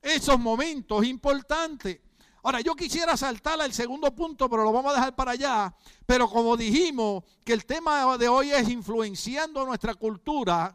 esos 0.00 0.38
momentos 0.38 1.04
importantes. 1.04 2.00
Ahora, 2.42 2.62
yo 2.62 2.74
quisiera 2.74 3.18
saltar 3.18 3.60
al 3.60 3.74
segundo 3.74 4.14
punto, 4.14 4.48
pero 4.48 4.64
lo 4.64 4.72
vamos 4.72 4.92
a 4.92 4.94
dejar 4.94 5.14
para 5.14 5.32
allá. 5.32 5.76
Pero 6.06 6.26
como 6.26 6.56
dijimos 6.56 7.22
que 7.44 7.52
el 7.52 7.66
tema 7.66 8.16
de 8.16 8.30
hoy 8.30 8.52
es 8.52 8.66
influenciando 8.70 9.66
nuestra 9.66 9.92
cultura, 9.92 10.74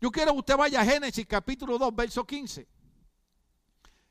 yo 0.00 0.10
quiero 0.10 0.32
que 0.32 0.38
usted 0.40 0.56
vaya 0.56 0.80
a 0.80 0.84
Génesis 0.84 1.24
capítulo 1.24 1.78
2, 1.78 1.94
verso 1.94 2.26
15. 2.26 2.71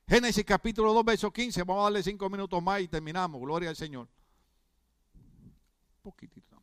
Génesis 0.07 0.43
capítulo 0.43 0.93
2, 0.93 1.05
verso 1.05 1.31
15. 1.31 1.63
Vamos 1.63 1.81
a 1.81 1.83
darle 1.83 2.03
cinco 2.03 2.29
minutos 2.29 2.61
más 2.61 2.81
y 2.81 2.87
terminamos. 2.87 3.39
Gloria 3.41 3.69
al 3.69 3.75
Señor. 3.75 4.07
Un 5.97 6.01
poquitito. 6.01 6.61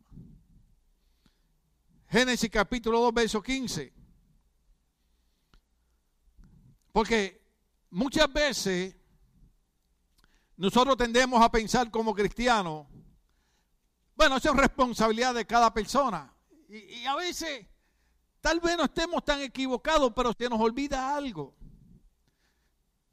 Génesis 2.09 2.51
capítulo 2.51 3.01
2, 3.01 3.15
verso 3.15 3.43
15. 3.43 3.93
Porque 6.93 7.41
muchas 7.91 8.33
veces 8.33 8.97
nosotros 10.57 10.97
tendemos 10.97 11.41
a 11.41 11.51
pensar 11.51 11.91
como 11.91 12.15
cristianos, 12.15 12.87
bueno, 14.17 14.37
eso 14.37 14.51
es 14.51 14.57
responsabilidad 14.57 15.35
de 15.35 15.47
cada 15.47 15.73
persona. 15.73 16.35
Y, 16.69 16.77
y, 16.77 17.07
a 17.07 17.15
veces, 17.15 17.67
tal 18.41 18.59
vez 18.59 18.77
no 18.77 18.85
estemos 18.85 19.25
tan 19.25 19.41
equivocados, 19.41 20.13
pero 20.17 20.33
se 20.37 20.49
nos 20.49 20.61
olvida 20.61 21.15
algo. 21.15 21.55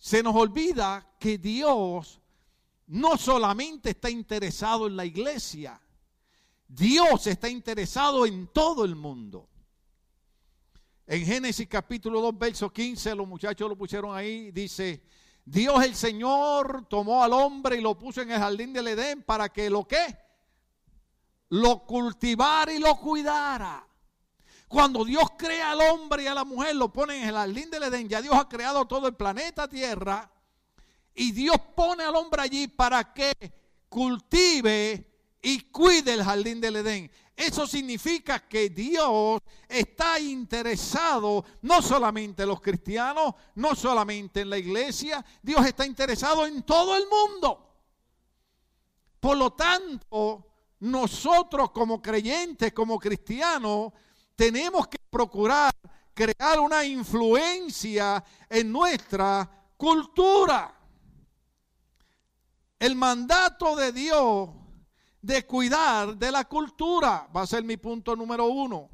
Se 0.06 0.22
nos 0.22 0.36
olvida 0.36 1.16
que 1.18 1.40
Dios 1.40 2.22
no 2.86 3.18
solamente 3.18 3.90
está 3.90 4.08
interesado 4.08 4.86
en 4.86 4.96
la 4.96 5.04
iglesia, 5.04 5.82
Dios 6.68 7.26
está 7.26 7.50
interesado 7.50 8.28
en 8.28 8.46
todo 8.54 8.86
el 8.86 8.96
mundo. 8.96 9.50
En 11.08 11.26
Génesis 11.26 11.68
capítulo 11.68 12.22
2, 12.22 12.38
verso 12.38 12.72
15, 12.72 13.16
los 13.16 13.28
muchachos 13.28 13.68
lo 13.68 13.76
pusieron 13.76 14.16
ahí, 14.16 14.52
dice, 14.52 15.02
Dios 15.44 15.84
el 15.84 15.96
Señor 15.96 16.86
tomó 16.88 17.24
al 17.24 17.34
hombre 17.34 17.78
y 17.78 17.82
lo 17.82 17.98
puso 17.98 18.22
en 18.22 18.30
el 18.30 18.38
jardín 18.38 18.74
del 18.74 18.90
Edén 18.90 19.24
para 19.24 19.50
que 19.50 19.72
lo 19.72 19.88
que 19.88 20.06
lo 21.50 21.84
cultivara 21.84 22.72
y 22.72 22.78
lo 22.78 22.96
cuidara. 23.00 23.88
Cuando 24.68 25.06
Dios 25.06 25.24
crea 25.38 25.72
al 25.72 25.82
hombre 25.82 26.24
y 26.24 26.28
a 26.28 26.34
la 26.34 26.44
mujer, 26.44 26.76
lo 26.76 26.92
pone 26.92 27.22
en 27.22 27.30
el 27.30 27.36
jardín 27.36 27.70
del 27.70 27.84
Edén, 27.84 28.10
ya 28.10 28.22
Dios 28.22 28.36
ha 28.36 28.50
creado 28.50 28.86
todo 28.86 29.08
el 29.08 29.16
planeta 29.16 29.68
Tierra 29.68 30.30
y 31.14 31.32
Dios 31.32 31.58
pone 31.76 32.04
al 32.04 32.16
hombre 32.16 32.42
allí 32.42 32.68
para 32.68 33.14
que 33.14 33.34
cultive 33.88 35.38
y 35.42 35.62
cuide 35.72 36.14
el 36.14 36.24
jardín 36.24 36.60
del 36.60 36.78
Edén. 36.78 37.12
Eso 37.36 37.68
significa 37.68 38.40
que 38.48 38.70
Dios 38.70 39.42
está 39.68 40.20
interesado 40.20 41.46
no 41.62 41.82
solamente 41.82 42.44
en 42.44 42.50
los 42.50 42.62
cristianos, 42.62 43.34
no 43.56 43.76
solamente 43.76 44.42
en 44.42 44.50
la 44.50 44.58
iglesia, 44.58 45.24
Dios 45.42 45.66
está 45.66 45.86
interesado 45.86 46.46
en 46.46 46.64
todo 46.64 46.96
el 46.96 47.04
mundo. 47.08 47.76
Por 49.20 49.38
lo 49.38 49.54
tanto, 49.54 50.48
nosotros 50.80 51.72
como 51.72 52.02
creyentes, 52.02 52.72
como 52.74 52.98
cristianos, 52.98 53.92
tenemos 54.36 54.88
que 54.88 54.98
procurar 55.10 55.74
crear 56.14 56.60
una 56.60 56.84
influencia 56.86 58.24
en 58.50 58.72
nuestra 58.72 59.50
cultura. 59.78 60.74
El 62.80 62.96
mandato 62.96 63.76
de 63.76 63.92
Dios 63.92 64.50
de 65.22 65.46
cuidar 65.46 66.16
de 66.16 66.32
la 66.32 66.46
cultura. 66.46 67.28
Va 67.36 67.42
a 67.42 67.48
ser 67.48 67.64
mi 67.64 67.78
punto 67.78 68.16
número 68.16 68.46
uno. 68.46 68.90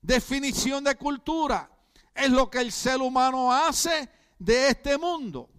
Definición 0.00 0.82
de 0.84 0.96
cultura. 0.96 1.70
Es 2.14 2.30
lo 2.30 2.50
que 2.50 2.60
el 2.60 2.72
ser 2.72 3.00
humano 3.00 3.52
hace 3.52 4.08
de 4.38 4.68
este 4.68 4.96
mundo. 4.96 5.50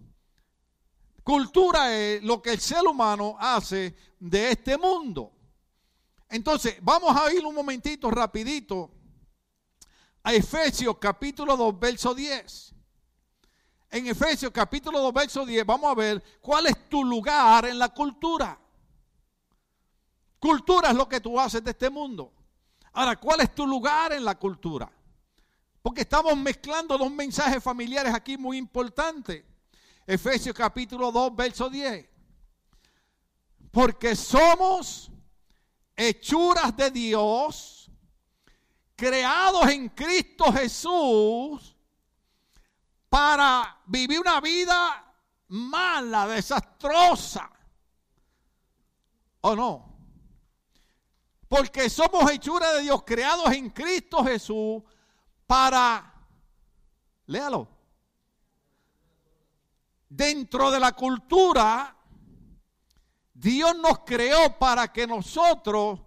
Cultura 1.22 1.94
es 1.94 2.22
lo 2.22 2.40
que 2.40 2.52
el 2.52 2.60
ser 2.60 2.84
humano 2.86 3.36
hace 3.38 3.94
de 4.18 4.50
este 4.50 4.76
mundo. 4.76 5.32
Entonces, 6.30 6.78
vamos 6.80 7.14
a 7.16 7.32
ir 7.32 7.44
un 7.44 7.54
momentito 7.54 8.10
rapidito 8.10 8.97
a 10.22 10.34
Efesios 10.34 10.96
capítulo 10.98 11.56
2, 11.56 11.78
verso 11.78 12.14
10. 12.14 12.74
En 13.90 14.06
Efesios 14.06 14.52
capítulo 14.52 15.00
2, 15.00 15.14
verso 15.14 15.46
10, 15.46 15.64
vamos 15.64 15.90
a 15.90 15.94
ver 15.94 16.22
cuál 16.40 16.66
es 16.66 16.88
tu 16.88 17.04
lugar 17.04 17.64
en 17.64 17.78
la 17.78 17.88
cultura. 17.88 18.58
Cultura 20.38 20.90
es 20.90 20.96
lo 20.96 21.08
que 21.08 21.20
tú 21.20 21.38
haces 21.40 21.64
de 21.64 21.70
este 21.70 21.90
mundo. 21.90 22.32
Ahora, 22.92 23.16
¿cuál 23.16 23.40
es 23.40 23.54
tu 23.54 23.66
lugar 23.66 24.12
en 24.12 24.24
la 24.24 24.38
cultura? 24.38 24.90
Porque 25.82 26.02
estamos 26.02 26.36
mezclando 26.36 26.98
dos 26.98 27.10
mensajes 27.10 27.62
familiares 27.62 28.12
aquí 28.12 28.36
muy 28.36 28.58
importantes. 28.58 29.44
Efesios 30.06 30.54
capítulo 30.54 31.10
2, 31.10 31.34
verso 31.34 31.70
10. 31.70 32.06
Porque 33.70 34.16
somos 34.16 35.10
hechuras 35.96 36.76
de 36.76 36.90
Dios, 36.90 37.77
creados 38.98 39.70
en 39.70 39.90
Cristo 39.90 40.52
Jesús, 40.52 41.76
para 43.08 43.80
vivir 43.86 44.18
una 44.18 44.40
vida 44.40 45.14
mala, 45.46 46.26
desastrosa. 46.26 47.48
¿O 49.40 49.54
no? 49.54 49.96
Porque 51.48 51.88
somos 51.88 52.28
hechura 52.28 52.72
de 52.72 52.82
Dios, 52.82 53.04
creados 53.06 53.52
en 53.52 53.70
Cristo 53.70 54.24
Jesús 54.24 54.82
para, 55.46 56.12
léalo, 57.26 57.68
dentro 60.08 60.72
de 60.72 60.80
la 60.80 60.90
cultura, 60.90 61.96
Dios 63.32 63.78
nos 63.78 64.00
creó 64.00 64.58
para 64.58 64.92
que 64.92 65.06
nosotros 65.06 66.00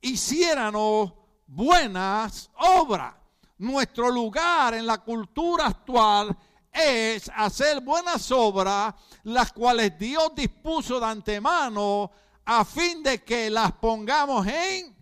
hiciéramos 0.00 1.15
buenas 1.46 2.50
obras. 2.58 3.14
Nuestro 3.58 4.10
lugar 4.10 4.74
en 4.74 4.86
la 4.86 4.98
cultura 4.98 5.66
actual 5.66 6.36
es 6.72 7.30
hacer 7.34 7.80
buenas 7.80 8.30
obras, 8.30 8.94
las 9.22 9.52
cuales 9.52 9.98
Dios 9.98 10.32
dispuso 10.34 11.00
de 11.00 11.06
antemano 11.06 12.10
a 12.44 12.64
fin 12.64 13.02
de 13.02 13.24
que 13.24 13.48
las 13.48 13.72
pongamos 13.72 14.46
en, 14.46 14.94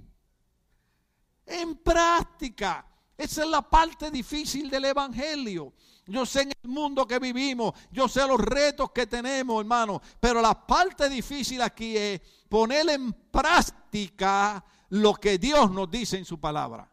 en 1.47 1.76
práctica. 1.76 2.86
Esa 3.16 3.42
es 3.42 3.49
la 3.49 3.62
parte 3.62 4.11
difícil 4.11 4.70
del 4.70 4.86
Evangelio. 4.86 5.72
Yo 6.07 6.26
sé 6.26 6.42
en 6.42 6.53
el 6.62 6.70
mundo 6.70 7.07
que 7.07 7.18
vivimos, 7.18 7.72
yo 7.90 8.09
sé 8.09 8.26
los 8.26 8.38
retos 8.38 8.90
que 8.92 9.07
tenemos, 9.07 9.61
hermano, 9.61 10.03
pero 10.20 10.42
la 10.42 10.66
parte 10.66 11.09
difícil 11.09 11.62
aquí 11.62 11.97
es 11.97 12.20
poner 12.49 12.88
en 12.90 13.12
práctica 13.12 14.62
lo 14.95 15.14
que 15.14 15.38
Dios 15.38 15.72
nos 15.72 15.90
dice 15.90 16.16
en 16.16 16.24
su 16.24 16.38
palabra. 16.38 16.88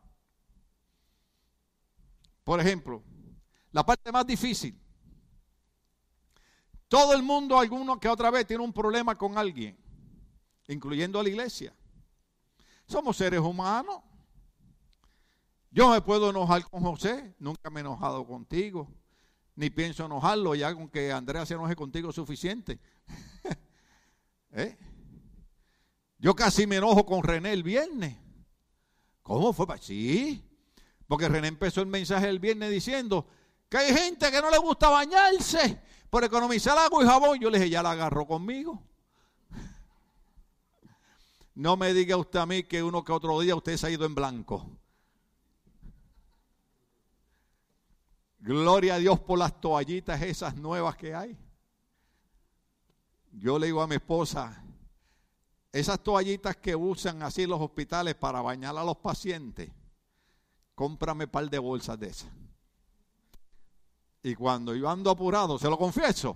Por 2.44 2.60
ejemplo, 2.60 3.04
la 3.72 3.86
parte 3.86 4.12
más 4.12 4.26
difícil. 4.26 4.76
Todo 6.88 7.14
el 7.14 7.22
mundo, 7.22 7.60
alguno 7.60 8.00
que 8.00 8.10
otra 8.10 8.32
vez 8.32 8.48
tiene 8.48 8.64
un 8.64 8.74
problema 8.74 9.16
con 9.16 9.38
alguien 9.38 9.78
incluyendo 10.68 11.20
a 11.20 11.24
la 11.24 11.30
iglesia. 11.30 11.76
Somos 12.86 13.18
seres 13.18 13.40
humanos. 13.40 14.02
Yo 15.70 15.90
me 15.90 16.02
puedo 16.02 16.32
enojar 16.32 16.68
con 16.70 16.82
José, 16.82 17.36
nunca 17.40 17.70
me 17.70 17.80
he 17.80 17.82
enojado 17.82 18.26
contigo, 18.26 18.92
ni 19.56 19.70
pienso 19.70 20.06
enojarlo, 20.06 20.56
ya 20.56 20.74
con 20.74 20.90
que 20.90 21.12
Andrea 21.12 21.46
se 21.46 21.54
enoje 21.54 21.76
contigo 21.76 22.10
es 22.10 22.16
suficiente. 22.16 22.80
¿Eh? 24.52 24.78
Yo 26.22 26.36
casi 26.36 26.68
me 26.68 26.76
enojo 26.76 27.04
con 27.04 27.24
René 27.24 27.52
el 27.52 27.64
viernes. 27.64 28.16
¿Cómo 29.24 29.52
fue? 29.54 29.66
Sí, 29.80 30.48
porque 31.08 31.28
René 31.28 31.48
empezó 31.48 31.82
el 31.82 31.88
mensaje 31.88 32.30
el 32.30 32.38
viernes 32.40 32.70
diciendo 32.70 33.28
que 33.68 33.78
hay 33.78 33.92
gente 33.92 34.30
que 34.30 34.40
no 34.40 34.52
le 34.52 34.60
gusta 34.60 34.90
bañarse 34.90 35.82
por 36.12 36.24
economizar 36.24 36.78
agua 36.78 37.04
y 37.04 37.08
jabón. 37.08 37.40
Yo 37.40 37.50
le 37.50 37.58
dije, 37.58 37.72
ya 37.72 37.82
la 37.82 37.92
agarró 37.92 38.28
conmigo. 38.28 38.82
No 41.54 41.76
me 41.76 41.94
diga 41.94 42.16
usted 42.16 42.40
a 42.40 42.46
mí 42.46 42.64
que 42.64 42.82
uno 42.82 43.04
que 43.04 43.12
otro 43.12 43.40
día 43.42 43.56
usted 43.56 43.76
se 43.76 43.88
ha 43.88 43.90
ido 43.90 44.06
en 44.06 44.16
blanco. 44.16 44.70
Gloria 48.40 48.96
a 48.96 48.98
Dios 49.00 49.20
por 49.20 49.38
las 49.38 49.60
toallitas 49.60 50.22
esas 50.22 50.56
nuevas 50.56 50.96
que 50.96 51.14
hay. 51.14 51.38
Yo 53.32 53.60
le 53.60 53.66
digo 53.66 53.82
a 53.82 53.88
mi 53.88 53.96
esposa, 53.96 54.64
esas 55.72 56.02
toallitas 56.04 56.58
que 56.58 56.76
usan 56.76 57.24
así 57.24 57.46
los 57.46 57.62
hospitales 57.62 58.16
para 58.16 58.42
bañar 58.42 58.78
a 58.78 58.84
los 58.84 58.98
pacientes, 58.98 59.70
cómprame 60.76 61.26
un 61.26 61.32
par 61.32 61.50
de 61.50 61.60
bolsas 61.60 62.00
de 62.00 62.08
esas. 62.08 62.30
Y 64.24 64.36
cuando 64.36 64.76
yo 64.76 64.90
ando 64.90 65.10
apurado, 65.10 65.58
se 65.58 65.70
lo 65.70 65.78
confieso, 65.78 66.36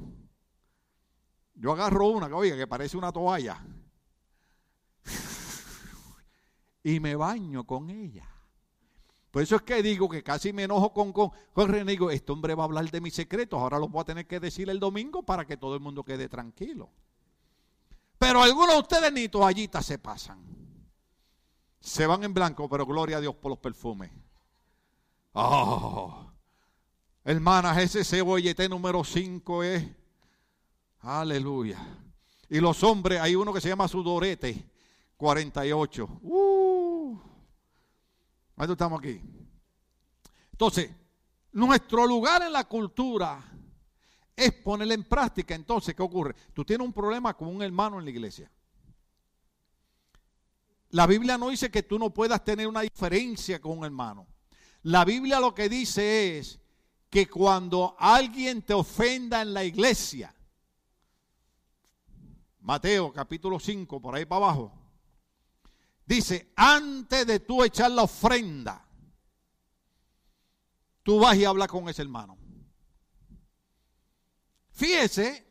yo 1.54 1.72
agarro 1.72 2.08
una 2.08 2.28
que, 2.28 2.34
oiga, 2.34 2.58
que 2.58 2.68
parece 2.68 2.98
una 2.98 3.12
toalla 3.12 3.64
y 6.84 7.00
me 7.00 7.16
baño 7.16 7.66
con 7.66 7.90
ella. 7.90 8.30
Por 9.32 9.44
eso 9.44 9.58
es 9.58 9.64
que 9.64 9.84
digo 9.84 10.08
que 10.08 10.24
casi 10.24 10.54
me 10.54 10.64
enojo 10.64 10.94
con, 10.94 11.12
con, 11.12 11.30
con 11.52 11.68
René. 11.68 11.92
Digo, 11.92 12.10
este 12.10 12.32
hombre 12.32 12.56
va 12.56 12.64
a 12.64 12.68
hablar 12.68 12.90
de 12.90 13.02
mis 13.02 13.14
secretos. 13.14 13.60
Ahora 13.60 13.80
los 13.80 13.92
voy 13.92 14.00
a 14.00 14.06
tener 14.06 14.26
que 14.28 14.40
decir 14.40 14.70
el 14.70 14.80
domingo 14.80 15.24
para 15.24 15.46
que 15.46 15.58
todo 15.58 15.76
el 15.76 15.82
mundo 15.82 16.06
quede 16.06 16.30
tranquilo. 16.30 16.90
Pero 18.26 18.42
algunos 18.42 18.74
de 18.74 18.82
ustedes 18.82 19.14
ni 19.14 19.30
toallitas 19.30 19.86
se 19.86 20.00
pasan. 20.00 20.44
Se 21.80 22.08
van 22.08 22.24
en 22.24 22.34
blanco, 22.34 22.68
pero 22.68 22.84
gloria 22.84 23.18
a 23.18 23.22
Dios 23.22 23.36
por 23.36 23.52
los 23.52 23.60
perfumes. 23.60 24.10
Oh, 25.34 26.32
hermanas, 27.24 27.78
ese 27.78 28.04
cebollete 28.04 28.68
número 28.68 29.04
5 29.04 29.62
es. 29.62 29.86
Aleluya. 31.02 31.78
Y 32.50 32.60
los 32.60 32.82
hombres, 32.82 33.22
hay 33.22 33.36
uno 33.36 33.54
que 33.54 33.62
se 33.62 33.70
llama 33.70 33.88
sudorete, 33.88 34.72
48. 35.18 36.20
Uh, 36.24 37.20
estamos 38.58 39.00
aquí? 39.00 39.22
Entonces, 40.52 40.90
nuestro 41.52 42.08
lugar 42.08 42.42
en 42.42 42.54
la 42.54 42.64
cultura 42.64 43.40
es 44.36 44.52
ponerla 44.52 44.94
en 44.94 45.04
práctica. 45.04 45.56
Entonces, 45.56 45.96
¿qué 45.96 46.04
ocurre? 46.04 46.36
Tú 46.54 46.66
tienes 46.66 46.86
un 46.86 46.94
problema 46.94 47.34
con 47.34 47.48
un 47.48 47.62
hermano 47.62 48.00
en 48.00 48.06
la 48.06 48.12
iglesia. 48.12 48.52
La 50.90 51.08
Biblia 51.08 51.38
no 51.38 51.50
dice 51.50 51.70
que 51.70 51.84
tú 51.84 52.00
no 52.00 52.10
puedas 52.12 52.44
tener 52.44 52.68
una 52.68 52.82
diferencia 52.82 53.60
con 53.60 53.80
un 53.80 53.86
hermano. 53.86 54.28
La 54.84 55.04
Biblia 55.04 55.40
lo 55.40 55.54
que 55.54 55.68
dice 55.68 56.38
es 56.38 56.60
que 57.10 57.28
cuando 57.28 57.96
alguien 57.98 58.62
te 58.62 58.74
ofenda 58.74 59.42
en 59.42 59.54
la 59.54 59.64
iglesia, 59.64 60.34
Mateo 62.62 63.12
capítulo 63.12 63.60
5, 63.60 64.02
por 64.02 64.16
ahí 64.16 64.26
para 64.26 64.46
abajo, 64.46 64.72
dice, 66.06 66.52
antes 66.56 67.26
de 67.28 67.40
tú 67.40 67.64
echar 67.64 67.92
la 67.92 68.04
ofrenda, 68.04 68.86
tú 71.04 71.20
vas 71.20 71.36
y 71.36 71.46
hablas 71.46 71.68
con 71.68 71.90
ese 71.90 72.02
hermano. 72.02 72.45
Fíjese 74.76 75.48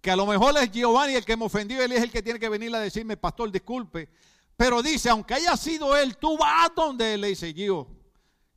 que 0.00 0.10
a 0.10 0.16
lo 0.16 0.26
mejor 0.26 0.56
es 0.56 0.70
Giovanni 0.70 1.14
el 1.14 1.24
que 1.24 1.36
me 1.36 1.44
ofendió, 1.44 1.82
él 1.82 1.92
es 1.92 2.02
el 2.02 2.10
que 2.10 2.22
tiene 2.22 2.40
que 2.40 2.48
venir 2.48 2.74
a 2.74 2.80
decirme, 2.80 3.16
pastor, 3.18 3.52
disculpe. 3.52 4.08
Pero 4.56 4.82
dice, 4.82 5.10
aunque 5.10 5.34
haya 5.34 5.54
sido 5.56 5.94
él, 5.94 6.16
tú 6.16 6.38
vas 6.38 6.70
donde 6.74 7.14
él 7.14 7.20
le 7.20 7.28
dice, 7.28 7.52
Gio, 7.52 7.86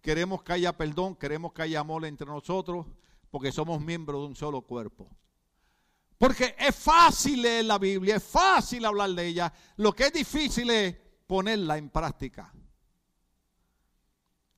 queremos 0.02 0.44
que 0.44 0.54
haya 0.54 0.76
perdón, 0.76 1.16
queremos 1.16 1.52
que 1.52 1.62
haya 1.62 1.82
amor 1.82 2.06
entre 2.06 2.26
nosotros, 2.26 2.86
porque 3.30 3.52
somos 3.52 3.82
miembros 3.82 4.22
de 4.22 4.28
un 4.28 4.36
solo 4.36 4.62
cuerpo. 4.62 5.10
Porque 6.18 6.56
es 6.58 6.76
fácil 6.76 7.42
leer 7.42 7.66
la 7.66 7.78
Biblia, 7.78 8.16
es 8.16 8.24
fácil 8.24 8.86
hablar 8.86 9.10
de 9.10 9.28
ella. 9.28 9.54
Lo 9.76 9.94
que 9.94 10.06
es 10.06 10.14
difícil 10.14 10.70
es 10.70 10.96
ponerla 11.28 11.78
en 11.78 11.90
práctica. 11.90 12.54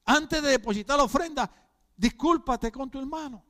Antes 0.05 0.43
de 0.43 0.51
depositar 0.51 0.95
la 0.97 1.03
ofrenda, 1.03 1.51
discúlpate 1.97 2.71
con 2.71 2.89
tu 2.89 2.99
hermano. 2.99 3.48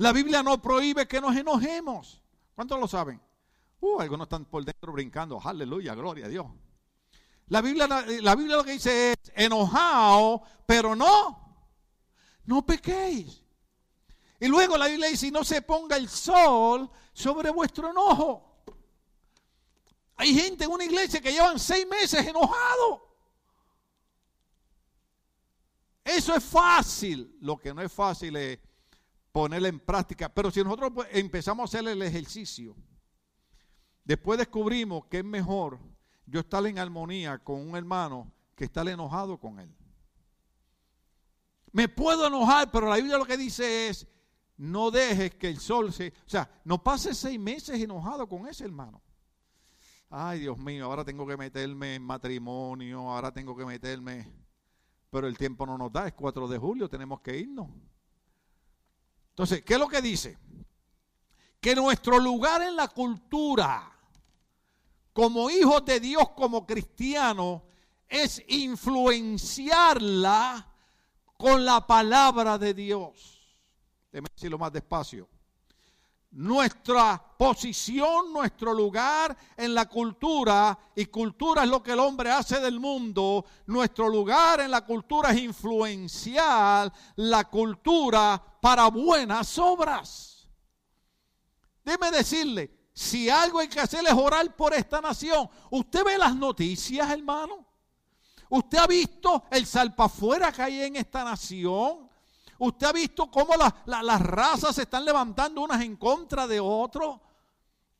La 0.00 0.14
Biblia 0.14 0.42
no 0.42 0.62
prohíbe 0.62 1.06
que 1.06 1.20
nos 1.20 1.36
enojemos. 1.36 2.22
¿Cuántos 2.54 2.80
lo 2.80 2.88
saben? 2.88 3.20
Uh, 3.80 4.00
algunos 4.00 4.24
están 4.24 4.46
por 4.46 4.64
dentro 4.64 4.94
brincando. 4.94 5.38
Aleluya, 5.44 5.94
gloria 5.94 6.24
a 6.24 6.28
Dios. 6.30 6.46
La 7.48 7.60
Biblia, 7.60 7.86
la, 7.86 8.34
Biblia 8.34 8.56
lo 8.56 8.64
que 8.64 8.72
dice 8.72 9.12
es, 9.12 9.32
enojado, 9.34 10.42
pero 10.64 10.96
no, 10.96 11.66
no 12.46 12.64
pequéis. 12.64 13.44
Y 14.40 14.48
luego 14.48 14.78
la 14.78 14.86
Biblia 14.86 15.08
dice, 15.08 15.30
no 15.30 15.44
se 15.44 15.60
ponga 15.60 15.98
el 15.98 16.08
sol 16.08 16.90
sobre 17.12 17.50
vuestro 17.50 17.90
enojo. 17.90 18.62
Hay 20.16 20.34
gente 20.34 20.64
en 20.64 20.70
una 20.70 20.84
iglesia 20.86 21.20
que 21.20 21.32
llevan 21.32 21.58
seis 21.58 21.86
meses 21.86 22.26
enojado. 22.26 23.06
Eso 26.02 26.34
es 26.34 26.42
fácil. 26.42 27.36
Lo 27.42 27.58
que 27.58 27.74
no 27.74 27.82
es 27.82 27.92
fácil 27.92 28.34
es 28.36 28.58
ponerla 29.32 29.68
en 29.68 29.80
práctica. 29.80 30.28
Pero 30.28 30.50
si 30.50 30.62
nosotros 30.62 30.92
pues, 30.94 31.08
empezamos 31.12 31.62
a 31.62 31.78
hacer 31.78 31.88
el 31.88 32.02
ejercicio, 32.02 32.76
después 34.04 34.38
descubrimos 34.38 35.06
que 35.06 35.18
es 35.18 35.24
mejor 35.24 35.78
yo 36.26 36.40
estar 36.40 36.64
en 36.66 36.78
armonía 36.78 37.38
con 37.38 37.60
un 37.60 37.76
hermano 37.76 38.32
que 38.54 38.64
estar 38.64 38.86
enojado 38.88 39.38
con 39.38 39.58
él. 39.58 39.74
Me 41.72 41.88
puedo 41.88 42.26
enojar, 42.26 42.70
pero 42.70 42.88
la 42.88 42.96
Biblia 42.96 43.18
lo 43.18 43.24
que 43.24 43.36
dice 43.36 43.88
es, 43.88 44.06
no 44.56 44.90
dejes 44.90 45.34
que 45.36 45.48
el 45.48 45.58
sol 45.58 45.92
se... 45.92 46.08
O 46.08 46.28
sea, 46.28 46.50
no 46.64 46.82
pases 46.82 47.16
seis 47.16 47.38
meses 47.38 47.80
enojado 47.80 48.28
con 48.28 48.46
ese 48.46 48.64
hermano. 48.64 49.00
Ay, 50.10 50.40
Dios 50.40 50.58
mío, 50.58 50.86
ahora 50.86 51.04
tengo 51.04 51.26
que 51.26 51.36
meterme 51.36 51.94
en 51.94 52.02
matrimonio, 52.02 53.10
ahora 53.10 53.32
tengo 53.32 53.56
que 53.56 53.64
meterme... 53.64 54.30
Pero 55.08 55.26
el 55.26 55.36
tiempo 55.36 55.66
no 55.66 55.76
nos 55.76 55.92
da, 55.92 56.06
es 56.06 56.12
4 56.12 56.46
de 56.46 56.58
julio, 56.58 56.88
tenemos 56.88 57.20
que 57.20 57.36
irnos. 57.36 57.68
Entonces, 59.30 59.64
¿qué 59.64 59.74
es 59.74 59.80
lo 59.80 59.88
que 59.88 60.02
dice? 60.02 60.38
Que 61.60 61.74
nuestro 61.74 62.18
lugar 62.18 62.62
en 62.62 62.76
la 62.76 62.88
cultura, 62.88 63.90
como 65.12 65.50
hijos 65.50 65.84
de 65.84 66.00
Dios, 66.00 66.30
como 66.30 66.66
cristianos, 66.66 67.62
es 68.08 68.42
influenciarla 68.48 70.66
con 71.36 71.64
la 71.64 71.86
palabra 71.86 72.58
de 72.58 72.74
Dios. 72.74 73.40
Déjeme 74.12 74.28
decirlo 74.34 74.58
más 74.58 74.72
despacio. 74.72 75.28
Nuestra 76.32 77.20
posición, 77.38 78.32
nuestro 78.32 78.72
lugar 78.72 79.36
en 79.56 79.74
la 79.74 79.86
cultura, 79.86 80.78
y 80.94 81.06
cultura 81.06 81.64
es 81.64 81.68
lo 81.68 81.82
que 81.82 81.92
el 81.92 81.98
hombre 81.98 82.30
hace 82.30 82.60
del 82.60 82.78
mundo, 82.78 83.44
nuestro 83.66 84.08
lugar 84.08 84.60
en 84.60 84.70
la 84.70 84.84
cultura 84.84 85.30
es 85.30 85.40
influenciar 85.40 86.92
la 87.16 87.44
cultura 87.44 88.49
para 88.60 88.88
buenas 88.88 89.58
obras. 89.58 90.48
Déjeme 91.84 92.10
decirle, 92.10 92.70
si 92.92 93.30
algo 93.30 93.58
hay 93.58 93.68
que 93.68 93.80
hacer 93.80 94.04
es 94.06 94.12
orar 94.12 94.54
por 94.54 94.74
esta 94.74 95.00
nación. 95.00 95.48
¿Usted 95.70 96.04
ve 96.04 96.18
las 96.18 96.36
noticias, 96.36 97.10
hermano? 97.10 97.66
¿Usted 98.50 98.78
ha 98.78 98.86
visto 98.86 99.44
el 99.50 99.64
salpafuera 99.64 100.52
que 100.52 100.62
hay 100.62 100.82
en 100.82 100.96
esta 100.96 101.24
nación? 101.24 102.10
¿Usted 102.58 102.86
ha 102.86 102.92
visto 102.92 103.30
cómo 103.30 103.54
las 103.86 104.20
razas 104.20 104.74
se 104.74 104.82
están 104.82 105.04
levantando 105.04 105.62
unas 105.62 105.80
en 105.80 105.96
contra 105.96 106.46
de 106.46 106.60
otros? 106.60 107.18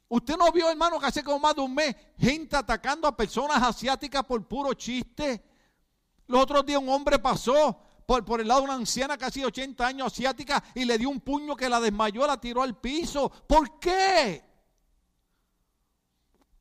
¿Usted 0.09 0.37
no 0.37 0.51
vio, 0.51 0.69
hermano, 0.69 0.99
que 0.99 1.07
hace 1.07 1.23
como 1.23 1.39
más 1.39 1.55
de 1.55 1.61
un 1.61 1.73
mes 1.73 1.95
gente 2.19 2.57
atacando 2.57 3.07
a 3.07 3.17
personas 3.17 3.63
asiáticas 3.63 4.25
por 4.25 4.45
puro 4.47 4.75
chiste? 4.75 5.43
Los 6.27 6.43
otros 6.43 6.67
días 6.67 6.83
un 6.83 6.89
hombre 6.89 7.19
pasó 7.19 7.81
por, 8.25 8.41
el 8.41 8.49
lado 8.49 8.63
de 8.63 8.65
una 8.65 8.75
anciana 8.75 9.17
casi 9.17 9.45
80 9.45 9.87
años 9.87 10.09
asiática 10.09 10.63
y 10.75 10.85
le 10.85 10.99
dio 10.99 11.09
un 11.09 11.21
puño 11.21 11.55
que 11.55 11.69
la 11.69 11.81
desmayó, 11.81 12.27
la 12.27 12.41
tiró 12.41 12.63
al 12.63 12.77
piso. 12.77 13.31
¿Por 13.47 13.79
qué? 13.79 14.50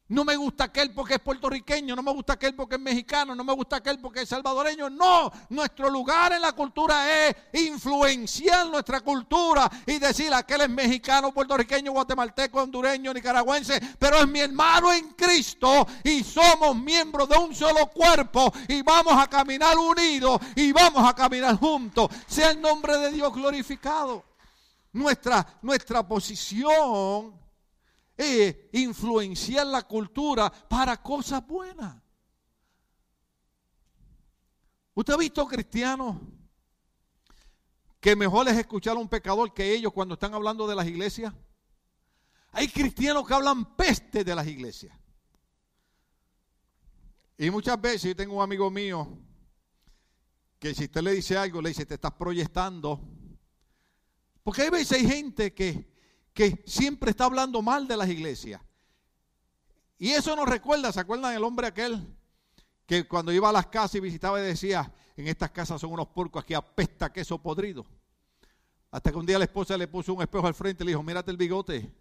No 0.09 0.25
me 0.25 0.35
gusta 0.35 0.63
aquel 0.63 0.91
porque 0.91 1.15
es 1.15 1.19
puertorriqueño, 1.19 1.95
no 1.95 2.01
me 2.01 2.11
gusta 2.11 2.33
aquel 2.33 2.55
porque 2.55 2.75
es 2.75 2.81
mexicano, 2.81 3.35
no 3.35 3.43
me 3.43 3.53
gusta 3.53 3.75
aquel 3.75 3.99
porque 3.99 4.21
es 4.21 4.29
salvadoreño. 4.29 4.89
No, 4.89 5.31
nuestro 5.49 5.87
lugar 5.87 6.33
en 6.33 6.41
la 6.41 6.53
cultura 6.53 7.27
es 7.27 7.35
influenciar 7.53 8.65
nuestra 8.65 9.01
cultura 9.01 9.69
y 9.85 9.99
decir 9.99 10.33
aquel 10.33 10.61
es 10.61 10.69
mexicano, 10.69 11.31
puertorriqueño, 11.31 11.91
guatemalteco, 11.91 12.59
hondureño, 12.59 13.13
nicaragüense, 13.13 13.79
pero 13.99 14.17
es 14.17 14.27
mi 14.27 14.39
hermano 14.39 14.91
en 14.91 15.09
Cristo 15.09 15.85
y 16.03 16.23
somos 16.23 16.75
miembros 16.75 17.29
de 17.29 17.37
un 17.37 17.53
solo 17.53 17.85
cuerpo 17.91 18.51
y 18.67 18.81
vamos 18.81 19.13
a 19.13 19.27
caminar 19.27 19.77
unidos 19.77 20.41
y 20.55 20.71
vamos 20.71 21.07
a 21.07 21.13
caminar 21.13 21.55
juntos. 21.55 22.09
Sea 22.25 22.49
el 22.49 22.59
nombre 22.59 22.97
de 22.97 23.11
Dios 23.11 23.31
glorificado. 23.31 24.25
Nuestra, 24.91 25.59
nuestra 25.61 26.01
posición 26.01 27.38
es 28.19 28.57
influenciar 28.73 29.65
la 29.65 29.83
cultura 29.83 30.51
para 30.51 31.01
cosas 31.01 31.45
buenas. 31.47 31.95
¿Usted 34.93 35.13
ha 35.13 35.17
visto 35.17 35.47
cristianos 35.47 36.17
que 38.01 38.17
mejor 38.17 38.49
es 38.49 38.57
escuchar 38.57 38.97
a 38.97 38.99
un 38.99 39.07
pecador 39.07 39.53
que 39.53 39.73
ellos 39.73 39.93
cuando 39.93 40.15
están 40.15 40.33
hablando 40.33 40.67
de 40.67 40.75
las 40.75 40.85
iglesias? 40.85 41.33
Hay 42.51 42.67
cristianos 42.67 43.25
que 43.25 43.33
hablan 43.33 43.77
peste 43.77 44.25
de 44.25 44.35
las 44.35 44.45
iglesias. 44.47 44.99
Y 47.37 47.49
muchas 47.49 47.79
veces 47.79 48.03
yo 48.03 48.15
tengo 48.17 48.35
un 48.35 48.43
amigo 48.43 48.69
mío 48.69 49.17
que 50.59 50.75
si 50.75 50.83
usted 50.83 51.01
le 51.01 51.13
dice 51.13 51.37
algo, 51.37 51.61
le 51.61 51.69
dice, 51.69 51.85
te 51.85 51.93
estás 51.93 52.11
proyectando. 52.11 52.99
Porque 54.43 54.63
hay 54.63 54.69
veces 54.71 54.99
hay 54.99 55.07
gente 55.07 55.53
que 55.53 55.98
que 56.33 56.63
siempre 56.65 57.11
está 57.11 57.25
hablando 57.25 57.61
mal 57.61 57.87
de 57.87 57.97
las 57.97 58.09
iglesias. 58.09 58.61
Y 59.97 60.11
eso 60.11 60.35
nos 60.35 60.47
recuerda, 60.47 60.91
¿se 60.91 60.99
acuerdan 60.99 61.35
el 61.35 61.43
hombre 61.43 61.67
aquel 61.67 62.01
que 62.85 63.07
cuando 63.07 63.31
iba 63.31 63.49
a 63.49 63.53
las 63.53 63.67
casas 63.67 63.95
y 63.95 63.99
visitaba 63.99 64.39
y 64.39 64.43
decía, 64.43 64.91
en 65.17 65.27
estas 65.27 65.51
casas 65.51 65.81
son 65.81 65.91
unos 65.91 66.07
porcos, 66.07 66.43
aquí 66.43 66.53
apesta 66.53 67.11
queso 67.11 67.37
podrido? 67.37 67.85
Hasta 68.91 69.11
que 69.11 69.17
un 69.17 69.25
día 69.25 69.37
la 69.37 69.45
esposa 69.45 69.77
le 69.77 69.87
puso 69.87 70.13
un 70.13 70.21
espejo 70.21 70.47
al 70.47 70.53
frente 70.53 70.83
y 70.83 70.85
le 70.85 70.91
dijo, 70.91 71.03
mírate 71.03 71.29
el 71.29 71.37
bigote. 71.37 71.91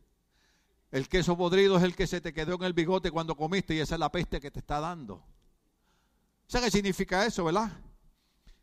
El 0.90 1.08
queso 1.08 1.36
podrido 1.36 1.76
es 1.76 1.82
el 1.82 1.94
que 1.94 2.06
se 2.06 2.20
te 2.20 2.32
quedó 2.32 2.54
en 2.54 2.62
el 2.62 2.72
bigote 2.72 3.10
cuando 3.10 3.36
comiste 3.36 3.74
y 3.74 3.80
esa 3.80 3.96
es 3.96 3.98
la 3.98 4.10
peste 4.10 4.40
que 4.40 4.50
te 4.50 4.60
está 4.60 4.80
dando. 4.80 5.22
¿Sabe 6.46 6.66
qué 6.66 6.70
significa 6.70 7.26
eso, 7.26 7.44
verdad? 7.44 7.70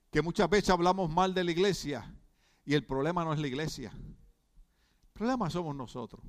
Que 0.09 0.23
muchas 0.23 0.49
veces 0.49 0.71
hablamos 0.71 1.11
mal 1.11 1.35
de 1.35 1.43
la 1.43 1.51
iglesia 1.51 2.11
y 2.65 2.73
el 2.73 2.83
problema 2.83 3.23
no 3.23 3.33
es 3.33 3.39
la 3.39 3.47
iglesia 3.47 3.91
problema 5.15 5.49
somos 5.49 5.73
nosotros. 5.73 6.21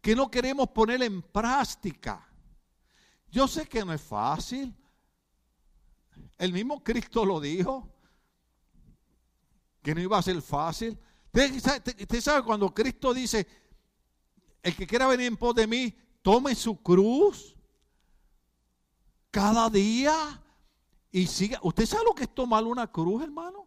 Que 0.00 0.14
no 0.14 0.30
queremos 0.30 0.68
poner 0.68 1.02
en 1.02 1.20
práctica. 1.20 2.26
Yo 3.30 3.48
sé 3.48 3.66
que 3.66 3.84
no 3.84 3.92
es 3.92 4.00
fácil. 4.00 4.72
El 6.38 6.52
mismo 6.52 6.82
Cristo 6.84 7.24
lo 7.24 7.40
dijo. 7.40 7.88
Que 9.82 9.94
no 9.94 10.00
iba 10.00 10.16
a 10.16 10.22
ser 10.22 10.40
fácil. 10.40 10.96
Usted 11.32 12.20
sabe 12.20 12.44
cuando 12.44 12.72
Cristo 12.72 13.12
dice, 13.12 13.46
el 14.62 14.76
que 14.76 14.86
quiera 14.86 15.08
venir 15.08 15.26
en 15.26 15.36
pos 15.36 15.54
de 15.56 15.66
mí, 15.66 15.98
tome 16.22 16.54
su 16.54 16.80
cruz 16.80 17.56
cada 19.32 19.68
día 19.68 20.40
y 21.10 21.26
siga. 21.26 21.58
¿Usted 21.62 21.86
sabe 21.86 22.04
lo 22.04 22.14
que 22.14 22.22
es 22.24 22.34
tomar 22.34 22.62
una 22.62 22.86
cruz, 22.86 23.24
hermano? 23.24 23.66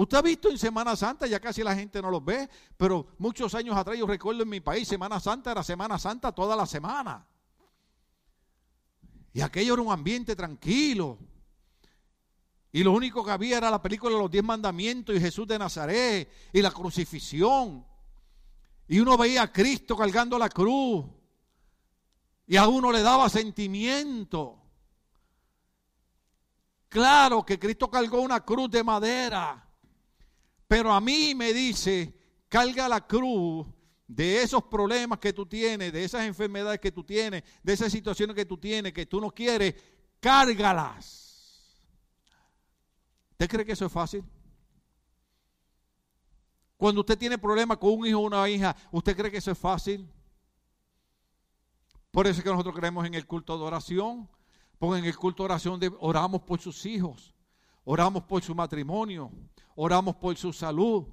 Usted 0.00 0.16
ha 0.16 0.22
visto 0.22 0.48
en 0.48 0.56
Semana 0.56 0.96
Santa, 0.96 1.26
ya 1.26 1.38
casi 1.38 1.62
la 1.62 1.74
gente 1.74 2.00
no 2.00 2.10
los 2.10 2.24
ve, 2.24 2.48
pero 2.78 3.08
muchos 3.18 3.54
años 3.54 3.76
atrás 3.76 3.98
yo 3.98 4.06
recuerdo 4.06 4.44
en 4.44 4.48
mi 4.48 4.60
país, 4.60 4.88
Semana 4.88 5.20
Santa 5.20 5.52
era 5.52 5.62
Semana 5.62 5.98
Santa 5.98 6.32
toda 6.32 6.56
la 6.56 6.64
semana. 6.64 7.26
Y 9.34 9.42
aquello 9.42 9.74
era 9.74 9.82
un 9.82 9.92
ambiente 9.92 10.34
tranquilo. 10.34 11.18
Y 12.72 12.82
lo 12.82 12.92
único 12.92 13.22
que 13.22 13.30
había 13.30 13.58
era 13.58 13.70
la 13.70 13.82
película 13.82 14.14
de 14.14 14.22
los 14.22 14.30
diez 14.30 14.42
mandamientos 14.42 15.14
y 15.14 15.20
Jesús 15.20 15.46
de 15.46 15.58
Nazaret 15.58 16.32
y 16.50 16.62
la 16.62 16.70
crucifixión. 16.70 17.84
Y 18.88 19.00
uno 19.00 19.18
veía 19.18 19.42
a 19.42 19.52
Cristo 19.52 19.98
cargando 19.98 20.38
la 20.38 20.48
cruz. 20.48 21.04
Y 22.46 22.56
a 22.56 22.66
uno 22.68 22.90
le 22.90 23.02
daba 23.02 23.28
sentimiento. 23.28 24.62
Claro 26.88 27.44
que 27.44 27.58
Cristo 27.58 27.90
cargó 27.90 28.22
una 28.22 28.42
cruz 28.42 28.70
de 28.70 28.82
madera. 28.82 29.66
Pero 30.70 30.92
a 30.92 31.00
mí 31.00 31.34
me 31.34 31.52
dice, 31.52 32.14
carga 32.48 32.88
la 32.88 33.04
cruz 33.04 33.66
de 34.06 34.40
esos 34.40 34.62
problemas 34.62 35.18
que 35.18 35.32
tú 35.32 35.44
tienes, 35.44 35.92
de 35.92 36.04
esas 36.04 36.24
enfermedades 36.24 36.78
que 36.78 36.92
tú 36.92 37.02
tienes, 37.02 37.42
de 37.60 37.72
esas 37.72 37.90
situaciones 37.90 38.36
que 38.36 38.44
tú 38.44 38.56
tienes, 38.56 38.92
que 38.92 39.04
tú 39.04 39.20
no 39.20 39.32
quieres, 39.32 39.74
cárgalas. 40.20 41.74
¿Usted 43.32 43.48
cree 43.48 43.66
que 43.66 43.72
eso 43.72 43.84
es 43.84 43.90
fácil? 43.90 44.22
Cuando 46.76 47.00
usted 47.00 47.18
tiene 47.18 47.36
problemas 47.36 47.76
con 47.78 47.90
un 47.90 48.06
hijo 48.06 48.20
o 48.20 48.26
una 48.26 48.48
hija, 48.48 48.76
¿usted 48.92 49.16
cree 49.16 49.32
que 49.32 49.38
eso 49.38 49.50
es 49.50 49.58
fácil? 49.58 50.08
Por 52.12 52.28
eso 52.28 52.38
es 52.38 52.44
que 52.44 52.50
nosotros 52.50 52.76
creemos 52.76 53.04
en 53.08 53.14
el 53.14 53.26
culto 53.26 53.58
de 53.58 53.64
oración, 53.64 54.30
porque 54.78 55.00
en 55.00 55.04
el 55.04 55.16
culto 55.16 55.42
de 55.42 55.46
oración 55.46 55.80
oramos 55.98 56.42
por 56.42 56.60
sus 56.60 56.86
hijos, 56.86 57.34
oramos 57.92 58.22
por 58.22 58.40
su 58.40 58.54
matrimonio, 58.54 59.32
oramos 59.74 60.14
por 60.14 60.36
su 60.36 60.52
salud. 60.52 61.06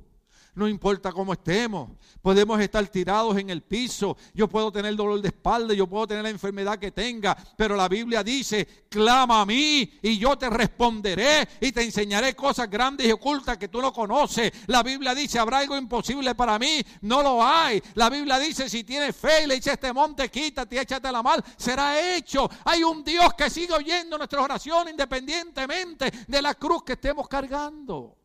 No 0.58 0.68
importa 0.68 1.12
cómo 1.12 1.34
estemos, 1.34 1.92
podemos 2.20 2.60
estar 2.60 2.84
tirados 2.88 3.38
en 3.38 3.52
el 3.52 3.62
piso, 3.62 4.18
yo 4.34 4.48
puedo 4.48 4.72
tener 4.72 4.96
dolor 4.96 5.22
de 5.22 5.28
espalda, 5.28 5.72
yo 5.76 5.86
puedo 5.86 6.08
tener 6.08 6.24
la 6.24 6.32
enfermedad 6.32 6.80
que 6.80 6.90
tenga, 6.90 7.38
pero 7.56 7.76
la 7.76 7.88
Biblia 7.88 8.24
dice, 8.24 8.68
clama 8.90 9.42
a 9.42 9.46
mí 9.46 9.88
y 10.02 10.18
yo 10.18 10.36
te 10.36 10.50
responderé 10.50 11.48
y 11.62 11.72
te 11.72 11.84
enseñaré 11.84 12.36
cosas 12.36 12.68
grandes 12.72 13.06
y 13.06 13.12
ocultas 13.12 13.60
que 13.60 13.68
tú 13.68 13.84
no 13.84 13.94
conoces. 13.94 14.52
La 14.66 14.82
Biblia 14.82 15.14
dice, 15.14 15.38
habrá 15.38 15.60
algo 15.60 15.78
imposible 15.78 16.34
para 16.34 16.58
mí, 16.58 16.82
no 17.02 17.22
lo 17.22 17.46
hay. 17.46 17.80
La 17.94 18.10
Biblia 18.10 18.40
dice, 18.40 18.68
si 18.68 18.84
tienes 18.84 19.16
fe 19.16 19.44
y 19.44 19.48
le 19.48 19.58
dice 19.58 19.74
este 19.74 19.94
monte, 19.94 20.28
quítate 20.32 20.82
échate 20.82 21.12
la 21.12 21.22
mal, 21.22 21.44
será 21.56 22.16
hecho. 22.16 22.50
Hay 22.66 22.82
un 22.82 23.04
Dios 23.04 23.32
que 23.36 23.52
sigue 23.52 23.74
oyendo 23.74 24.18
nuestras 24.18 24.44
oraciones 24.44 24.90
independientemente 24.90 26.12
de 26.28 26.42
la 26.42 26.56
cruz 26.56 26.82
que 26.84 26.94
estemos 26.94 27.28
cargando. 27.28 28.17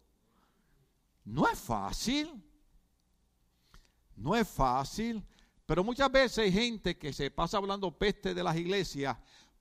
No 1.24 1.48
es 1.48 1.58
fácil. 1.58 2.42
No 4.16 4.36
es 4.36 4.48
fácil. 4.48 5.24
Pero 5.66 5.84
muchas 5.84 6.10
veces 6.10 6.38
hay 6.38 6.52
gente 6.52 6.98
que 6.98 7.12
se 7.12 7.30
pasa 7.30 7.56
hablando 7.56 7.96
peste 7.96 8.34
de 8.34 8.42
las 8.42 8.56
iglesias 8.56 9.16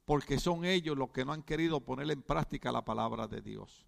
porque 0.05 0.39
son 0.39 0.65
ellos 0.65 0.97
los 0.97 1.11
que 1.11 1.23
no 1.23 1.31
han 1.31 1.43
querido 1.43 1.79
poner 1.79 2.09
en 2.11 2.21
práctica 2.21 2.71
la 2.71 2.83
palabra 2.83 3.27
de 3.27 3.41
Dios. 3.41 3.85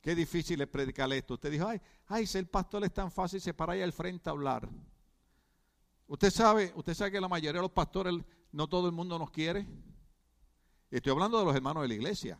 Qué 0.00 0.14
difícil 0.14 0.60
es 0.60 0.68
predicar 0.68 1.12
esto. 1.12 1.34
Usted 1.34 1.50
dijo, 1.50 1.66
ay, 1.66 1.80
ay, 2.06 2.26
ser 2.26 2.48
pastor 2.48 2.84
es 2.84 2.94
tan 2.94 3.10
fácil, 3.10 3.40
se 3.40 3.52
para 3.52 3.72
ahí 3.72 3.82
al 3.82 3.92
frente 3.92 4.30
a 4.30 4.32
hablar. 4.32 4.68
Usted 6.06 6.30
sabe, 6.30 6.72
usted 6.76 6.94
sabe 6.94 7.10
que 7.10 7.20
la 7.20 7.28
mayoría 7.28 7.58
de 7.58 7.62
los 7.62 7.72
pastores, 7.72 8.14
no 8.52 8.68
todo 8.68 8.86
el 8.86 8.92
mundo 8.92 9.18
nos 9.18 9.30
quiere. 9.30 9.66
Estoy 10.90 11.10
hablando 11.10 11.38
de 11.38 11.44
los 11.44 11.54
hermanos 11.54 11.82
de 11.82 11.88
la 11.88 11.94
iglesia. 11.94 12.38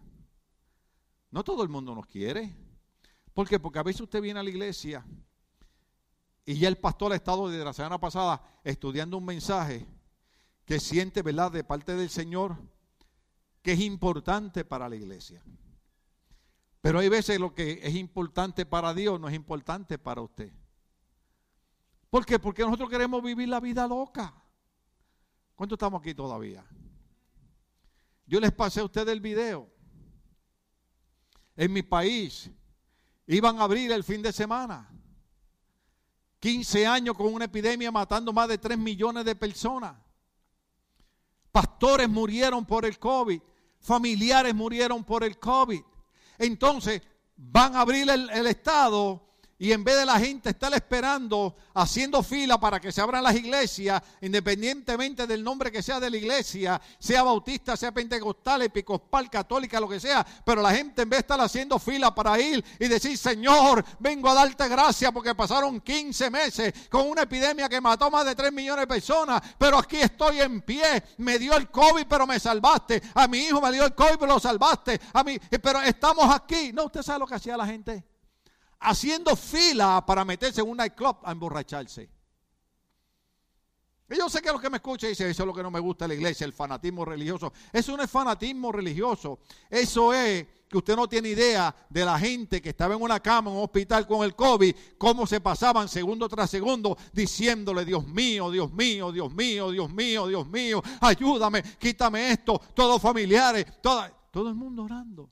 No 1.32 1.42
todo 1.42 1.64
el 1.64 1.68
mundo 1.68 1.94
nos 1.94 2.06
quiere. 2.06 2.56
¿Por 3.36 3.46
qué? 3.46 3.60
Porque 3.60 3.78
a 3.78 3.82
veces 3.82 4.00
usted 4.00 4.22
viene 4.22 4.40
a 4.40 4.42
la 4.42 4.48
iglesia 4.48 5.04
y 6.46 6.54
ya 6.54 6.68
el 6.68 6.78
pastor 6.78 7.12
ha 7.12 7.16
estado 7.16 7.50
desde 7.50 7.66
la 7.66 7.74
semana 7.74 8.00
pasada 8.00 8.42
estudiando 8.64 9.18
un 9.18 9.26
mensaje 9.26 9.86
que 10.64 10.80
siente, 10.80 11.20
¿verdad?, 11.20 11.52
de 11.52 11.62
parte 11.62 11.94
del 11.94 12.08
Señor, 12.08 12.56
que 13.60 13.72
es 13.72 13.80
importante 13.80 14.64
para 14.64 14.88
la 14.88 14.96
iglesia. 14.96 15.44
Pero 16.80 16.98
hay 16.98 17.10
veces 17.10 17.38
lo 17.38 17.52
que 17.52 17.78
es 17.82 17.94
importante 17.94 18.64
para 18.64 18.94
Dios 18.94 19.20
no 19.20 19.28
es 19.28 19.34
importante 19.34 19.98
para 19.98 20.22
usted. 20.22 20.50
¿Por 22.08 22.24
qué? 22.24 22.38
Porque 22.38 22.62
nosotros 22.62 22.88
queremos 22.88 23.22
vivir 23.22 23.50
la 23.50 23.60
vida 23.60 23.86
loca. 23.86 24.34
¿Cuánto 25.54 25.74
estamos 25.74 26.00
aquí 26.00 26.14
todavía? 26.14 26.64
Yo 28.24 28.40
les 28.40 28.52
pasé 28.52 28.80
a 28.80 28.84
ustedes 28.84 29.08
el 29.08 29.20
video. 29.20 29.68
En 31.54 31.70
mi 31.70 31.82
país, 31.82 32.50
Iban 33.26 33.58
a 33.58 33.64
abrir 33.64 33.90
el 33.92 34.04
fin 34.04 34.22
de 34.22 34.32
semana. 34.32 34.90
15 36.38 36.86
años 36.86 37.16
con 37.16 37.32
una 37.32 37.46
epidemia 37.46 37.90
matando 37.90 38.32
más 38.32 38.48
de 38.48 38.58
3 38.58 38.78
millones 38.78 39.24
de 39.24 39.34
personas. 39.34 39.96
Pastores 41.50 42.08
murieron 42.08 42.64
por 42.64 42.84
el 42.84 42.98
COVID. 42.98 43.40
Familiares 43.80 44.54
murieron 44.54 45.02
por 45.04 45.24
el 45.24 45.38
COVID. 45.38 45.80
Entonces 46.38 47.02
van 47.36 47.74
a 47.74 47.80
abrir 47.80 48.08
el, 48.08 48.30
el 48.30 48.46
Estado 48.46 49.25
y 49.58 49.72
en 49.72 49.84
vez 49.84 49.96
de 49.96 50.04
la 50.04 50.18
gente 50.18 50.50
estar 50.50 50.72
esperando, 50.74 51.56
haciendo 51.74 52.22
fila 52.22 52.60
para 52.60 52.78
que 52.78 52.92
se 52.92 53.00
abran 53.00 53.24
las 53.24 53.34
iglesias, 53.34 54.02
independientemente 54.20 55.26
del 55.26 55.42
nombre 55.42 55.72
que 55.72 55.82
sea 55.82 55.98
de 55.98 56.10
la 56.10 56.16
iglesia, 56.18 56.80
sea 56.98 57.22
bautista, 57.22 57.74
sea 57.76 57.92
pentecostal, 57.92 58.62
episcopal, 58.62 59.30
católica, 59.30 59.80
lo 59.80 59.88
que 59.88 59.98
sea, 59.98 60.26
pero 60.44 60.60
la 60.60 60.74
gente 60.74 61.02
en 61.02 61.08
vez 61.08 61.18
de 61.18 61.20
estar 61.22 61.40
haciendo 61.40 61.78
fila 61.78 62.14
para 62.14 62.38
ir 62.38 62.62
y 62.78 62.86
decir, 62.86 63.16
Señor, 63.16 63.82
vengo 63.98 64.28
a 64.28 64.34
darte 64.34 64.68
gracias 64.68 65.10
porque 65.10 65.34
pasaron 65.34 65.80
15 65.80 66.30
meses 66.30 66.74
con 66.90 67.08
una 67.08 67.22
epidemia 67.22 67.68
que 67.68 67.80
mató 67.80 68.10
más 68.10 68.26
de 68.26 68.34
3 68.34 68.52
millones 68.52 68.82
de 68.82 68.86
personas, 68.86 69.40
pero 69.58 69.78
aquí 69.78 69.96
estoy 69.96 70.40
en 70.40 70.60
pie, 70.60 71.02
me 71.16 71.38
dio 71.38 71.56
el 71.56 71.70
COVID, 71.70 72.06
pero 72.06 72.26
me 72.26 72.38
salvaste, 72.38 73.02
a 73.14 73.26
mi 73.26 73.38
hijo 73.38 73.60
me 73.62 73.72
dio 73.72 73.86
el 73.86 73.94
COVID, 73.94 74.16
pero 74.20 74.34
lo 74.34 74.40
salvaste, 74.40 75.00
a 75.14 75.24
mí, 75.24 75.38
pero 75.62 75.80
estamos 75.80 76.28
aquí. 76.34 76.72
No, 76.74 76.84
usted 76.84 77.02
sabe 77.02 77.20
lo 77.20 77.26
que 77.26 77.36
hacía 77.36 77.56
la 77.56 77.66
gente 77.66 78.15
haciendo 78.80 79.36
fila 79.36 80.04
para 80.06 80.24
meterse 80.24 80.60
en 80.60 80.68
un 80.68 80.76
nightclub 80.76 81.18
a 81.22 81.32
emborracharse. 81.32 82.10
Y 84.08 84.16
yo 84.16 84.28
sé 84.28 84.40
que 84.40 84.52
los 84.52 84.60
que 84.60 84.70
me 84.70 84.76
escuchan 84.76 85.10
dicen, 85.10 85.28
eso 85.28 85.42
es 85.42 85.46
lo 85.46 85.52
que 85.52 85.64
no 85.64 85.70
me 85.70 85.80
gusta 85.80 86.04
de 86.04 86.08
la 86.08 86.14
iglesia, 86.14 86.44
el 86.44 86.52
fanatismo 86.52 87.04
religioso. 87.04 87.52
Eso 87.72 87.96
no 87.96 88.04
es 88.04 88.10
fanatismo 88.10 88.70
religioso. 88.70 89.40
Eso 89.68 90.14
es 90.14 90.46
que 90.68 90.78
usted 90.78 90.94
no 90.94 91.08
tiene 91.08 91.30
idea 91.30 91.74
de 91.90 92.04
la 92.04 92.16
gente 92.16 92.62
que 92.62 92.68
estaba 92.68 92.94
en 92.94 93.02
una 93.02 93.18
cama, 93.18 93.50
en 93.50 93.56
un 93.56 93.64
hospital 93.64 94.06
con 94.06 94.24
el 94.24 94.36
COVID, 94.36 94.74
cómo 94.96 95.26
se 95.26 95.40
pasaban 95.40 95.88
segundo 95.88 96.28
tras 96.28 96.50
segundo 96.50 96.96
diciéndole, 97.12 97.84
Dios 97.84 98.06
mío, 98.06 98.50
Dios 98.50 98.72
mío, 98.72 99.10
Dios 99.10 99.32
mío, 99.32 99.72
Dios 99.72 99.90
mío, 99.90 100.26
Dios 100.28 100.46
mío, 100.46 100.82
ayúdame, 101.00 101.62
quítame 101.78 102.30
esto, 102.30 102.60
todos 102.74 103.02
familiares, 103.02 103.66
todo 103.80 104.48
el 104.48 104.54
mundo 104.54 104.84
orando. 104.84 105.30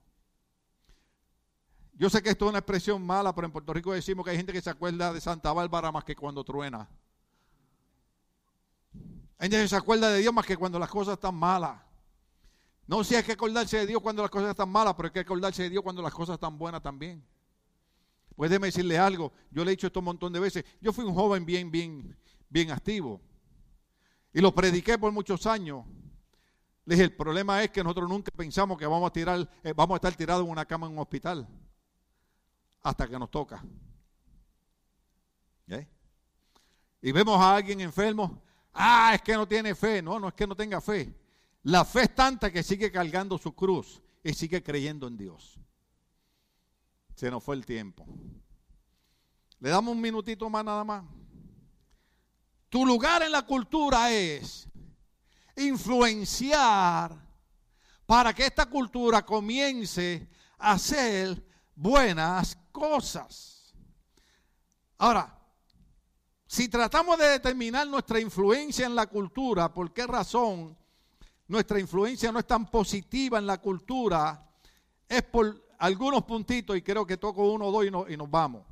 Yo 1.97 2.11
sé 2.11 2.22
que 2.22 2.30
esto 2.30 2.47
es 2.47 2.51
una 2.51 2.59
expresión 2.59 3.05
mala, 3.05 3.32
pero 3.34 3.47
en 3.47 3.53
Puerto 3.53 3.72
Rico 3.72 3.92
decimos 3.92 4.24
que 4.24 4.32
hay 4.32 4.36
gente 4.36 4.53
que 4.53 4.61
se 4.61 4.70
acuerda 4.70 5.12
de 5.12 5.20
Santa 5.20 5.53
Bárbara 5.53 5.92
más 5.92 6.05
que 6.05 6.16
cuando 6.16 6.42
truena. 6.42 6.88
Hay 9.38 9.49
gente 9.49 9.62
que 9.62 9.68
se 9.68 9.76
acuerda 9.76 10.11
de 10.11 10.18
Dios 10.18 10.34
más 10.34 10.45
que 10.45 10.57
cuando 10.57 10.78
las 10.78 10.90
cosas 10.90 11.14
están 11.14 11.36
malas. 11.36 11.80
No 12.86 13.05
si 13.05 13.14
hay 13.14 13.22
que 13.22 13.32
acordarse 13.32 13.78
de 13.78 13.86
Dios 13.86 14.03
cuando 14.03 14.22
las 14.22 14.30
cosas 14.30 14.51
están 14.51 14.68
malas, 14.68 14.95
pero 14.95 15.07
hay 15.07 15.12
que 15.12 15.20
acordarse 15.20 15.62
de 15.62 15.70
Dios 15.70 15.82
cuando 15.82 16.03
las 16.03 16.12
cosas 16.12 16.34
están 16.34 16.59
buenas 16.59 16.82
también. 16.82 17.24
Pues 18.34 18.51
déjeme 18.51 18.66
decirle 18.66 18.99
algo, 18.99 19.32
yo 19.53 19.64
le 19.64 19.70
he 19.70 19.76
dicho 19.76 19.86
esto 19.86 20.01
un 20.01 20.07
montón 20.07 20.32
de 20.32 20.40
veces. 20.40 20.64
Yo 20.80 20.92
fui 20.92 21.05
un 21.05 21.14
joven 21.14 21.47
bien, 21.47 21.70
bien, 21.70 22.16
bien 22.49 22.72
activo. 22.72 23.20
Y 24.32 24.40
lo 24.40 24.53
prediqué 24.53 24.99
por 24.99 25.12
muchos 25.12 25.47
años. 25.47 25.84
Le 26.84 26.97
dije, 26.97 27.05
el 27.05 27.16
problema 27.16 27.62
es 27.62 27.70
que 27.70 27.84
nosotros 27.84 28.09
nunca 28.11 28.32
pensamos 28.36 28.76
que 28.76 28.86
vamos 28.86 29.09
a 29.09 29.12
tirar, 29.12 29.49
eh, 29.62 29.72
vamos 29.74 29.95
a 29.95 29.97
estar 29.97 30.14
tirados 30.16 30.45
en 30.45 30.51
una 30.51 30.64
cama 30.64 30.88
en 30.88 30.95
un 30.95 30.99
hospital 30.99 31.49
hasta 32.85 33.09
que 33.09 33.18
nos 33.18 33.30
toca. 33.30 33.64
¿Eh? 35.66 35.89
Y 37.01 37.12
vemos 37.12 37.41
a 37.41 37.57
alguien 37.57 37.80
enfermo, 37.80 38.43
ah, 38.74 39.12
es 39.14 39.22
que 39.22 39.32
no 39.32 39.49
tiene 39.49 39.74
fe. 39.74 40.01
No, 40.01 40.20
no 40.20 40.28
es 40.28 40.35
que 40.35 40.47
no 40.47 40.55
tenga 40.55 40.80
fe. 40.80 41.12
La 41.62 41.85
fe 41.85 42.03
es 42.03 42.14
tanta 42.14 42.53
que 42.53 42.62
sigue 42.62 42.93
cargando 42.93 43.39
su 43.39 43.55
cruz 43.55 44.03
y 44.22 44.35
sigue 44.35 44.62
creyendo 44.62 45.09
en 45.09 45.16
Dios. 45.16 45.59
Se 47.16 47.30
nos 47.30 47.43
fue 47.43 47.57
el 47.57 47.64
tiempo. 47.64 48.07
Le 49.61 49.70
damos 49.70 49.95
un 49.95 50.01
minutito 50.01 50.49
más 50.51 50.64
nada 50.64 50.85
más. 50.85 51.05
Tu 52.68 52.85
lugar 52.85 53.22
en 53.22 53.32
la 53.32 53.43
cultura 53.43 54.11
es 54.12 54.68
influenciar 55.57 57.16
para 58.05 58.35
que 58.35 58.45
esta 58.45 58.66
cultura 58.66 59.24
comience 59.24 60.28
a 60.59 60.78
ser 60.78 61.43
buenas 61.74 62.59
cosas. 62.74 63.72
Ahora, 64.98 65.38
si 66.44 66.68
tratamos 66.68 67.16
de 67.18 67.28
determinar 67.28 67.86
nuestra 67.86 68.18
influencia 68.20 68.84
en 68.84 68.94
la 68.94 69.06
cultura, 69.06 69.72
¿por 69.72 69.92
qué 69.92 70.06
razón 70.06 70.76
nuestra 71.46 71.78
influencia 71.78 72.32
no 72.32 72.40
es 72.40 72.46
tan 72.46 72.68
positiva 72.70 73.38
en 73.38 73.46
la 73.46 73.58
cultura? 73.58 74.50
Es 75.08 75.22
por 75.22 75.64
algunos 75.78 76.24
puntitos 76.24 76.76
y 76.76 76.82
creo 76.82 77.06
que 77.06 77.16
toco 77.16 77.52
uno 77.52 77.66
o 77.66 77.72
dos 77.72 77.84
y, 77.84 78.12
y 78.12 78.16
nos 78.16 78.30
vamos. 78.30 78.66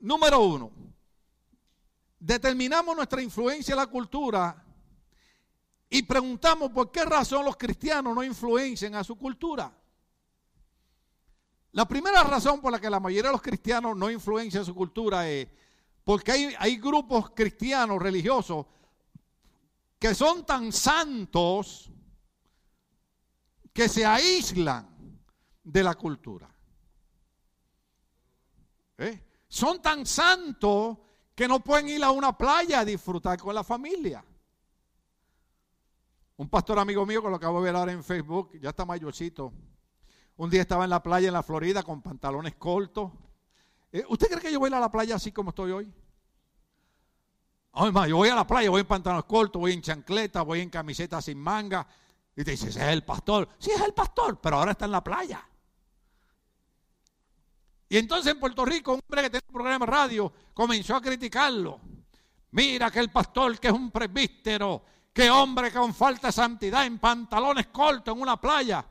Número 0.00 0.40
uno, 0.40 0.70
determinamos 2.18 2.96
nuestra 2.96 3.22
influencia 3.22 3.72
en 3.72 3.78
la 3.78 3.86
cultura 3.86 4.64
y 5.90 6.02
preguntamos 6.02 6.70
por 6.70 6.90
qué 6.90 7.04
razón 7.04 7.44
los 7.44 7.56
cristianos 7.56 8.14
no 8.14 8.24
influencian 8.24 8.94
a 8.94 9.04
su 9.04 9.16
cultura. 9.16 9.79
La 11.72 11.86
primera 11.86 12.24
razón 12.24 12.60
por 12.60 12.72
la 12.72 12.80
que 12.80 12.90
la 12.90 12.98
mayoría 12.98 13.28
de 13.28 13.32
los 13.32 13.42
cristianos 13.42 13.96
no 13.96 14.10
influencian 14.10 14.64
su 14.64 14.74
cultura 14.74 15.28
es 15.28 15.48
porque 16.04 16.32
hay, 16.32 16.54
hay 16.58 16.76
grupos 16.78 17.30
cristianos 17.30 18.02
religiosos 18.02 18.66
que 19.98 20.14
son 20.14 20.44
tan 20.44 20.72
santos 20.72 21.90
que 23.72 23.88
se 23.88 24.04
aíslan 24.04 25.18
de 25.62 25.82
la 25.82 25.94
cultura. 25.94 26.52
¿Eh? 28.98 29.22
Son 29.46 29.80
tan 29.80 30.04
santos 30.04 30.98
que 31.34 31.46
no 31.46 31.60
pueden 31.60 31.88
ir 31.88 32.02
a 32.02 32.10
una 32.10 32.36
playa 32.36 32.80
a 32.80 32.84
disfrutar 32.84 33.38
con 33.38 33.54
la 33.54 33.62
familia. 33.62 34.24
Un 36.36 36.48
pastor 36.48 36.78
amigo 36.78 37.06
mío 37.06 37.22
que 37.22 37.28
lo 37.28 37.36
acabo 37.36 37.58
de 37.58 37.64
ver 37.64 37.76
ahora 37.76 37.92
en 37.92 38.02
Facebook, 38.02 38.58
ya 38.60 38.70
está 38.70 38.84
mayorcito. 38.84 39.52
Un 40.40 40.48
día 40.48 40.62
estaba 40.62 40.84
en 40.84 40.90
la 40.90 41.02
playa 41.02 41.28
en 41.28 41.34
la 41.34 41.42
Florida 41.42 41.82
con 41.82 42.00
pantalones 42.00 42.54
cortos. 42.54 43.12
Eh, 43.92 44.02
¿Usted 44.08 44.26
cree 44.28 44.40
que 44.40 44.50
yo 44.50 44.58
voy 44.58 44.72
a 44.72 44.80
la 44.80 44.90
playa 44.90 45.16
así 45.16 45.32
como 45.32 45.50
estoy 45.50 45.70
hoy? 45.70 45.92
Ay, 47.72 47.92
yo 48.08 48.16
voy 48.16 48.30
a 48.30 48.34
la 48.34 48.46
playa, 48.46 48.70
voy 48.70 48.80
en 48.80 48.86
pantalones 48.86 49.26
cortos, 49.26 49.60
voy 49.60 49.74
en 49.74 49.82
chancleta, 49.82 50.40
voy 50.40 50.60
en 50.60 50.70
camiseta 50.70 51.20
sin 51.20 51.38
manga. 51.38 51.86
Y 52.34 52.42
te 52.42 52.52
dices, 52.52 52.74
es 52.74 52.82
el 52.82 53.04
pastor. 53.04 53.50
Sí, 53.58 53.70
es 53.70 53.82
el 53.82 53.92
pastor, 53.92 54.40
pero 54.40 54.56
ahora 54.56 54.70
está 54.70 54.86
en 54.86 54.92
la 54.92 55.04
playa. 55.04 55.46
Y 57.90 57.98
entonces 57.98 58.32
en 58.32 58.40
Puerto 58.40 58.64
Rico, 58.64 58.94
un 58.94 59.00
hombre 59.06 59.24
que 59.24 59.28
tenía 59.28 59.46
un 59.46 59.52
programa 59.52 59.84
de 59.84 59.92
radio 59.92 60.32
comenzó 60.54 60.96
a 60.96 61.02
criticarlo. 61.02 61.82
Mira 62.52 62.90
que 62.90 63.00
el 63.00 63.10
pastor, 63.10 63.60
que 63.60 63.68
es 63.68 63.74
un 63.74 63.90
presbítero, 63.90 64.86
que 65.12 65.30
hombre 65.30 65.70
con 65.70 65.92
falta 65.92 66.28
de 66.28 66.32
santidad, 66.32 66.86
en 66.86 66.98
pantalones 66.98 67.66
cortos, 67.66 68.14
en 68.14 68.22
una 68.22 68.40
playa. 68.40 68.86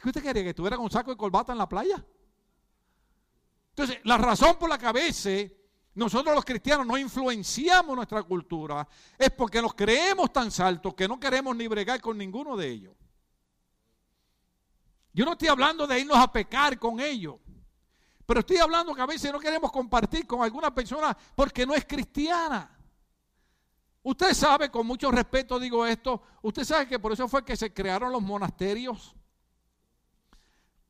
¿Qué 0.00 0.08
usted 0.08 0.22
quería? 0.22 0.42
¿Que 0.42 0.50
estuviera 0.50 0.76
con 0.76 0.90
saco 0.90 1.10
de 1.10 1.16
corbata 1.16 1.52
en 1.52 1.58
la 1.58 1.68
playa? 1.68 2.04
Entonces, 3.70 3.98
la 4.04 4.16
razón 4.16 4.56
por 4.58 4.68
la 4.68 4.78
que 4.78 4.86
a 4.86 4.92
veces 4.92 5.52
nosotros 5.94 6.34
los 6.34 6.44
cristianos 6.44 6.86
no 6.86 6.96
influenciamos 6.96 7.94
nuestra 7.94 8.22
cultura 8.22 8.86
es 9.18 9.30
porque 9.30 9.60
nos 9.60 9.74
creemos 9.74 10.32
tan 10.32 10.50
saltos 10.50 10.94
que 10.94 11.06
no 11.06 11.20
queremos 11.20 11.54
ni 11.54 11.66
bregar 11.66 12.00
con 12.00 12.16
ninguno 12.16 12.56
de 12.56 12.68
ellos. 12.68 12.94
Yo 15.12 15.24
no 15.24 15.32
estoy 15.32 15.48
hablando 15.48 15.86
de 15.86 16.00
irnos 16.00 16.16
a 16.16 16.32
pecar 16.32 16.78
con 16.78 17.00
ellos. 17.00 17.36
Pero 18.24 18.40
estoy 18.40 18.58
hablando 18.58 18.94
que 18.94 19.02
a 19.02 19.06
veces 19.06 19.32
no 19.32 19.40
queremos 19.40 19.72
compartir 19.72 20.26
con 20.26 20.42
alguna 20.42 20.72
persona 20.72 21.16
porque 21.34 21.66
no 21.66 21.74
es 21.74 21.84
cristiana. 21.84 22.78
Usted 24.02 24.32
sabe, 24.32 24.70
con 24.70 24.86
mucho 24.86 25.10
respeto 25.10 25.58
digo 25.58 25.84
esto, 25.84 26.22
usted 26.42 26.64
sabe 26.64 26.86
que 26.86 26.98
por 26.98 27.12
eso 27.12 27.28
fue 27.28 27.44
que 27.44 27.56
se 27.56 27.74
crearon 27.74 28.12
los 28.12 28.22
monasterios. 28.22 29.14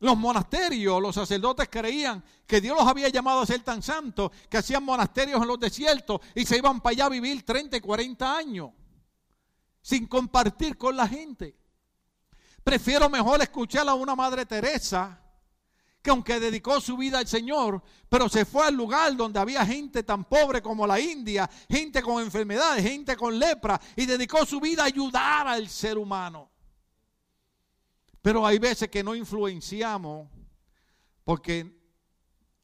Los 0.00 0.16
monasterios, 0.16 1.00
los 1.00 1.14
sacerdotes 1.14 1.68
creían 1.70 2.24
que 2.46 2.60
Dios 2.60 2.76
los 2.76 2.86
había 2.86 3.08
llamado 3.10 3.40
a 3.40 3.46
ser 3.46 3.60
tan 3.60 3.82
santos 3.82 4.30
que 4.48 4.56
hacían 4.56 4.82
monasterios 4.82 5.40
en 5.40 5.46
los 5.46 5.60
desiertos 5.60 6.20
y 6.34 6.46
se 6.46 6.56
iban 6.56 6.80
para 6.80 6.92
allá 6.92 7.04
a 7.04 7.10
vivir 7.10 7.44
30 7.44 7.76
y 7.76 7.80
40 7.80 8.36
años 8.36 8.70
sin 9.82 10.06
compartir 10.06 10.78
con 10.78 10.96
la 10.96 11.06
gente. 11.06 11.54
Prefiero 12.64 13.10
mejor 13.10 13.42
escuchar 13.42 13.88
a 13.88 13.94
una 13.94 14.14
Madre 14.14 14.46
Teresa 14.46 15.20
que 16.02 16.10
aunque 16.10 16.40
dedicó 16.40 16.80
su 16.80 16.96
vida 16.96 17.18
al 17.18 17.26
Señor, 17.26 17.82
pero 18.08 18.28
se 18.28 18.46
fue 18.46 18.66
al 18.66 18.74
lugar 18.74 19.14
donde 19.16 19.38
había 19.38 19.66
gente 19.66 20.02
tan 20.02 20.24
pobre 20.24 20.62
como 20.62 20.86
la 20.86 20.98
India, 20.98 21.48
gente 21.68 22.02
con 22.02 22.22
enfermedades, 22.22 22.82
gente 22.82 23.16
con 23.16 23.38
lepra, 23.38 23.78
y 23.96 24.06
dedicó 24.06 24.46
su 24.46 24.60
vida 24.60 24.82
a 24.82 24.86
ayudar 24.86 25.46
al 25.46 25.68
ser 25.68 25.98
humano. 25.98 26.50
Pero 28.22 28.46
hay 28.46 28.58
veces 28.58 28.88
que 28.90 29.02
no 29.02 29.14
influenciamos 29.14 30.28
porque 31.24 31.80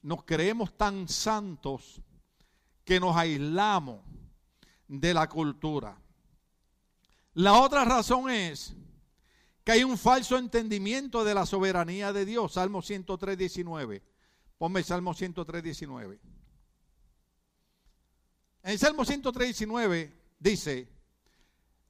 nos 0.01 0.23
creemos 0.23 0.77
tan 0.77 1.07
santos 1.07 2.01
que 2.83 2.99
nos 2.99 3.15
aislamos 3.15 4.01
de 4.87 5.13
la 5.13 5.27
cultura. 5.27 5.99
La 7.33 7.59
otra 7.59 7.85
razón 7.85 8.29
es 8.29 8.75
que 9.63 9.73
hay 9.73 9.83
un 9.83 9.97
falso 9.97 10.37
entendimiento 10.37 11.23
de 11.23 11.33
la 11.33 11.45
soberanía 11.45 12.13
de 12.13 12.25
Dios. 12.25 12.53
Salmo 12.53 12.81
103, 12.81 13.37
19. 13.37 14.03
Ponme 14.57 14.81
Salmo 14.81 15.13
103, 15.13 15.61
19. 15.61 16.19
En 18.63 18.79
Salmo 18.79 19.05
103, 19.05 19.47
19 19.47 20.21
dice, 20.39 20.87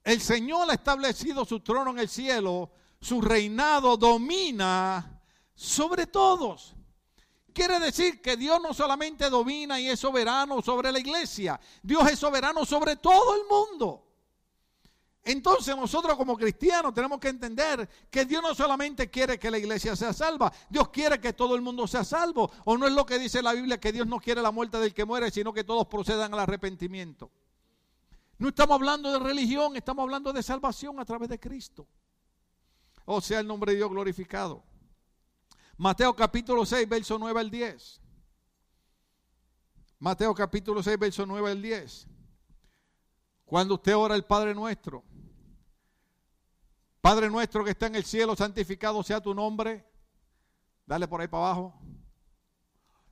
el 0.04 0.20
Señor 0.20 0.70
ha 0.70 0.74
establecido 0.74 1.44
su 1.44 1.60
trono 1.60 1.92
en 1.92 2.00
el 2.00 2.08
cielo, 2.08 2.72
su 3.00 3.20
reinado 3.20 3.96
domina 3.96 5.20
sobre 5.54 6.06
todos. 6.06 6.74
Quiere 7.52 7.80
decir 7.80 8.22
que 8.22 8.36
Dios 8.36 8.60
no 8.62 8.72
solamente 8.72 9.28
domina 9.28 9.80
y 9.80 9.88
es 9.88 9.98
soberano 9.98 10.62
sobre 10.62 10.92
la 10.92 10.98
iglesia, 10.98 11.58
Dios 11.82 12.08
es 12.10 12.18
soberano 12.18 12.64
sobre 12.64 12.96
todo 12.96 13.34
el 13.34 13.42
mundo. 13.48 14.04
Entonces 15.24 15.76
nosotros 15.76 16.16
como 16.16 16.38
cristianos 16.38 16.94
tenemos 16.94 17.18
que 17.18 17.28
entender 17.28 17.86
que 18.10 18.24
Dios 18.24 18.42
no 18.42 18.54
solamente 18.54 19.10
quiere 19.10 19.38
que 19.38 19.50
la 19.50 19.58
iglesia 19.58 19.94
sea 19.94 20.12
salva, 20.14 20.50
Dios 20.70 20.88
quiere 20.88 21.20
que 21.20 21.34
todo 21.34 21.54
el 21.54 21.60
mundo 21.60 21.86
sea 21.86 22.02
salvo. 22.02 22.50
O 22.64 22.78
no 22.78 22.86
es 22.86 22.92
lo 22.92 23.04
que 23.04 23.18
dice 23.18 23.42
la 23.42 23.52
Biblia 23.52 23.78
que 23.78 23.92
Dios 23.92 24.06
no 24.06 24.20
quiere 24.20 24.40
la 24.40 24.52
muerte 24.52 24.78
del 24.78 24.94
que 24.94 25.04
muere, 25.04 25.30
sino 25.30 25.52
que 25.52 25.64
todos 25.64 25.86
procedan 25.86 26.32
al 26.32 26.40
arrepentimiento. 26.40 27.30
No 28.38 28.48
estamos 28.48 28.76
hablando 28.76 29.12
de 29.12 29.18
religión, 29.18 29.76
estamos 29.76 30.04
hablando 30.04 30.32
de 30.32 30.42
salvación 30.42 30.98
a 30.98 31.04
través 31.04 31.28
de 31.28 31.38
Cristo. 31.38 31.86
O 33.10 33.22
sea, 33.22 33.40
el 33.40 33.46
nombre 33.46 33.72
de 33.72 33.78
Dios 33.78 33.88
glorificado. 33.88 34.62
Mateo 35.78 36.14
capítulo 36.14 36.66
6, 36.66 36.86
verso 36.86 37.18
9 37.18 37.40
al 37.40 37.50
10. 37.50 38.02
Mateo 39.98 40.34
capítulo 40.34 40.82
6, 40.82 40.98
verso 40.98 41.24
9 41.24 41.50
al 41.50 41.62
10. 41.62 42.06
Cuando 43.46 43.76
usted 43.76 43.96
ora 43.96 44.14
el 44.14 44.26
Padre 44.26 44.54
nuestro, 44.54 45.02
Padre 47.00 47.30
nuestro 47.30 47.64
que 47.64 47.70
está 47.70 47.86
en 47.86 47.96
el 47.96 48.04
cielo, 48.04 48.36
santificado 48.36 49.02
sea 49.02 49.22
tu 49.22 49.34
nombre. 49.34 49.86
Dale 50.84 51.08
por 51.08 51.22
ahí 51.22 51.28
para 51.28 51.46
abajo. 51.46 51.80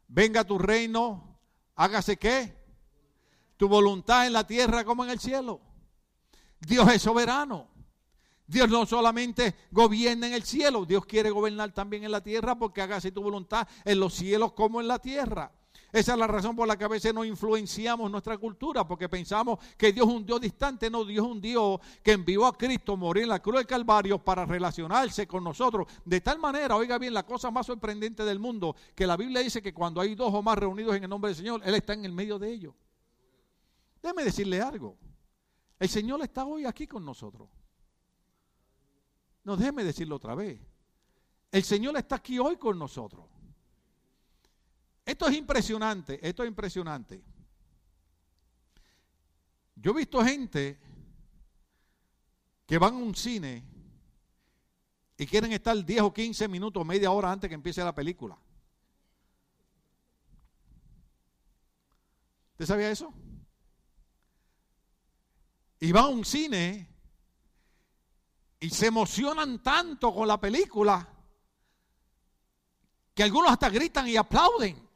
Venga 0.08 0.44
tu 0.44 0.58
reino, 0.58 1.40
hágase 1.74 2.18
qué? 2.18 2.54
Tu 3.56 3.66
voluntad 3.66 4.26
en 4.26 4.34
la 4.34 4.46
tierra 4.46 4.84
como 4.84 5.04
en 5.04 5.10
el 5.10 5.20
cielo. 5.20 5.62
Dios 6.60 6.86
es 6.92 7.00
soberano. 7.00 7.75
Dios 8.46 8.68
no 8.68 8.86
solamente 8.86 9.54
gobierna 9.70 10.28
en 10.28 10.34
el 10.34 10.44
cielo, 10.44 10.84
Dios 10.84 11.04
quiere 11.04 11.30
gobernar 11.30 11.72
también 11.72 12.04
en 12.04 12.12
la 12.12 12.22
tierra 12.22 12.56
porque 12.56 12.80
hágase 12.80 13.10
tu 13.10 13.22
voluntad 13.22 13.66
en 13.84 13.98
los 13.98 14.14
cielos 14.14 14.52
como 14.52 14.80
en 14.80 14.88
la 14.88 14.98
tierra. 14.98 15.52
Esa 15.92 16.12
es 16.12 16.18
la 16.18 16.26
razón 16.26 16.54
por 16.54 16.66
la 16.68 16.76
que 16.76 16.84
a 16.84 16.88
veces 16.88 17.14
no 17.14 17.24
influenciamos 17.24 18.10
nuestra 18.10 18.36
cultura, 18.36 18.86
porque 18.86 19.08
pensamos 19.08 19.58
que 19.78 19.92
Dios 19.92 20.06
es 20.08 20.14
un 20.14 20.26
Dios 20.26 20.40
distante. 20.40 20.90
No, 20.90 21.04
Dios 21.04 21.24
es 21.24 21.30
un 21.30 21.40
Dios 21.40 21.80
que 22.02 22.12
envió 22.12 22.44
a 22.44 22.56
Cristo 22.56 22.96
morir 22.96 23.22
en 23.22 23.30
la 23.30 23.40
cruz 23.40 23.56
del 23.56 23.66
Calvario 23.66 24.18
para 24.18 24.44
relacionarse 24.44 25.26
con 25.26 25.44
nosotros. 25.44 25.86
De 26.04 26.20
tal 26.20 26.38
manera, 26.38 26.76
oiga 26.76 26.98
bien, 26.98 27.14
la 27.14 27.24
cosa 27.24 27.50
más 27.50 27.66
sorprendente 27.66 28.24
del 28.24 28.38
mundo, 28.38 28.76
que 28.94 29.06
la 29.06 29.16
Biblia 29.16 29.40
dice 29.40 29.62
que 29.62 29.72
cuando 29.72 30.00
hay 30.00 30.14
dos 30.14 30.34
o 30.34 30.42
más 30.42 30.58
reunidos 30.58 30.94
en 30.96 31.04
el 31.04 31.08
nombre 31.08 31.30
del 31.30 31.36
Señor, 31.36 31.62
Él 31.64 31.74
está 31.74 31.94
en 31.94 32.04
el 32.04 32.12
medio 32.12 32.38
de 32.38 32.50
ellos. 32.50 32.74
Déjeme 34.02 34.24
decirle 34.24 34.60
algo. 34.60 34.98
El 35.78 35.88
Señor 35.88 36.20
está 36.22 36.44
hoy 36.44 36.64
aquí 36.64 36.86
con 36.86 37.04
nosotros. 37.04 37.48
No, 39.46 39.56
déjeme 39.56 39.84
decirlo 39.84 40.16
otra 40.16 40.34
vez. 40.34 40.60
El 41.52 41.62
Señor 41.62 41.96
está 41.96 42.16
aquí 42.16 42.36
hoy 42.36 42.56
con 42.56 42.76
nosotros. 42.76 43.24
Esto 45.04 45.28
es 45.28 45.36
impresionante, 45.36 46.18
esto 46.20 46.42
es 46.42 46.48
impresionante. 46.48 47.22
Yo 49.76 49.92
he 49.92 49.98
visto 49.98 50.24
gente 50.24 50.80
que 52.66 52.76
van 52.76 52.94
a 52.94 52.96
un 52.96 53.14
cine 53.14 53.62
y 55.16 55.26
quieren 55.26 55.52
estar 55.52 55.76
10 55.76 56.00
o 56.02 56.12
15 56.12 56.48
minutos, 56.48 56.84
media 56.84 57.12
hora 57.12 57.30
antes 57.30 57.48
que 57.48 57.54
empiece 57.54 57.84
la 57.84 57.94
película. 57.94 58.36
¿Usted 62.50 62.66
sabía 62.66 62.90
eso? 62.90 63.14
Y 65.78 65.92
van 65.92 66.04
a 66.04 66.08
un 66.08 66.24
cine 66.24 66.95
y 68.60 68.70
se 68.70 68.86
emocionan 68.86 69.62
tanto 69.62 70.14
con 70.14 70.28
la 70.28 70.40
película 70.40 71.06
que 73.14 73.22
algunos 73.22 73.50
hasta 73.50 73.70
gritan 73.70 74.08
y 74.08 74.16
aplauden. 74.16 74.86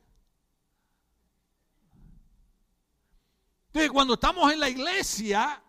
Entonces, 3.67 3.91
cuando 3.91 4.15
estamos 4.15 4.53
en 4.53 4.61
la 4.61 4.69
iglesia, 4.69 5.63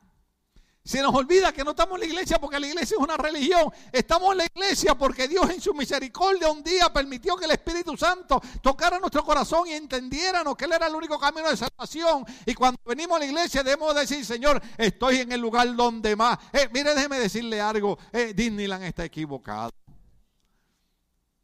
Se 0.83 0.99
nos 0.99 1.13
olvida 1.13 1.53
que 1.53 1.63
no 1.63 1.71
estamos 1.71 1.95
en 1.95 1.99
la 2.01 2.05
iglesia 2.07 2.39
porque 2.39 2.59
la 2.59 2.65
iglesia 2.65 2.95
es 2.95 3.03
una 3.03 3.15
religión. 3.15 3.71
Estamos 3.91 4.31
en 4.31 4.39
la 4.39 4.45
iglesia 4.45 4.95
porque 4.95 5.27
Dios 5.27 5.47
en 5.51 5.61
su 5.61 5.75
misericordia 5.75 6.49
un 6.49 6.63
día 6.63 6.91
permitió 6.91 7.35
que 7.35 7.45
el 7.45 7.51
Espíritu 7.51 7.95
Santo 7.95 8.41
tocara 8.63 8.97
nuestro 8.97 9.23
corazón 9.23 9.67
y 9.67 9.73
entendiéramos 9.73 10.57
que 10.57 10.65
Él 10.65 10.71
era 10.71 10.87
el 10.87 10.95
único 10.95 11.19
camino 11.19 11.49
de 11.49 11.57
salvación. 11.57 12.25
Y 12.47 12.55
cuando 12.55 12.79
venimos 12.83 13.17
a 13.17 13.19
la 13.19 13.25
iglesia 13.27 13.61
debemos 13.61 13.93
decir, 13.93 14.25
Señor, 14.25 14.59
estoy 14.75 15.17
en 15.17 15.31
el 15.31 15.39
lugar 15.39 15.75
donde 15.75 16.15
más. 16.15 16.39
Eh, 16.51 16.67
mire, 16.73 16.95
déjeme 16.95 17.19
decirle 17.19 17.61
algo. 17.61 17.99
Eh, 18.11 18.33
Disneyland 18.35 18.83
está 18.83 19.05
equivocado. 19.05 19.69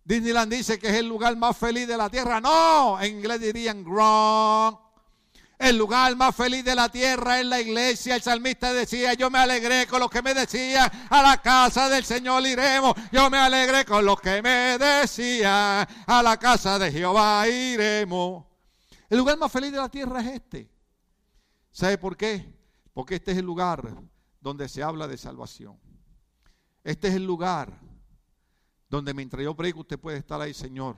Disneyland 0.03 0.51
dice 0.51 0.79
que 0.79 0.87
es 0.87 0.95
el 0.95 1.07
lugar 1.07 1.35
más 1.35 1.55
feliz 1.55 1.87
de 1.87 1.95
la 1.95 2.09
tierra. 2.09 2.41
No, 2.41 2.99
en 2.99 3.17
inglés 3.17 3.39
dirían 3.39 3.85
wrong. 3.85 4.86
El 5.57 5.75
lugar 5.75 6.15
más 6.15 6.35
feliz 6.35 6.63
de 6.63 6.75
la 6.75 6.89
tierra 6.89 7.39
es 7.39 7.45
la 7.45 7.59
iglesia. 7.59 8.15
El 8.15 8.21
salmista 8.21 8.73
decía, 8.73 9.15
yo 9.15 9.31
me 9.31 9.39
alegré 9.39 9.87
con 9.87 9.99
lo 9.99 10.09
que 10.09 10.21
me 10.21 10.33
decían, 10.35 10.89
a 11.09 11.21
la 11.23 11.41
casa 11.41 11.89
del 11.89 12.05
Señor 12.05 12.45
iremos. 12.45 12.93
Yo 13.11 13.29
me 13.29 13.39
alegré 13.39 13.83
con 13.83 14.05
lo 14.05 14.15
que 14.17 14.41
me 14.43 14.77
decían, 14.77 15.87
a 16.05 16.23
la 16.23 16.37
casa 16.37 16.77
de 16.77 16.91
Jehová 16.91 17.47
iremos. 17.47 18.45
El 19.09 19.17
lugar 19.17 19.37
más 19.39 19.51
feliz 19.51 19.71
de 19.71 19.77
la 19.79 19.89
tierra 19.89 20.21
es 20.21 20.27
este. 20.27 20.71
¿Sabe 21.71 21.97
por 21.97 22.15
qué? 22.15 22.53
Porque 22.93 23.15
este 23.15 23.31
es 23.31 23.37
el 23.39 23.45
lugar 23.45 23.81
donde 24.39 24.69
se 24.69 24.83
habla 24.83 25.07
de 25.07 25.17
salvación. 25.17 25.79
Este 26.83 27.07
es 27.07 27.15
el 27.15 27.25
lugar 27.25 27.79
donde 28.89 29.13
mientras 29.13 29.43
yo 29.43 29.55
predico 29.55 29.79
usted 29.79 29.99
puede 29.99 30.17
estar 30.17 30.39
ahí, 30.39 30.53
Señor 30.53 30.97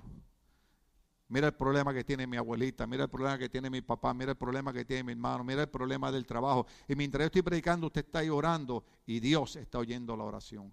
Mira 1.29 1.45
el 1.45 1.53
problema 1.53 1.93
que 1.93 2.03
tiene 2.03 2.25
mi 2.25 2.37
abuelita, 2.37 2.87
mira 2.87 3.03
el 3.03 3.09
problema 3.09 3.37
que 3.37 3.49
tiene 3.49 3.69
mi 3.69 3.81
papá, 3.81 4.15
mira 4.15 4.31
el 4.31 4.37
problema 4.37 4.73
que 4.73 4.83
tiene 4.83 5.03
mi 5.03 5.11
hermano, 5.11 5.43
mira 5.43 5.61
el 5.61 5.69
problema 5.69 6.11
del 6.11 6.25
trabajo. 6.25 6.65
Y 6.87 6.95
mientras 6.95 7.21
yo 7.21 7.25
estoy 7.27 7.41
predicando, 7.43 7.85
usted 7.85 8.03
está 8.03 8.19
ahí 8.19 8.29
orando 8.29 8.83
y 9.05 9.19
Dios 9.19 9.55
está 9.55 9.77
oyendo 9.77 10.17
la 10.17 10.23
oración. 10.23 10.71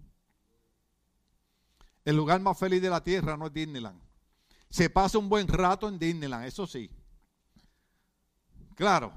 El 2.07 2.17
lugar 2.17 2.41
más 2.41 2.59
feliz 2.59 2.81
de 2.81 2.89
la 2.89 3.05
tierra 3.05 3.37
no 3.37 3.47
es 3.47 3.53
Disneyland. 3.53 4.01
Se 4.71 4.89
pasa 4.89 5.19
un 5.19 5.29
buen 5.29 5.47
rato 5.47 5.89
en 5.89 5.99
Disneyland, 5.99 6.47
eso 6.47 6.67
sí. 6.67 6.91
Claro, 8.75 9.13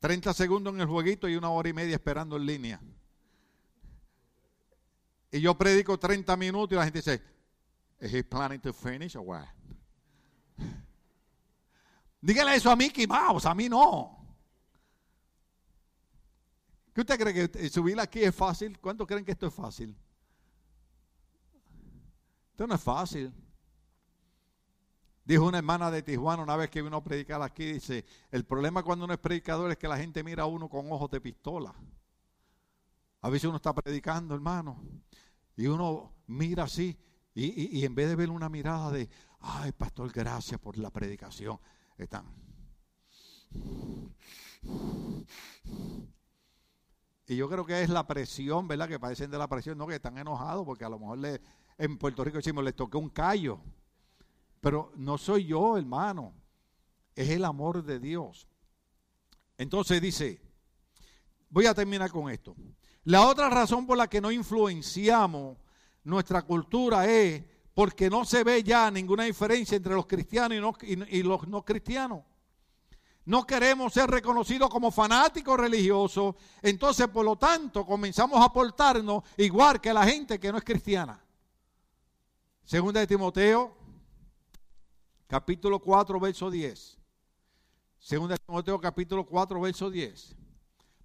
30 0.00 0.32
segundos 0.32 0.72
en 0.72 0.80
el 0.80 0.86
jueguito 0.86 1.28
y 1.28 1.36
una 1.36 1.50
hora 1.50 1.68
y 1.68 1.74
media 1.74 1.96
esperando 1.96 2.36
en 2.36 2.46
línea. 2.46 2.80
Y 5.30 5.40
yo 5.40 5.58
predico 5.58 5.98
30 5.98 6.34
minutos 6.38 6.72
y 6.72 6.76
la 6.76 6.84
gente 6.84 7.00
dice, 7.00 7.22
¿Is 8.00 8.14
he 8.14 8.22
planning 8.22 8.60
to 8.60 8.72
finish 8.72 9.14
or 9.14 9.22
what? 9.22 9.46
Dígale 12.24 12.54
eso 12.54 12.70
a 12.70 12.76
Mickey 12.76 13.06
Mouse, 13.06 13.44
a 13.44 13.54
mí 13.54 13.68
no. 13.68 14.16
¿Qué 16.94 17.02
usted 17.02 17.18
cree 17.18 17.50
que 17.50 17.68
subir 17.68 18.00
aquí 18.00 18.22
es 18.22 18.34
fácil? 18.34 18.80
¿Cuántos 18.80 19.06
creen 19.06 19.26
que 19.26 19.32
esto 19.32 19.48
es 19.48 19.52
fácil? 19.52 19.94
Esto 22.52 22.66
no 22.66 22.76
es 22.76 22.80
fácil. 22.80 23.30
Dijo 25.22 25.44
una 25.44 25.58
hermana 25.58 25.90
de 25.90 26.02
Tijuana 26.02 26.42
una 26.42 26.56
vez 26.56 26.70
que 26.70 26.80
vino 26.80 26.96
a 26.96 27.04
predicar 27.04 27.42
aquí, 27.42 27.74
dice, 27.74 28.06
el 28.30 28.46
problema 28.46 28.82
cuando 28.82 29.04
uno 29.04 29.12
es 29.12 29.20
predicador 29.20 29.70
es 29.70 29.76
que 29.76 29.88
la 29.88 29.98
gente 29.98 30.24
mira 30.24 30.44
a 30.44 30.46
uno 30.46 30.66
con 30.70 30.90
ojos 30.90 31.10
de 31.10 31.20
pistola. 31.20 31.74
A 33.20 33.28
veces 33.28 33.48
uno 33.48 33.56
está 33.56 33.74
predicando, 33.74 34.34
hermano, 34.34 34.82
y 35.58 35.66
uno 35.66 36.14
mira 36.28 36.64
así, 36.64 36.98
y 37.34 37.84
en 37.84 37.94
vez 37.94 38.08
de 38.08 38.16
ver 38.16 38.30
una 38.30 38.48
mirada 38.48 38.90
de, 38.90 39.10
ay, 39.40 39.72
pastor, 39.72 40.10
gracias 40.10 40.58
por 40.58 40.78
la 40.78 40.88
predicación, 40.88 41.58
están. 42.02 42.24
Y 47.26 47.36
yo 47.36 47.48
creo 47.48 47.64
que 47.64 47.82
es 47.82 47.88
la 47.88 48.06
presión, 48.06 48.68
¿verdad? 48.68 48.88
Que 48.88 49.00
padecen 49.00 49.30
de 49.30 49.38
la 49.38 49.48
presión, 49.48 49.78
no 49.78 49.86
que 49.86 49.94
están 49.94 50.18
enojados 50.18 50.64
porque 50.66 50.84
a 50.84 50.88
lo 50.88 50.98
mejor 50.98 51.18
le, 51.18 51.40
en 51.78 51.96
Puerto 51.96 52.22
Rico 52.24 52.36
decimos, 52.36 52.64
les 52.64 52.76
toqué 52.76 52.98
un 52.98 53.08
callo. 53.08 53.60
Pero 54.60 54.92
no 54.96 55.18
soy 55.18 55.46
yo, 55.46 55.76
hermano. 55.76 56.34
Es 57.14 57.30
el 57.30 57.44
amor 57.44 57.84
de 57.84 58.00
Dios. 58.00 58.48
Entonces 59.56 60.00
dice, 60.00 60.40
voy 61.48 61.66
a 61.66 61.74
terminar 61.74 62.10
con 62.10 62.30
esto. 62.30 62.56
La 63.04 63.26
otra 63.26 63.48
razón 63.48 63.86
por 63.86 63.96
la 63.96 64.08
que 64.08 64.20
no 64.20 64.32
influenciamos 64.32 65.58
nuestra 66.02 66.42
cultura 66.42 67.06
es 67.06 67.44
porque 67.74 68.08
no 68.08 68.24
se 68.24 68.44
ve 68.44 68.62
ya 68.62 68.90
ninguna 68.90 69.24
diferencia 69.24 69.76
entre 69.76 69.94
los 69.94 70.06
cristianos 70.06 70.76
y, 70.82 71.22
los 71.22 71.48
no 71.48 71.64
cristianos. 71.64 72.22
No 73.26 73.44
queremos 73.44 73.92
ser 73.92 74.08
reconocidos 74.08 74.70
como 74.70 74.90
fanáticos 74.90 75.58
religiosos, 75.58 76.36
entonces 76.62 77.08
por 77.08 77.24
lo 77.24 77.36
tanto 77.36 77.84
comenzamos 77.84 78.40
a 78.40 78.52
portarnos 78.52 79.24
igual 79.38 79.80
que 79.80 79.92
la 79.92 80.04
gente 80.04 80.38
que 80.38 80.52
no 80.52 80.58
es 80.58 80.64
cristiana. 80.64 81.20
Segunda 82.64 83.00
de 83.00 83.06
Timoteo, 83.06 83.74
capítulo 85.26 85.80
4, 85.80 86.20
verso 86.20 86.50
10. 86.50 86.98
Segunda 87.98 88.34
de 88.34 88.44
Timoteo, 88.46 88.80
capítulo 88.80 89.26
4, 89.26 89.60
verso 89.60 89.90
10. 89.90 90.36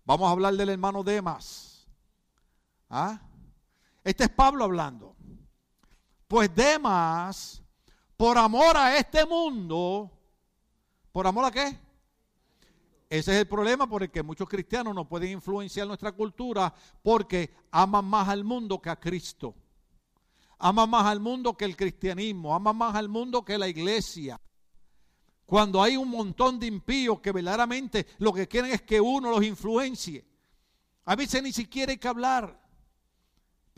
Vamos 0.05 0.27
a 0.27 0.31
hablar 0.31 0.53
del 0.55 0.69
hermano 0.69 1.03
Demas. 1.03 1.87
¿Ah? 2.89 3.21
Este 4.03 4.25
es 4.25 4.29
Pablo 4.29 4.65
hablando. 4.65 5.15
Pues 6.29 6.53
Demas, 6.53 7.59
por 8.15 8.37
amor 8.37 8.77
a 8.77 8.95
este 8.95 9.25
mundo, 9.25 10.11
¿por 11.11 11.25
amor 11.25 11.45
a 11.45 11.49
qué? 11.49 11.75
Ese 13.09 13.31
es 13.31 13.39
el 13.39 13.47
problema 13.47 13.89
por 13.89 14.03
el 14.03 14.11
que 14.11 14.21
muchos 14.21 14.47
cristianos 14.47 14.93
no 14.93 15.09
pueden 15.09 15.31
influenciar 15.31 15.87
nuestra 15.87 16.11
cultura 16.11 16.71
porque 17.01 17.51
aman 17.71 18.05
más 18.05 18.29
al 18.29 18.43
mundo 18.43 18.79
que 18.79 18.91
a 18.91 18.99
Cristo. 18.99 19.55
Aman 20.59 20.91
más 20.91 21.07
al 21.07 21.19
mundo 21.19 21.57
que 21.57 21.65
el 21.65 21.75
cristianismo, 21.75 22.53
aman 22.53 22.77
más 22.77 22.93
al 22.93 23.09
mundo 23.09 23.43
que 23.43 23.57
la 23.57 23.67
iglesia. 23.67 24.39
Cuando 25.47 25.81
hay 25.81 25.97
un 25.97 26.11
montón 26.11 26.59
de 26.59 26.67
impíos 26.67 27.21
que 27.21 27.31
verdaderamente 27.31 28.05
lo 28.19 28.31
que 28.31 28.47
quieren 28.47 28.69
es 28.69 28.83
que 28.83 29.01
uno 29.01 29.31
los 29.31 29.43
influencie. 29.43 30.23
A 31.05 31.15
veces 31.15 31.41
ni 31.41 31.51
siquiera 31.51 31.91
hay 31.91 31.97
que 31.97 32.07
hablar. 32.07 32.58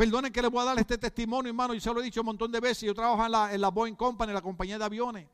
Perdonen 0.02 0.34
que 0.34 0.42
les 0.42 0.50
voy 0.50 0.64
a 0.64 0.66
dar 0.66 0.80
este 0.80 0.98
testimonio, 0.98 1.52
hermano. 1.52 1.76
Yo 1.76 1.80
se 1.80 1.94
lo 1.94 2.02
he 2.02 2.04
dicho 2.04 2.22
un 2.22 2.26
montón 2.26 2.52
de 2.52 2.60
veces. 2.60 2.82
Yo 2.82 2.96
trabajo 2.96 3.24
en 3.24 3.62
la, 3.62 3.70
Boeing 3.70 3.94
Company, 3.94 4.34
la 4.34 4.42
compañía 4.42 4.80
de 4.80 4.84
aviones. 4.84 5.28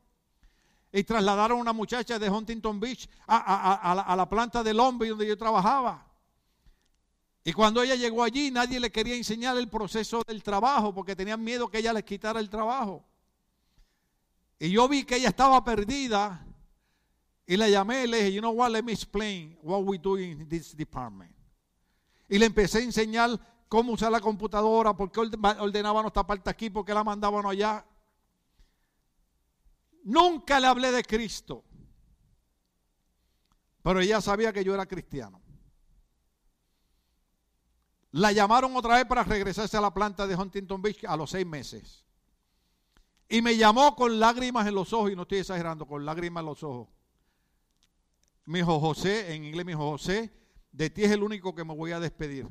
Y 0.92 1.04
trasladaron 1.04 1.56
a 1.56 1.62
una 1.62 1.72
muchacha 1.72 2.18
de 2.18 2.28
Huntington 2.28 2.78
Beach 2.78 3.08
a, 3.26 4.14
la, 4.14 4.28
planta 4.28 4.62
de 4.62 4.74
Lombe 4.74 5.08
donde 5.08 5.26
yo 5.26 5.38
trabajaba. 5.38 6.06
Y 7.44 7.54
cuando 7.54 7.82
ella 7.82 7.94
llegó 7.94 8.22
allí, 8.22 8.50
nadie 8.50 8.78
le 8.78 8.92
quería 8.92 9.14
enseñar 9.14 9.56
el 9.56 9.68
proceso 9.68 10.20
del 10.26 10.42
trabajo 10.42 10.94
porque 10.94 11.16
tenían 11.16 11.42
miedo 11.42 11.70
que 11.70 11.78
ella 11.78 11.94
les 11.94 12.04
quitara 12.04 12.38
el 12.38 12.50
trabajo. 12.50 13.02
Y 14.58 14.68
yo 14.68 14.86
vi 14.86 15.02
que 15.04 15.16
ella 15.16 15.30
estaba 15.30 15.64
perdida 15.64 16.44
y 17.46 17.56
la 17.56 17.70
llamé 17.70 18.04
y 18.04 18.06
le 18.06 18.16
dije, 18.18 18.32
you 18.34 18.40
know 18.42 18.52
what, 18.52 18.68
let 18.68 18.82
me 18.82 18.92
explain 18.92 19.58
what 19.62 19.80
we 19.80 19.96
do 19.96 20.18
in 20.18 20.46
this 20.46 20.76
department. 20.76 21.34
Y 22.28 22.36
le 22.38 22.44
empecé 22.44 22.80
a 22.80 22.82
enseñar 22.82 23.40
cómo 23.68 23.92
usar 23.92 24.10
la 24.10 24.20
computadora, 24.20 24.94
por 24.94 25.12
qué 25.12 25.20
ordenaban 25.20 26.06
esta 26.06 26.26
parte 26.26 26.50
aquí, 26.50 26.70
por 26.70 26.84
qué 26.84 26.94
la 26.94 27.04
mandaban 27.04 27.44
allá. 27.46 27.84
Nunca 30.04 30.58
le 30.58 30.66
hablé 30.66 30.90
de 30.90 31.04
Cristo. 31.04 31.64
Pero 33.82 34.00
ella 34.00 34.20
sabía 34.20 34.52
que 34.52 34.64
yo 34.64 34.74
era 34.74 34.86
cristiano. 34.86 35.40
La 38.12 38.32
llamaron 38.32 38.74
otra 38.74 38.96
vez 38.96 39.04
para 39.04 39.22
regresarse 39.22 39.76
a 39.76 39.82
la 39.82 39.92
planta 39.92 40.26
de 40.26 40.34
Huntington 40.34 40.80
Beach 40.80 41.04
a 41.04 41.16
los 41.16 41.30
seis 41.30 41.46
meses. 41.46 42.04
Y 43.28 43.42
me 43.42 43.56
llamó 43.56 43.94
con 43.94 44.18
lágrimas 44.18 44.66
en 44.66 44.74
los 44.74 44.92
ojos, 44.94 45.12
y 45.12 45.16
no 45.16 45.22
estoy 45.22 45.38
exagerando, 45.38 45.86
con 45.86 46.06
lágrimas 46.06 46.40
en 46.40 46.46
los 46.46 46.62
ojos. 46.62 46.88
Mi 48.46 48.60
hijo 48.60 48.80
José, 48.80 49.34
en 49.34 49.44
inglés 49.44 49.66
mi 49.66 49.72
hijo 49.72 49.90
José, 49.90 50.32
de 50.72 50.88
ti 50.88 51.04
es 51.04 51.10
el 51.10 51.22
único 51.22 51.54
que 51.54 51.64
me 51.64 51.74
voy 51.74 51.92
a 51.92 52.00
despedir 52.00 52.48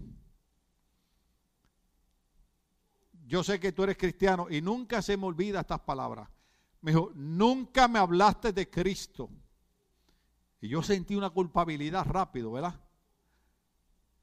yo 3.28 3.44
sé 3.44 3.60
que 3.60 3.74
tú 3.74 3.84
eres 3.84 3.98
cristiano 3.98 4.48
y 4.50 4.62
nunca 4.62 5.02
se 5.02 5.18
me 5.18 5.26
olvida 5.26 5.60
estas 5.60 5.82
palabras. 5.82 6.30
Me 6.80 6.92
dijo, 6.92 7.12
nunca 7.14 7.90
me 7.90 8.00
hablaste 8.00 8.54
de 8.54 8.70
Cristo. 8.70 9.30
Y 10.62 10.70
yo 10.70 10.82
sentí 10.82 11.14
una 11.14 11.30
culpabilidad 11.30 12.06
rápido, 12.06 12.54
¿verdad? 12.54 12.80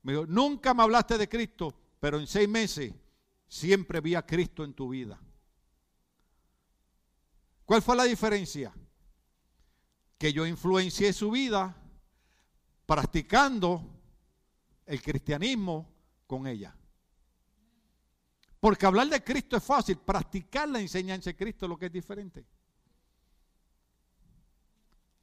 Me 0.03 0.13
dijo, 0.13 0.27
nunca 0.27 0.73
me 0.73 0.83
hablaste 0.83 1.19
de 1.19 1.29
Cristo, 1.29 1.75
pero 2.01 2.19
en 2.19 2.27
seis 2.27 2.49
meses 2.49 2.95
siempre 3.47 4.01
vi 4.01 4.15
a 4.15 4.25
Cristo 4.25 4.65
en 4.65 4.73
tu 4.73 4.89
vida. 4.89 5.21
¿Cuál 7.67 7.83
fue 7.83 7.97
la 7.97 8.05
diferencia? 8.05 8.73
Que 10.17 10.33
yo 10.33 10.47
influencié 10.47 11.13
su 11.13 11.31
vida 11.31 11.77
practicando 12.87 13.83
el 14.87 15.03
cristianismo 15.03 15.93
con 16.27 16.47
ella. 16.47 16.75
Porque 18.65 18.87
hablar 18.87 19.09
de 19.09 19.23
Cristo 19.23 19.59
es 19.59 19.63
fácil, 19.63 19.99
practicar 19.99 20.67
la 20.67 20.81
enseñanza 20.81 21.29
de 21.29 21.37
Cristo 21.37 21.67
es 21.67 21.69
lo 21.69 21.77
que 21.77 21.85
es 21.85 21.93
diferente. 21.93 22.47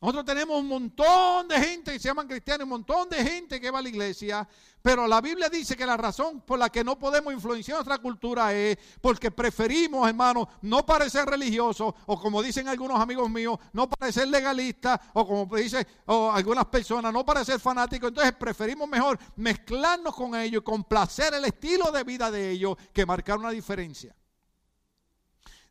Nosotros 0.01 0.25
tenemos 0.25 0.59
un 0.59 0.67
montón 0.67 1.47
de 1.47 1.59
gente 1.59 1.93
que 1.93 1.99
se 1.99 2.07
llaman 2.07 2.27
cristianos, 2.27 2.63
un 2.63 2.69
montón 2.69 3.07
de 3.07 3.23
gente 3.23 3.61
que 3.61 3.69
va 3.69 3.77
a 3.77 3.81
la 3.83 3.89
iglesia, 3.89 4.49
pero 4.81 5.05
la 5.07 5.21
Biblia 5.21 5.47
dice 5.47 5.77
que 5.77 5.85
la 5.85 5.95
razón 5.95 6.41
por 6.41 6.57
la 6.57 6.71
que 6.71 6.83
no 6.83 6.97
podemos 6.97 7.31
influenciar 7.31 7.75
nuestra 7.75 7.99
cultura 7.99 8.51
es 8.51 8.79
porque 8.99 9.29
preferimos, 9.29 10.09
hermanos, 10.09 10.47
no 10.63 10.83
parecer 10.83 11.27
religiosos, 11.27 11.93
o 12.07 12.19
como 12.19 12.41
dicen 12.41 12.67
algunos 12.67 12.99
amigos 12.99 13.29
míos, 13.29 13.59
no 13.73 13.87
parecer 13.87 14.27
legalistas, 14.27 14.99
o 15.13 15.27
como 15.27 15.55
dicen 15.55 15.85
algunas 16.07 16.65
personas, 16.65 17.13
no 17.13 17.23
parecer 17.23 17.59
fanáticos. 17.59 18.09
Entonces 18.09 18.33
preferimos 18.33 18.89
mejor 18.89 19.19
mezclarnos 19.35 20.15
con 20.15 20.33
ellos 20.33 20.63
y 20.63 20.65
complacer 20.65 21.35
el 21.35 21.45
estilo 21.45 21.91
de 21.91 22.03
vida 22.03 22.31
de 22.31 22.49
ellos 22.49 22.75
que 22.91 23.05
marcar 23.05 23.37
una 23.37 23.51
diferencia. 23.51 24.15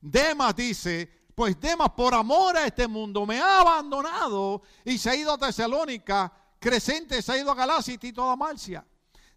Demas 0.01 0.55
dice, 0.55 1.20
pues 1.41 1.59
Demas 1.59 1.89
por 1.93 2.13
amor 2.13 2.55
a 2.55 2.67
este 2.67 2.87
mundo 2.87 3.25
me 3.25 3.41
ha 3.41 3.63
abandonado 3.63 4.61
y 4.85 4.99
se 4.99 5.09
ha 5.09 5.17
ido 5.17 5.33
a 5.33 5.39
Tesalónica, 5.39 6.31
Crescente 6.59 7.23
se 7.23 7.33
ha 7.33 7.39
ido 7.39 7.51
a 7.51 7.55
Galacia 7.55 7.95
y 7.95 7.97
Tito 7.97 8.29
a 8.29 8.37
Marcia. 8.37 8.87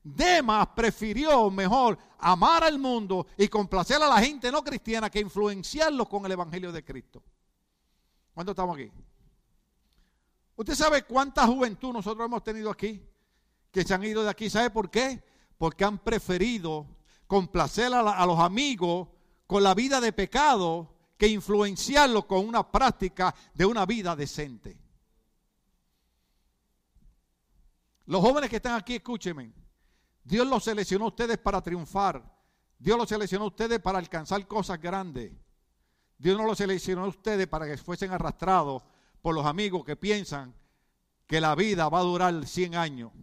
Demas 0.03 0.67
prefirió 0.75 1.49
mejor 1.49 1.97
amar 2.19 2.65
al 2.65 2.77
mundo 2.77 3.27
y 3.37 3.47
complacer 3.47 4.03
a 4.03 4.09
la 4.09 4.21
gente 4.21 4.51
no 4.51 4.61
cristiana 4.65 5.09
que 5.09 5.21
influenciarlos 5.21 6.09
con 6.09 6.25
el 6.25 6.33
Evangelio 6.33 6.73
de 6.73 6.83
Cristo. 6.83 7.23
¿Cuántos 8.33 8.51
estamos 8.51 8.75
aquí? 8.75 8.91
¿Usted 10.57 10.75
sabe 10.75 11.03
cuánta 11.03 11.47
juventud 11.47 11.93
nosotros 11.93 12.25
hemos 12.25 12.43
tenido 12.43 12.69
aquí? 12.69 13.01
Que 13.71 13.85
se 13.85 13.93
han 13.93 14.03
ido 14.03 14.23
de 14.23 14.29
aquí. 14.29 14.49
¿Sabe 14.49 14.71
por 14.71 14.91
qué? 14.91 15.23
Porque 15.57 15.85
han 15.85 15.99
preferido 15.99 16.85
complacer 17.27 17.93
a 17.93 18.25
los 18.25 18.39
amigos 18.39 19.07
con 19.47 19.63
la 19.63 19.73
vida 19.73 20.01
de 20.01 20.11
pecado 20.11 20.92
que 21.24 21.30
influenciarlo 21.30 22.28
con 22.28 22.45
una 22.45 22.69
práctica 22.69 23.34
de 23.53 23.65
una 23.65 23.86
vida 23.86 24.13
decente. 24.13 24.78
Los 28.07 28.19
jóvenes 28.19 28.49
que 28.49 28.57
están 28.57 28.76
aquí, 28.76 28.95
escúchenme. 28.95 29.53
Dios 30.21 30.45
los 30.45 30.65
seleccionó 30.65 31.05
a 31.05 31.07
ustedes 31.07 31.38
para 31.38 31.61
triunfar. 31.61 32.30
Dios 32.78 32.97
los 32.97 33.07
seleccionó 33.07 33.45
a 33.45 33.47
ustedes 33.47 33.80
para 33.80 33.99
alcanzar 33.99 34.45
cosas 34.49 34.82
grandes. 34.82 35.32
Dios 36.17 36.38
no 36.38 36.45
los 36.45 36.57
seleccionó 36.57 37.05
a 37.05 37.07
ustedes 37.07 37.47
para 37.47 37.67
que 37.67 37.78
fuesen 37.78 38.11
arrastrados 38.11 38.84
por 39.21 39.34
los 39.34 39.45
amigos 39.45 39.86
que 39.86 39.95
piensan 39.95 40.53
que 41.26 41.39
la 41.39 41.55
vida 41.55 41.88
va 41.88 41.99
a 41.99 42.03
durar 42.03 42.45
100 42.45 42.76
años. 42.76 43.13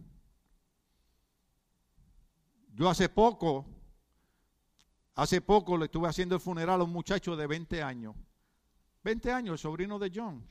Yo 2.73 2.89
hace 2.89 3.09
poco 3.09 3.67
Hace 5.15 5.41
poco 5.41 5.77
le 5.77 5.85
estuve 5.85 6.07
haciendo 6.07 6.35
el 6.35 6.41
funeral 6.41 6.81
a 6.81 6.83
un 6.83 6.91
muchacho 6.91 7.35
de 7.35 7.47
20 7.47 7.83
años. 7.83 8.15
20 9.03 9.31
años, 9.31 9.53
el 9.53 9.59
sobrino 9.59 9.99
de 9.99 10.11
John. 10.13 10.47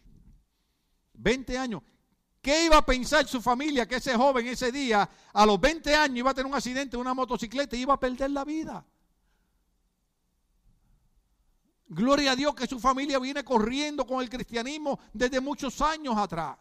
20 1.15 1.59
años. 1.59 1.83
¿Qué 2.43 2.65
iba 2.65 2.79
a 2.79 2.87
pensar 2.87 3.27
su 3.27 3.41
familia 3.41 3.87
que 3.87 3.97
ese 3.97 4.17
joven 4.17 4.47
ese 4.47 4.73
día, 4.73 5.09
a 5.33 5.47
los 5.47 5.61
20 5.61 5.95
años, 5.95 6.19
iba 6.19 6.31
a 6.31 6.35
tener 6.35 6.51
un 6.51 6.57
accidente 6.57 6.97
en 6.97 7.01
una 7.01 7.15
motocicleta 7.15 7.77
y 7.77 7.81
iba 7.81 7.95
a 7.95 8.01
perder 8.01 8.31
la 8.31 8.45
vida? 8.45 8.85
Gloria 11.87 12.33
a 12.33 12.37
Dios 12.37 12.55
que 12.55 12.67
su 12.67 12.79
familia 12.79 13.19
viene 13.19 13.45
corriendo 13.45 14.07
con 14.07 14.23
el 14.23 14.31
cristianismo 14.31 14.99
desde 15.13 15.41
muchos 15.41 15.81
años 15.81 16.17
atrás. 16.17 16.57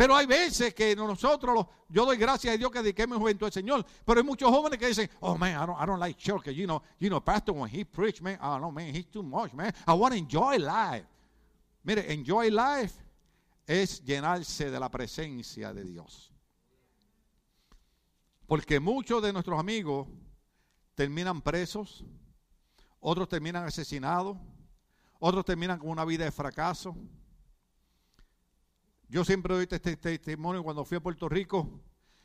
Pero 0.00 0.16
hay 0.16 0.24
veces 0.24 0.72
que 0.72 0.96
nosotros, 0.96 1.66
yo 1.90 2.06
doy 2.06 2.16
gracias 2.16 2.54
a 2.54 2.56
Dios 2.56 2.70
que 2.70 2.78
dediqué 2.78 3.06
mi 3.06 3.18
juventud 3.18 3.44
al 3.44 3.52
Señor. 3.52 3.84
Pero 4.06 4.18
hay 4.18 4.24
muchos 4.24 4.48
jóvenes 4.48 4.78
que 4.78 4.86
dicen, 4.86 5.10
oh 5.20 5.36
man, 5.36 5.62
I 5.62 5.84
don't, 5.84 6.00
like 6.00 6.18
church. 6.18 6.46
You 6.46 6.64
know, 6.64 6.82
you 6.98 7.10
know, 7.10 7.22
pastor, 7.22 7.52
when 7.52 7.68
he 7.70 7.84
preach, 7.84 8.22
man, 8.22 8.38
oh 8.40 8.58
no, 8.58 8.70
man, 8.70 8.94
he's 8.94 9.04
too 9.10 9.22
much, 9.22 9.52
man. 9.52 9.74
I 9.86 9.92
want 9.92 10.14
to 10.14 10.18
enjoy 10.18 10.56
life. 10.56 11.04
Mire, 11.84 12.10
enjoy 12.10 12.48
life 12.48 12.94
es 13.66 14.02
llenarse 14.02 14.70
de 14.70 14.80
la 14.80 14.88
presencia 14.88 15.74
de 15.74 15.84
Dios. 15.84 16.32
Porque 18.46 18.80
muchos 18.80 19.22
de 19.22 19.34
nuestros 19.34 19.60
amigos 19.60 20.08
terminan 20.94 21.42
presos, 21.42 22.06
otros 23.00 23.28
terminan 23.28 23.64
asesinados, 23.66 24.38
otros 25.18 25.44
terminan 25.44 25.78
con 25.78 25.90
una 25.90 26.06
vida 26.06 26.24
de 26.24 26.32
fracaso. 26.32 26.96
Yo 29.10 29.24
siempre 29.24 29.52
doy 29.52 29.66
este 29.68 29.96
testimonio 29.96 30.62
cuando 30.62 30.84
fui 30.84 30.96
a 30.96 31.00
Puerto 31.00 31.28
Rico. 31.28 31.82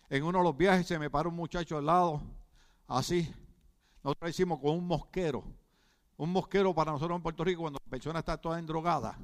En 0.08 0.24
uno 0.24 0.38
de 0.38 0.44
los 0.44 0.56
viajes 0.56 0.86
se 0.86 1.00
me 1.00 1.10
paró 1.10 1.32
un 1.32 1.36
muchacho 1.36 1.80
al 1.80 1.88
lado, 1.88 2.22
así. 2.86 3.34
Nosotros 4.04 4.30
hicimos 4.30 4.60
con 4.60 4.78
un 4.78 4.86
mosquero. 4.86 5.44
Un 6.16 6.32
mosquero 6.32 6.76
para 6.76 6.92
nosotros 6.92 7.16
en 7.16 7.24
Puerto 7.24 7.44
Rico 7.44 7.62
cuando 7.62 7.80
la 7.84 7.90
persona 7.90 8.20
está 8.20 8.38
toda 8.38 8.60
endrogada. 8.60 9.18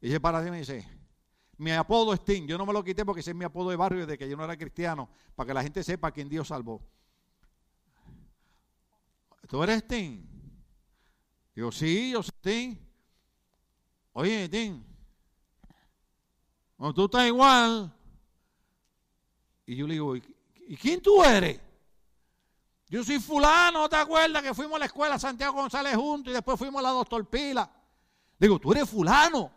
Y 0.00 0.10
se 0.10 0.18
para 0.18 0.44
y 0.44 0.50
me 0.50 0.58
dice, 0.58 0.84
mi 1.58 1.70
apodo 1.70 2.12
es 2.12 2.24
Tim. 2.24 2.44
Yo 2.44 2.58
no 2.58 2.66
me 2.66 2.72
lo 2.72 2.82
quité 2.82 3.04
porque 3.04 3.20
ese 3.20 3.30
es 3.30 3.36
mi 3.36 3.44
apodo 3.44 3.70
de 3.70 3.76
barrio 3.76 4.04
desde 4.04 4.18
que 4.18 4.28
yo 4.28 4.36
no 4.36 4.42
era 4.42 4.56
cristiano, 4.56 5.08
para 5.36 5.46
que 5.46 5.54
la 5.54 5.62
gente 5.62 5.84
sepa 5.84 6.10
quién 6.10 6.28
Dios 6.28 6.48
salvó. 6.48 6.82
¿Tú 9.48 9.62
eres 9.62 9.86
Tim? 9.86 10.26
Digo, 11.54 11.70
sí, 11.70 12.10
yo 12.10 12.20
soy 12.20 12.34
Tim. 12.40 12.78
Oye, 14.12 14.48
Tim, 14.48 14.84
cuando 16.76 16.94
tú 16.94 17.04
estás 17.04 17.26
igual. 17.26 17.92
Y 19.66 19.76
yo 19.76 19.86
le 19.86 19.94
digo, 19.94 20.16
¿y 20.16 20.76
quién 20.76 21.00
tú 21.00 21.22
eres? 21.22 21.60
Yo 22.88 23.02
soy 23.02 23.18
fulano, 23.18 23.88
¿te 23.88 23.96
acuerdas 23.96 24.42
que 24.42 24.54
fuimos 24.54 24.76
a 24.76 24.80
la 24.80 24.84
escuela 24.86 25.18
Santiago 25.18 25.54
González 25.54 25.96
juntos 25.96 26.30
y 26.30 26.34
después 26.34 26.58
fuimos 26.58 26.80
a 26.80 26.82
la 26.82 26.90
doctor 26.90 27.28
Pila? 27.28 27.70
Digo, 28.38 28.58
tú 28.58 28.72
eres 28.72 28.88
fulano. 28.88 29.50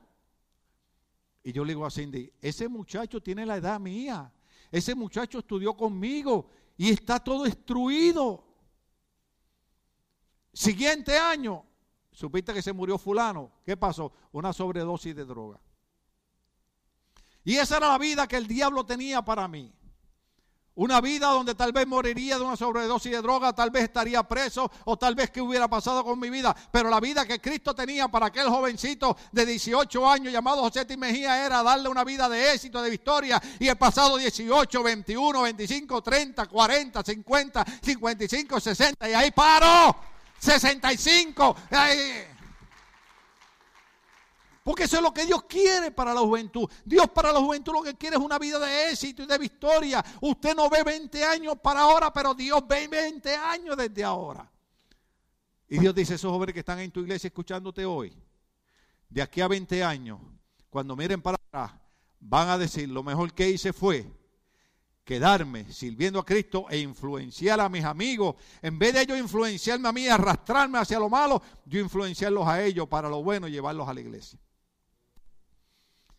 Y 1.43 1.51
yo 1.51 1.63
le 1.63 1.73
digo 1.73 1.85
a 1.85 1.91
Cindy, 1.91 2.31
ese 2.41 2.67
muchacho 2.67 3.21
tiene 3.21 3.45
la 3.45 3.57
edad 3.57 3.79
mía. 3.79 4.31
Ese 4.71 4.95
muchacho 4.95 5.39
estudió 5.39 5.75
conmigo 5.75 6.49
y 6.77 6.89
está 6.89 7.19
todo 7.19 7.43
destruido. 7.43 8.43
Siguiente 10.51 11.17
año, 11.17 11.63
supiste 12.11 12.53
que 12.53 12.61
se 12.61 12.73
murió 12.73 12.97
fulano. 12.97 13.51
¿Qué 13.63 13.77
pasó? 13.77 14.11
Una 14.31 14.51
sobredosis 14.51 15.15
de 15.15 15.25
droga. 15.25 15.59
Y 17.47 17.55
esa 17.55 17.77
era 17.77 17.87
la 17.87 17.97
vida 17.97 18.27
que 18.27 18.35
el 18.35 18.45
diablo 18.45 18.85
tenía 18.85 19.21
para 19.21 19.47
mí. 19.47 19.73
Una 20.75 20.99
vida 20.99 21.27
donde 21.27 21.55
tal 21.55 21.71
vez 21.71 21.87
moriría 21.87 22.37
de 22.37 22.43
una 22.43 22.57
sobredosis 22.57 23.09
de 23.09 23.21
droga, 23.21 23.53
tal 23.53 23.71
vez 23.71 23.85
estaría 23.85 24.21
preso 24.21 24.69
o 24.83 24.97
tal 24.97 25.15
vez 25.15 25.31
que 25.31 25.39
hubiera 25.39 25.69
pasado 25.69 26.03
con 26.03 26.19
mi 26.19 26.29
vida. 26.29 26.53
Pero 26.69 26.89
la 26.89 26.99
vida 26.99 27.25
que 27.25 27.39
Cristo 27.39 27.73
tenía 27.73 28.09
para 28.09 28.25
aquel 28.25 28.49
jovencito 28.49 29.15
de 29.31 29.45
18 29.45 30.09
años 30.09 30.33
llamado 30.33 30.61
José 30.61 30.83
T. 30.83 30.97
Mejía 30.97 31.45
era 31.45 31.63
darle 31.63 31.87
una 31.87 32.03
vida 32.03 32.27
de 32.27 32.51
éxito, 32.51 32.81
de 32.81 32.89
victoria. 32.89 33.41
Y 33.59 33.69
el 33.69 33.77
pasado 33.77 34.17
18, 34.17 34.83
21, 34.83 35.41
25, 35.43 36.01
30, 36.01 36.45
40, 36.47 37.01
50, 37.01 37.65
55, 37.81 38.59
60 38.59 39.09
y 39.09 39.13
ahí 39.13 39.31
paro. 39.31 39.95
65. 40.37 41.55
Ahí. 41.71 42.36
Porque 44.67 44.83
eso 44.83 44.97
es 44.97 45.01
lo 45.01 45.13
que 45.13 45.25
Dios 45.25 45.43
quiere 45.43 45.91
para 45.91 46.13
la 46.13 46.19
juventud. 46.19 46.69
Dios 46.83 47.09
para 47.11 47.31
la 47.31 47.39
juventud 47.39 47.71
lo 47.71 47.83
que 47.83 47.95
quiere 47.95 48.17
es 48.17 48.21
una 48.21 48.37
vida 48.37 48.59
de 48.59 48.91
éxito 48.91 49.23
y 49.23 49.25
de 49.25 49.37
victoria. 49.37 50.03
Usted 50.19 50.53
no 50.53 50.69
ve 50.69 50.83
20 50.83 51.23
años 51.23 51.55
para 51.63 51.79
ahora, 51.79 52.11
pero 52.11 52.33
Dios 52.33 52.61
ve 52.67 52.85
20 52.85 53.33
años 53.33 53.77
desde 53.77 54.03
ahora. 54.03 54.51
Y 55.69 55.79
Dios 55.79 55.95
dice, 55.95 56.15
esos 56.15 56.29
jóvenes 56.29 56.51
que 56.51 56.59
están 56.59 56.79
en 56.79 56.91
tu 56.91 56.99
iglesia 56.99 57.29
escuchándote 57.29 57.85
hoy, 57.85 58.13
de 59.07 59.21
aquí 59.21 59.39
a 59.39 59.47
20 59.47 59.85
años, 59.85 60.19
cuando 60.69 60.97
miren 60.97 61.21
para 61.21 61.37
atrás, 61.37 61.71
van 62.19 62.49
a 62.49 62.57
decir, 62.57 62.89
lo 62.89 63.03
mejor 63.03 63.31
que 63.31 63.49
hice 63.49 63.71
fue 63.71 64.05
quedarme 65.05 65.71
sirviendo 65.71 66.19
a 66.19 66.25
Cristo 66.25 66.65
e 66.69 66.79
influenciar 66.79 67.61
a 67.61 67.69
mis 67.69 67.85
amigos. 67.85 68.35
En 68.61 68.77
vez 68.77 68.93
de 68.95 69.03
ellos 69.03 69.17
influenciarme 69.17 69.87
a 69.87 69.93
mí, 69.93 70.09
arrastrarme 70.09 70.77
hacia 70.77 70.99
lo 70.99 71.07
malo, 71.07 71.41
yo 71.65 71.79
influenciarlos 71.79 72.45
a 72.45 72.61
ellos 72.61 72.89
para 72.89 73.07
lo 73.07 73.23
bueno 73.23 73.47
y 73.47 73.51
llevarlos 73.51 73.87
a 73.87 73.93
la 73.93 74.01
iglesia. 74.01 74.37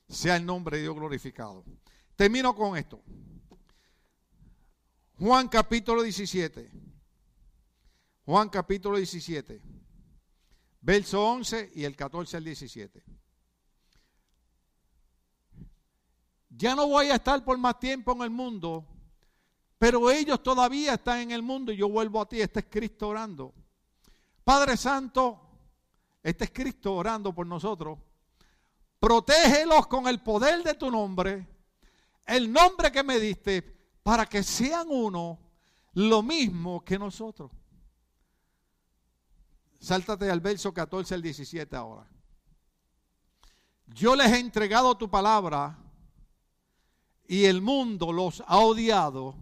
Sea 0.08 0.36
el 0.36 0.46
nombre 0.46 0.78
de 0.78 0.84
Dios 0.84 0.94
glorificado. 0.94 1.64
Termino 2.16 2.54
con 2.54 2.76
esto. 2.76 3.02
Juan 5.18 5.48
capítulo 5.48 6.02
17. 6.02 6.70
Juan 8.24 8.48
capítulo 8.48 8.96
17. 8.96 9.60
Verso 10.80 11.24
11 11.24 11.72
y 11.74 11.84
el 11.84 11.94
14 11.94 12.36
al 12.38 12.44
17. 12.44 13.04
Ya 16.50 16.74
no 16.74 16.88
voy 16.88 17.06
a 17.06 17.16
estar 17.16 17.44
por 17.44 17.58
más 17.58 17.78
tiempo 17.78 18.12
en 18.12 18.22
el 18.22 18.30
mundo, 18.30 18.86
pero 19.76 20.10
ellos 20.10 20.42
todavía 20.42 20.94
están 20.94 21.18
en 21.20 21.30
el 21.32 21.42
mundo 21.42 21.70
y 21.70 21.76
yo 21.76 21.88
vuelvo 21.88 22.20
a 22.20 22.28
ti. 22.28 22.40
Este 22.40 22.60
es 22.60 22.66
Cristo 22.70 23.08
orando. 23.08 23.54
Padre 24.42 24.76
Santo, 24.76 25.40
este 26.22 26.44
es 26.44 26.50
Cristo 26.50 26.94
orando 26.94 27.34
por 27.34 27.46
nosotros. 27.46 27.98
Protégelos 28.98 29.86
con 29.86 30.08
el 30.08 30.20
poder 30.22 30.62
de 30.62 30.74
tu 30.74 30.90
nombre, 30.90 31.46
el 32.26 32.52
nombre 32.52 32.90
que 32.90 33.02
me 33.02 33.18
diste, 33.20 33.62
para 34.02 34.26
que 34.26 34.42
sean 34.42 34.88
uno, 34.90 35.38
lo 35.94 36.22
mismo 36.22 36.84
que 36.84 36.98
nosotros. 36.98 37.50
Sáltate 39.80 40.30
al 40.30 40.40
verso 40.40 40.72
14 40.72 41.14
al 41.14 41.22
17 41.22 41.76
ahora. 41.76 42.08
yo 43.86 44.16
les 44.16 44.32
he 44.32 44.38
entregado 44.38 44.96
tu 44.96 45.08
palabra 45.08 45.78
y 47.26 47.44
el 47.44 47.62
mundo 47.62 48.12
los 48.12 48.42
ha 48.46 48.58
odiado 48.58 49.36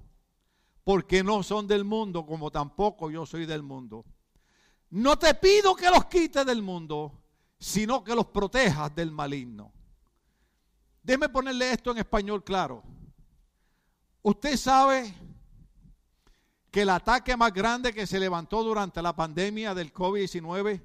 porque 0.84 1.24
no 1.24 1.42
son 1.42 1.66
del 1.66 1.84
mundo 1.84 2.26
como 2.26 2.50
tampoco 2.50 3.10
yo 3.10 3.26
soy 3.26 3.46
del 3.46 3.62
mundo. 3.62 4.04
No 4.90 5.18
te 5.18 5.34
pido 5.34 5.74
que 5.74 5.90
los 5.90 6.04
quites 6.04 6.46
del 6.46 6.62
mundo, 6.62 7.25
sino 7.58 8.04
que 8.04 8.14
los 8.14 8.26
protejas 8.26 8.94
del 8.94 9.10
maligno. 9.10 9.72
Déjeme 11.02 11.28
ponerle 11.28 11.72
esto 11.72 11.92
en 11.92 11.98
español 11.98 12.42
claro. 12.42 12.82
Usted 14.22 14.56
sabe 14.56 15.14
que 16.70 16.82
el 16.82 16.90
ataque 16.90 17.36
más 17.36 17.52
grande 17.52 17.94
que 17.94 18.06
se 18.06 18.18
levantó 18.18 18.62
durante 18.62 19.00
la 19.00 19.14
pandemia 19.14 19.74
del 19.74 19.94
COVID-19 19.94 20.82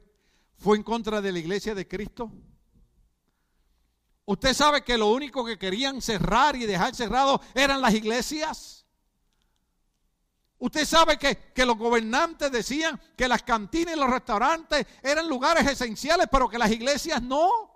fue 0.58 0.78
en 0.78 0.84
contra 0.84 1.22
de 1.22 1.32
la 1.32 1.40
iglesia 1.40 1.74
de 1.74 1.88
Cristo. 1.88 2.32
Usted 4.26 4.54
sabe 4.54 4.84
que 4.84 4.98
lo 4.98 5.08
único 5.08 5.44
que 5.44 5.58
querían 5.58 6.02
cerrar 6.02 6.56
y 6.56 6.66
dejar 6.66 6.96
cerrado 6.96 7.42
eran 7.56 7.82
las 7.82 7.94
iglesias. 7.94 8.81
Usted 10.62 10.86
sabe 10.86 11.18
que, 11.18 11.36
que, 11.56 11.66
los 11.66 11.76
gobernantes 11.76 12.52
decían 12.52 13.00
que 13.18 13.28
las 13.28 13.42
cantinas 13.42 13.96
y 13.96 14.00
los 14.00 14.12
restaurantes 14.12 14.86
eran 15.02 15.28
lugares 15.28 15.68
esenciales, 15.68 16.28
pero 16.32 16.48
que 16.48 16.60
las 16.60 16.70
iglesias 16.70 17.20
no. 17.20 17.71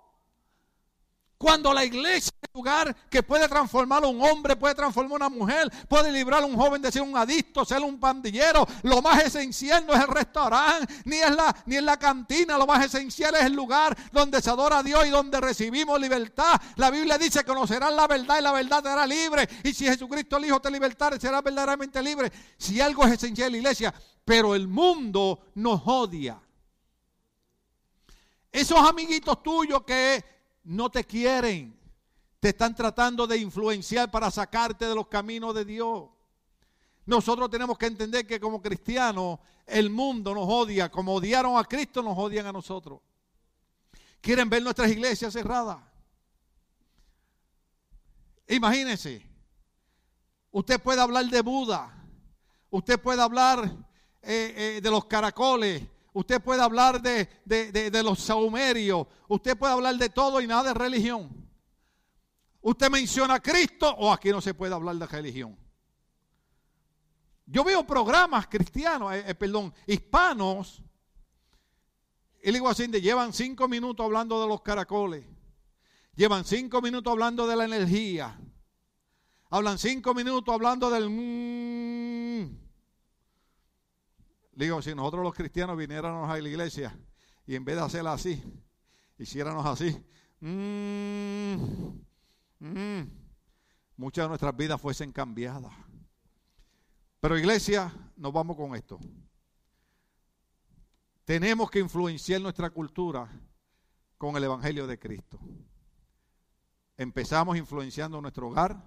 Cuando 1.38 1.74
la 1.74 1.84
iglesia 1.84 2.32
es 2.40 2.48
un 2.54 2.60
lugar 2.60 2.96
que 3.10 3.22
puede 3.22 3.46
transformar 3.46 4.02
a 4.02 4.06
un 4.06 4.22
hombre, 4.22 4.56
puede 4.56 4.74
transformar 4.74 5.20
a 5.20 5.26
una 5.26 5.28
mujer, 5.28 5.70
puede 5.86 6.10
librar 6.10 6.42
a 6.42 6.46
un 6.46 6.56
joven 6.56 6.80
de 6.80 6.90
ser 6.90 7.02
un 7.02 7.14
adicto, 7.14 7.62
ser 7.62 7.82
un 7.82 8.00
pandillero, 8.00 8.66
lo 8.82 9.02
más 9.02 9.22
esencial 9.22 9.84
no 9.86 9.92
es 9.92 10.00
el 10.00 10.08
restaurante, 10.08 10.94
ni 11.04 11.16
es 11.16 11.30
la, 11.30 11.54
ni 11.66 11.76
es 11.76 11.82
la 11.82 11.98
cantina, 11.98 12.56
lo 12.56 12.66
más 12.66 12.86
esencial 12.86 13.34
es 13.34 13.44
el 13.44 13.52
lugar 13.52 13.94
donde 14.12 14.40
se 14.40 14.48
adora 14.48 14.78
a 14.78 14.82
Dios 14.82 15.06
y 15.06 15.10
donde 15.10 15.38
recibimos 15.38 16.00
libertad. 16.00 16.58
La 16.76 16.90
Biblia 16.90 17.18
dice, 17.18 17.44
conocerán 17.44 17.94
la 17.94 18.06
verdad 18.06 18.38
y 18.38 18.42
la 18.42 18.52
verdad 18.52 18.82
te 18.82 18.88
hará 18.88 19.06
libre. 19.06 19.46
Y 19.62 19.74
si 19.74 19.84
Jesucristo 19.84 20.38
el 20.38 20.46
Hijo 20.46 20.58
te 20.58 20.70
libertare, 20.70 21.20
serás 21.20 21.42
verdaderamente 21.42 22.02
libre. 22.02 22.32
Si 22.56 22.80
algo 22.80 23.04
es 23.04 23.12
esencial 23.12 23.48
en 23.48 23.52
la 23.52 23.58
iglesia, 23.58 23.94
pero 24.24 24.54
el 24.54 24.68
mundo 24.68 25.50
nos 25.54 25.82
odia. 25.84 26.40
Esos 28.50 28.78
amiguitos 28.78 29.42
tuyos 29.42 29.82
que 29.82 30.35
no 30.66 30.90
te 30.90 31.04
quieren. 31.04 31.78
Te 32.40 32.50
están 32.50 32.74
tratando 32.74 33.26
de 33.26 33.38
influenciar 33.38 34.10
para 34.10 34.30
sacarte 34.30 34.86
de 34.86 34.94
los 34.94 35.08
caminos 35.08 35.54
de 35.54 35.64
Dios. 35.64 36.08
Nosotros 37.06 37.48
tenemos 37.50 37.78
que 37.78 37.86
entender 37.86 38.26
que 38.26 38.40
como 38.40 38.60
cristianos 38.60 39.38
el 39.64 39.90
mundo 39.90 40.34
nos 40.34 40.46
odia. 40.46 40.90
Como 40.90 41.14
odiaron 41.14 41.56
a 41.56 41.64
Cristo, 41.64 42.02
nos 42.02 42.18
odian 42.18 42.46
a 42.46 42.52
nosotros. 42.52 43.00
Quieren 44.20 44.50
ver 44.50 44.62
nuestras 44.62 44.90
iglesias 44.90 45.32
cerradas. 45.32 45.78
Imagínense. 48.48 49.24
Usted 50.50 50.80
puede 50.80 51.00
hablar 51.00 51.26
de 51.26 51.40
Buda. 51.42 51.92
Usted 52.70 53.00
puede 53.00 53.22
hablar 53.22 53.64
eh, 54.22 54.76
eh, 54.76 54.80
de 54.80 54.90
los 54.90 55.04
caracoles 55.04 55.82
Usted 56.16 56.40
puede 56.40 56.62
hablar 56.62 57.02
de, 57.02 58.02
los 58.02 58.20
saumerios. 58.20 59.06
Usted 59.28 59.54
puede 59.54 59.74
hablar 59.74 59.96
de 59.96 60.08
todo 60.08 60.40
y 60.40 60.46
nada 60.46 60.62
de 60.62 60.72
religión. 60.72 61.46
Usted 62.62 62.88
menciona 62.88 63.34
a 63.34 63.42
Cristo 63.42 63.94
o 63.98 64.10
aquí 64.10 64.30
no 64.30 64.40
se 64.40 64.54
puede 64.54 64.72
hablar 64.72 64.96
de 64.96 65.06
religión. 65.06 65.58
Yo 67.44 67.62
veo 67.62 67.86
programas 67.86 68.46
cristianos, 68.46 69.12
eh, 69.12 69.24
eh, 69.26 69.34
perdón, 69.34 69.74
hispanos. 69.86 70.82
Y 72.42 72.50
digo 72.50 72.70
así, 72.70 72.86
llevan 72.86 73.34
cinco 73.34 73.68
minutos 73.68 74.02
hablando 74.02 74.40
de 74.40 74.48
los 74.48 74.62
caracoles. 74.62 75.22
Llevan 76.14 76.46
cinco 76.46 76.80
minutos 76.80 77.10
hablando 77.12 77.46
de 77.46 77.56
la 77.56 77.66
energía. 77.66 78.40
Hablan 79.50 79.78
cinco 79.78 80.14
minutos 80.14 80.54
hablando 80.54 80.88
del... 80.88 81.10
Mmm, 81.10 82.65
Digo, 84.56 84.80
si 84.80 84.94
nosotros 84.94 85.22
los 85.22 85.34
cristianos 85.34 85.76
viniéramos 85.76 86.30
a 86.30 86.38
la 86.38 86.48
iglesia 86.48 86.98
y 87.46 87.54
en 87.54 87.64
vez 87.64 87.76
de 87.76 87.82
hacerla 87.82 88.14
así, 88.14 88.42
hiciéramos 89.18 89.66
así, 89.66 90.02
mmm, 90.40 91.56
mmm, 92.60 93.02
muchas 93.98 94.24
de 94.24 94.28
nuestras 94.30 94.56
vidas 94.56 94.80
fuesen 94.80 95.12
cambiadas. 95.12 95.74
Pero 97.20 97.36
iglesia, 97.36 97.92
nos 98.16 98.32
vamos 98.32 98.56
con 98.56 98.74
esto. 98.74 98.98
Tenemos 101.26 101.70
que 101.70 101.80
influenciar 101.80 102.40
nuestra 102.40 102.70
cultura 102.70 103.28
con 104.16 104.38
el 104.38 104.44
Evangelio 104.44 104.86
de 104.86 104.98
Cristo. 104.98 105.38
Empezamos 106.96 107.58
influenciando 107.58 108.22
nuestro 108.22 108.48
hogar, 108.48 108.82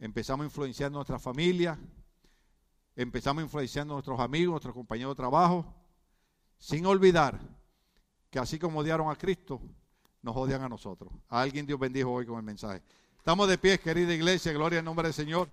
empezamos 0.00 0.44
influenciando 0.44 0.98
nuestra 0.98 1.20
familia, 1.20 1.78
empezamos 2.96 3.44
influenciando 3.44 3.94
a 3.94 3.96
nuestros 3.96 4.18
amigos, 4.18 4.52
nuestros 4.52 4.74
compañeros 4.74 5.12
de 5.12 5.16
trabajo, 5.16 5.72
sin 6.58 6.86
olvidar 6.86 7.38
que 8.30 8.38
así 8.38 8.58
como 8.58 8.80
odiaron 8.80 9.10
a 9.10 9.16
Cristo, 9.16 9.60
nos 10.22 10.34
odian 10.34 10.62
a 10.62 10.68
nosotros. 10.68 11.12
A 11.28 11.42
alguien 11.42 11.66
Dios 11.66 11.78
bendijo 11.78 12.10
hoy 12.10 12.26
con 12.26 12.36
el 12.38 12.42
mensaje. 12.42 12.82
Estamos 13.18 13.48
de 13.48 13.58
pie, 13.58 13.78
querida 13.78 14.12
iglesia, 14.12 14.52
gloria 14.52 14.80
al 14.80 14.84
nombre 14.84 15.08
del 15.08 15.14
Señor. 15.14 15.48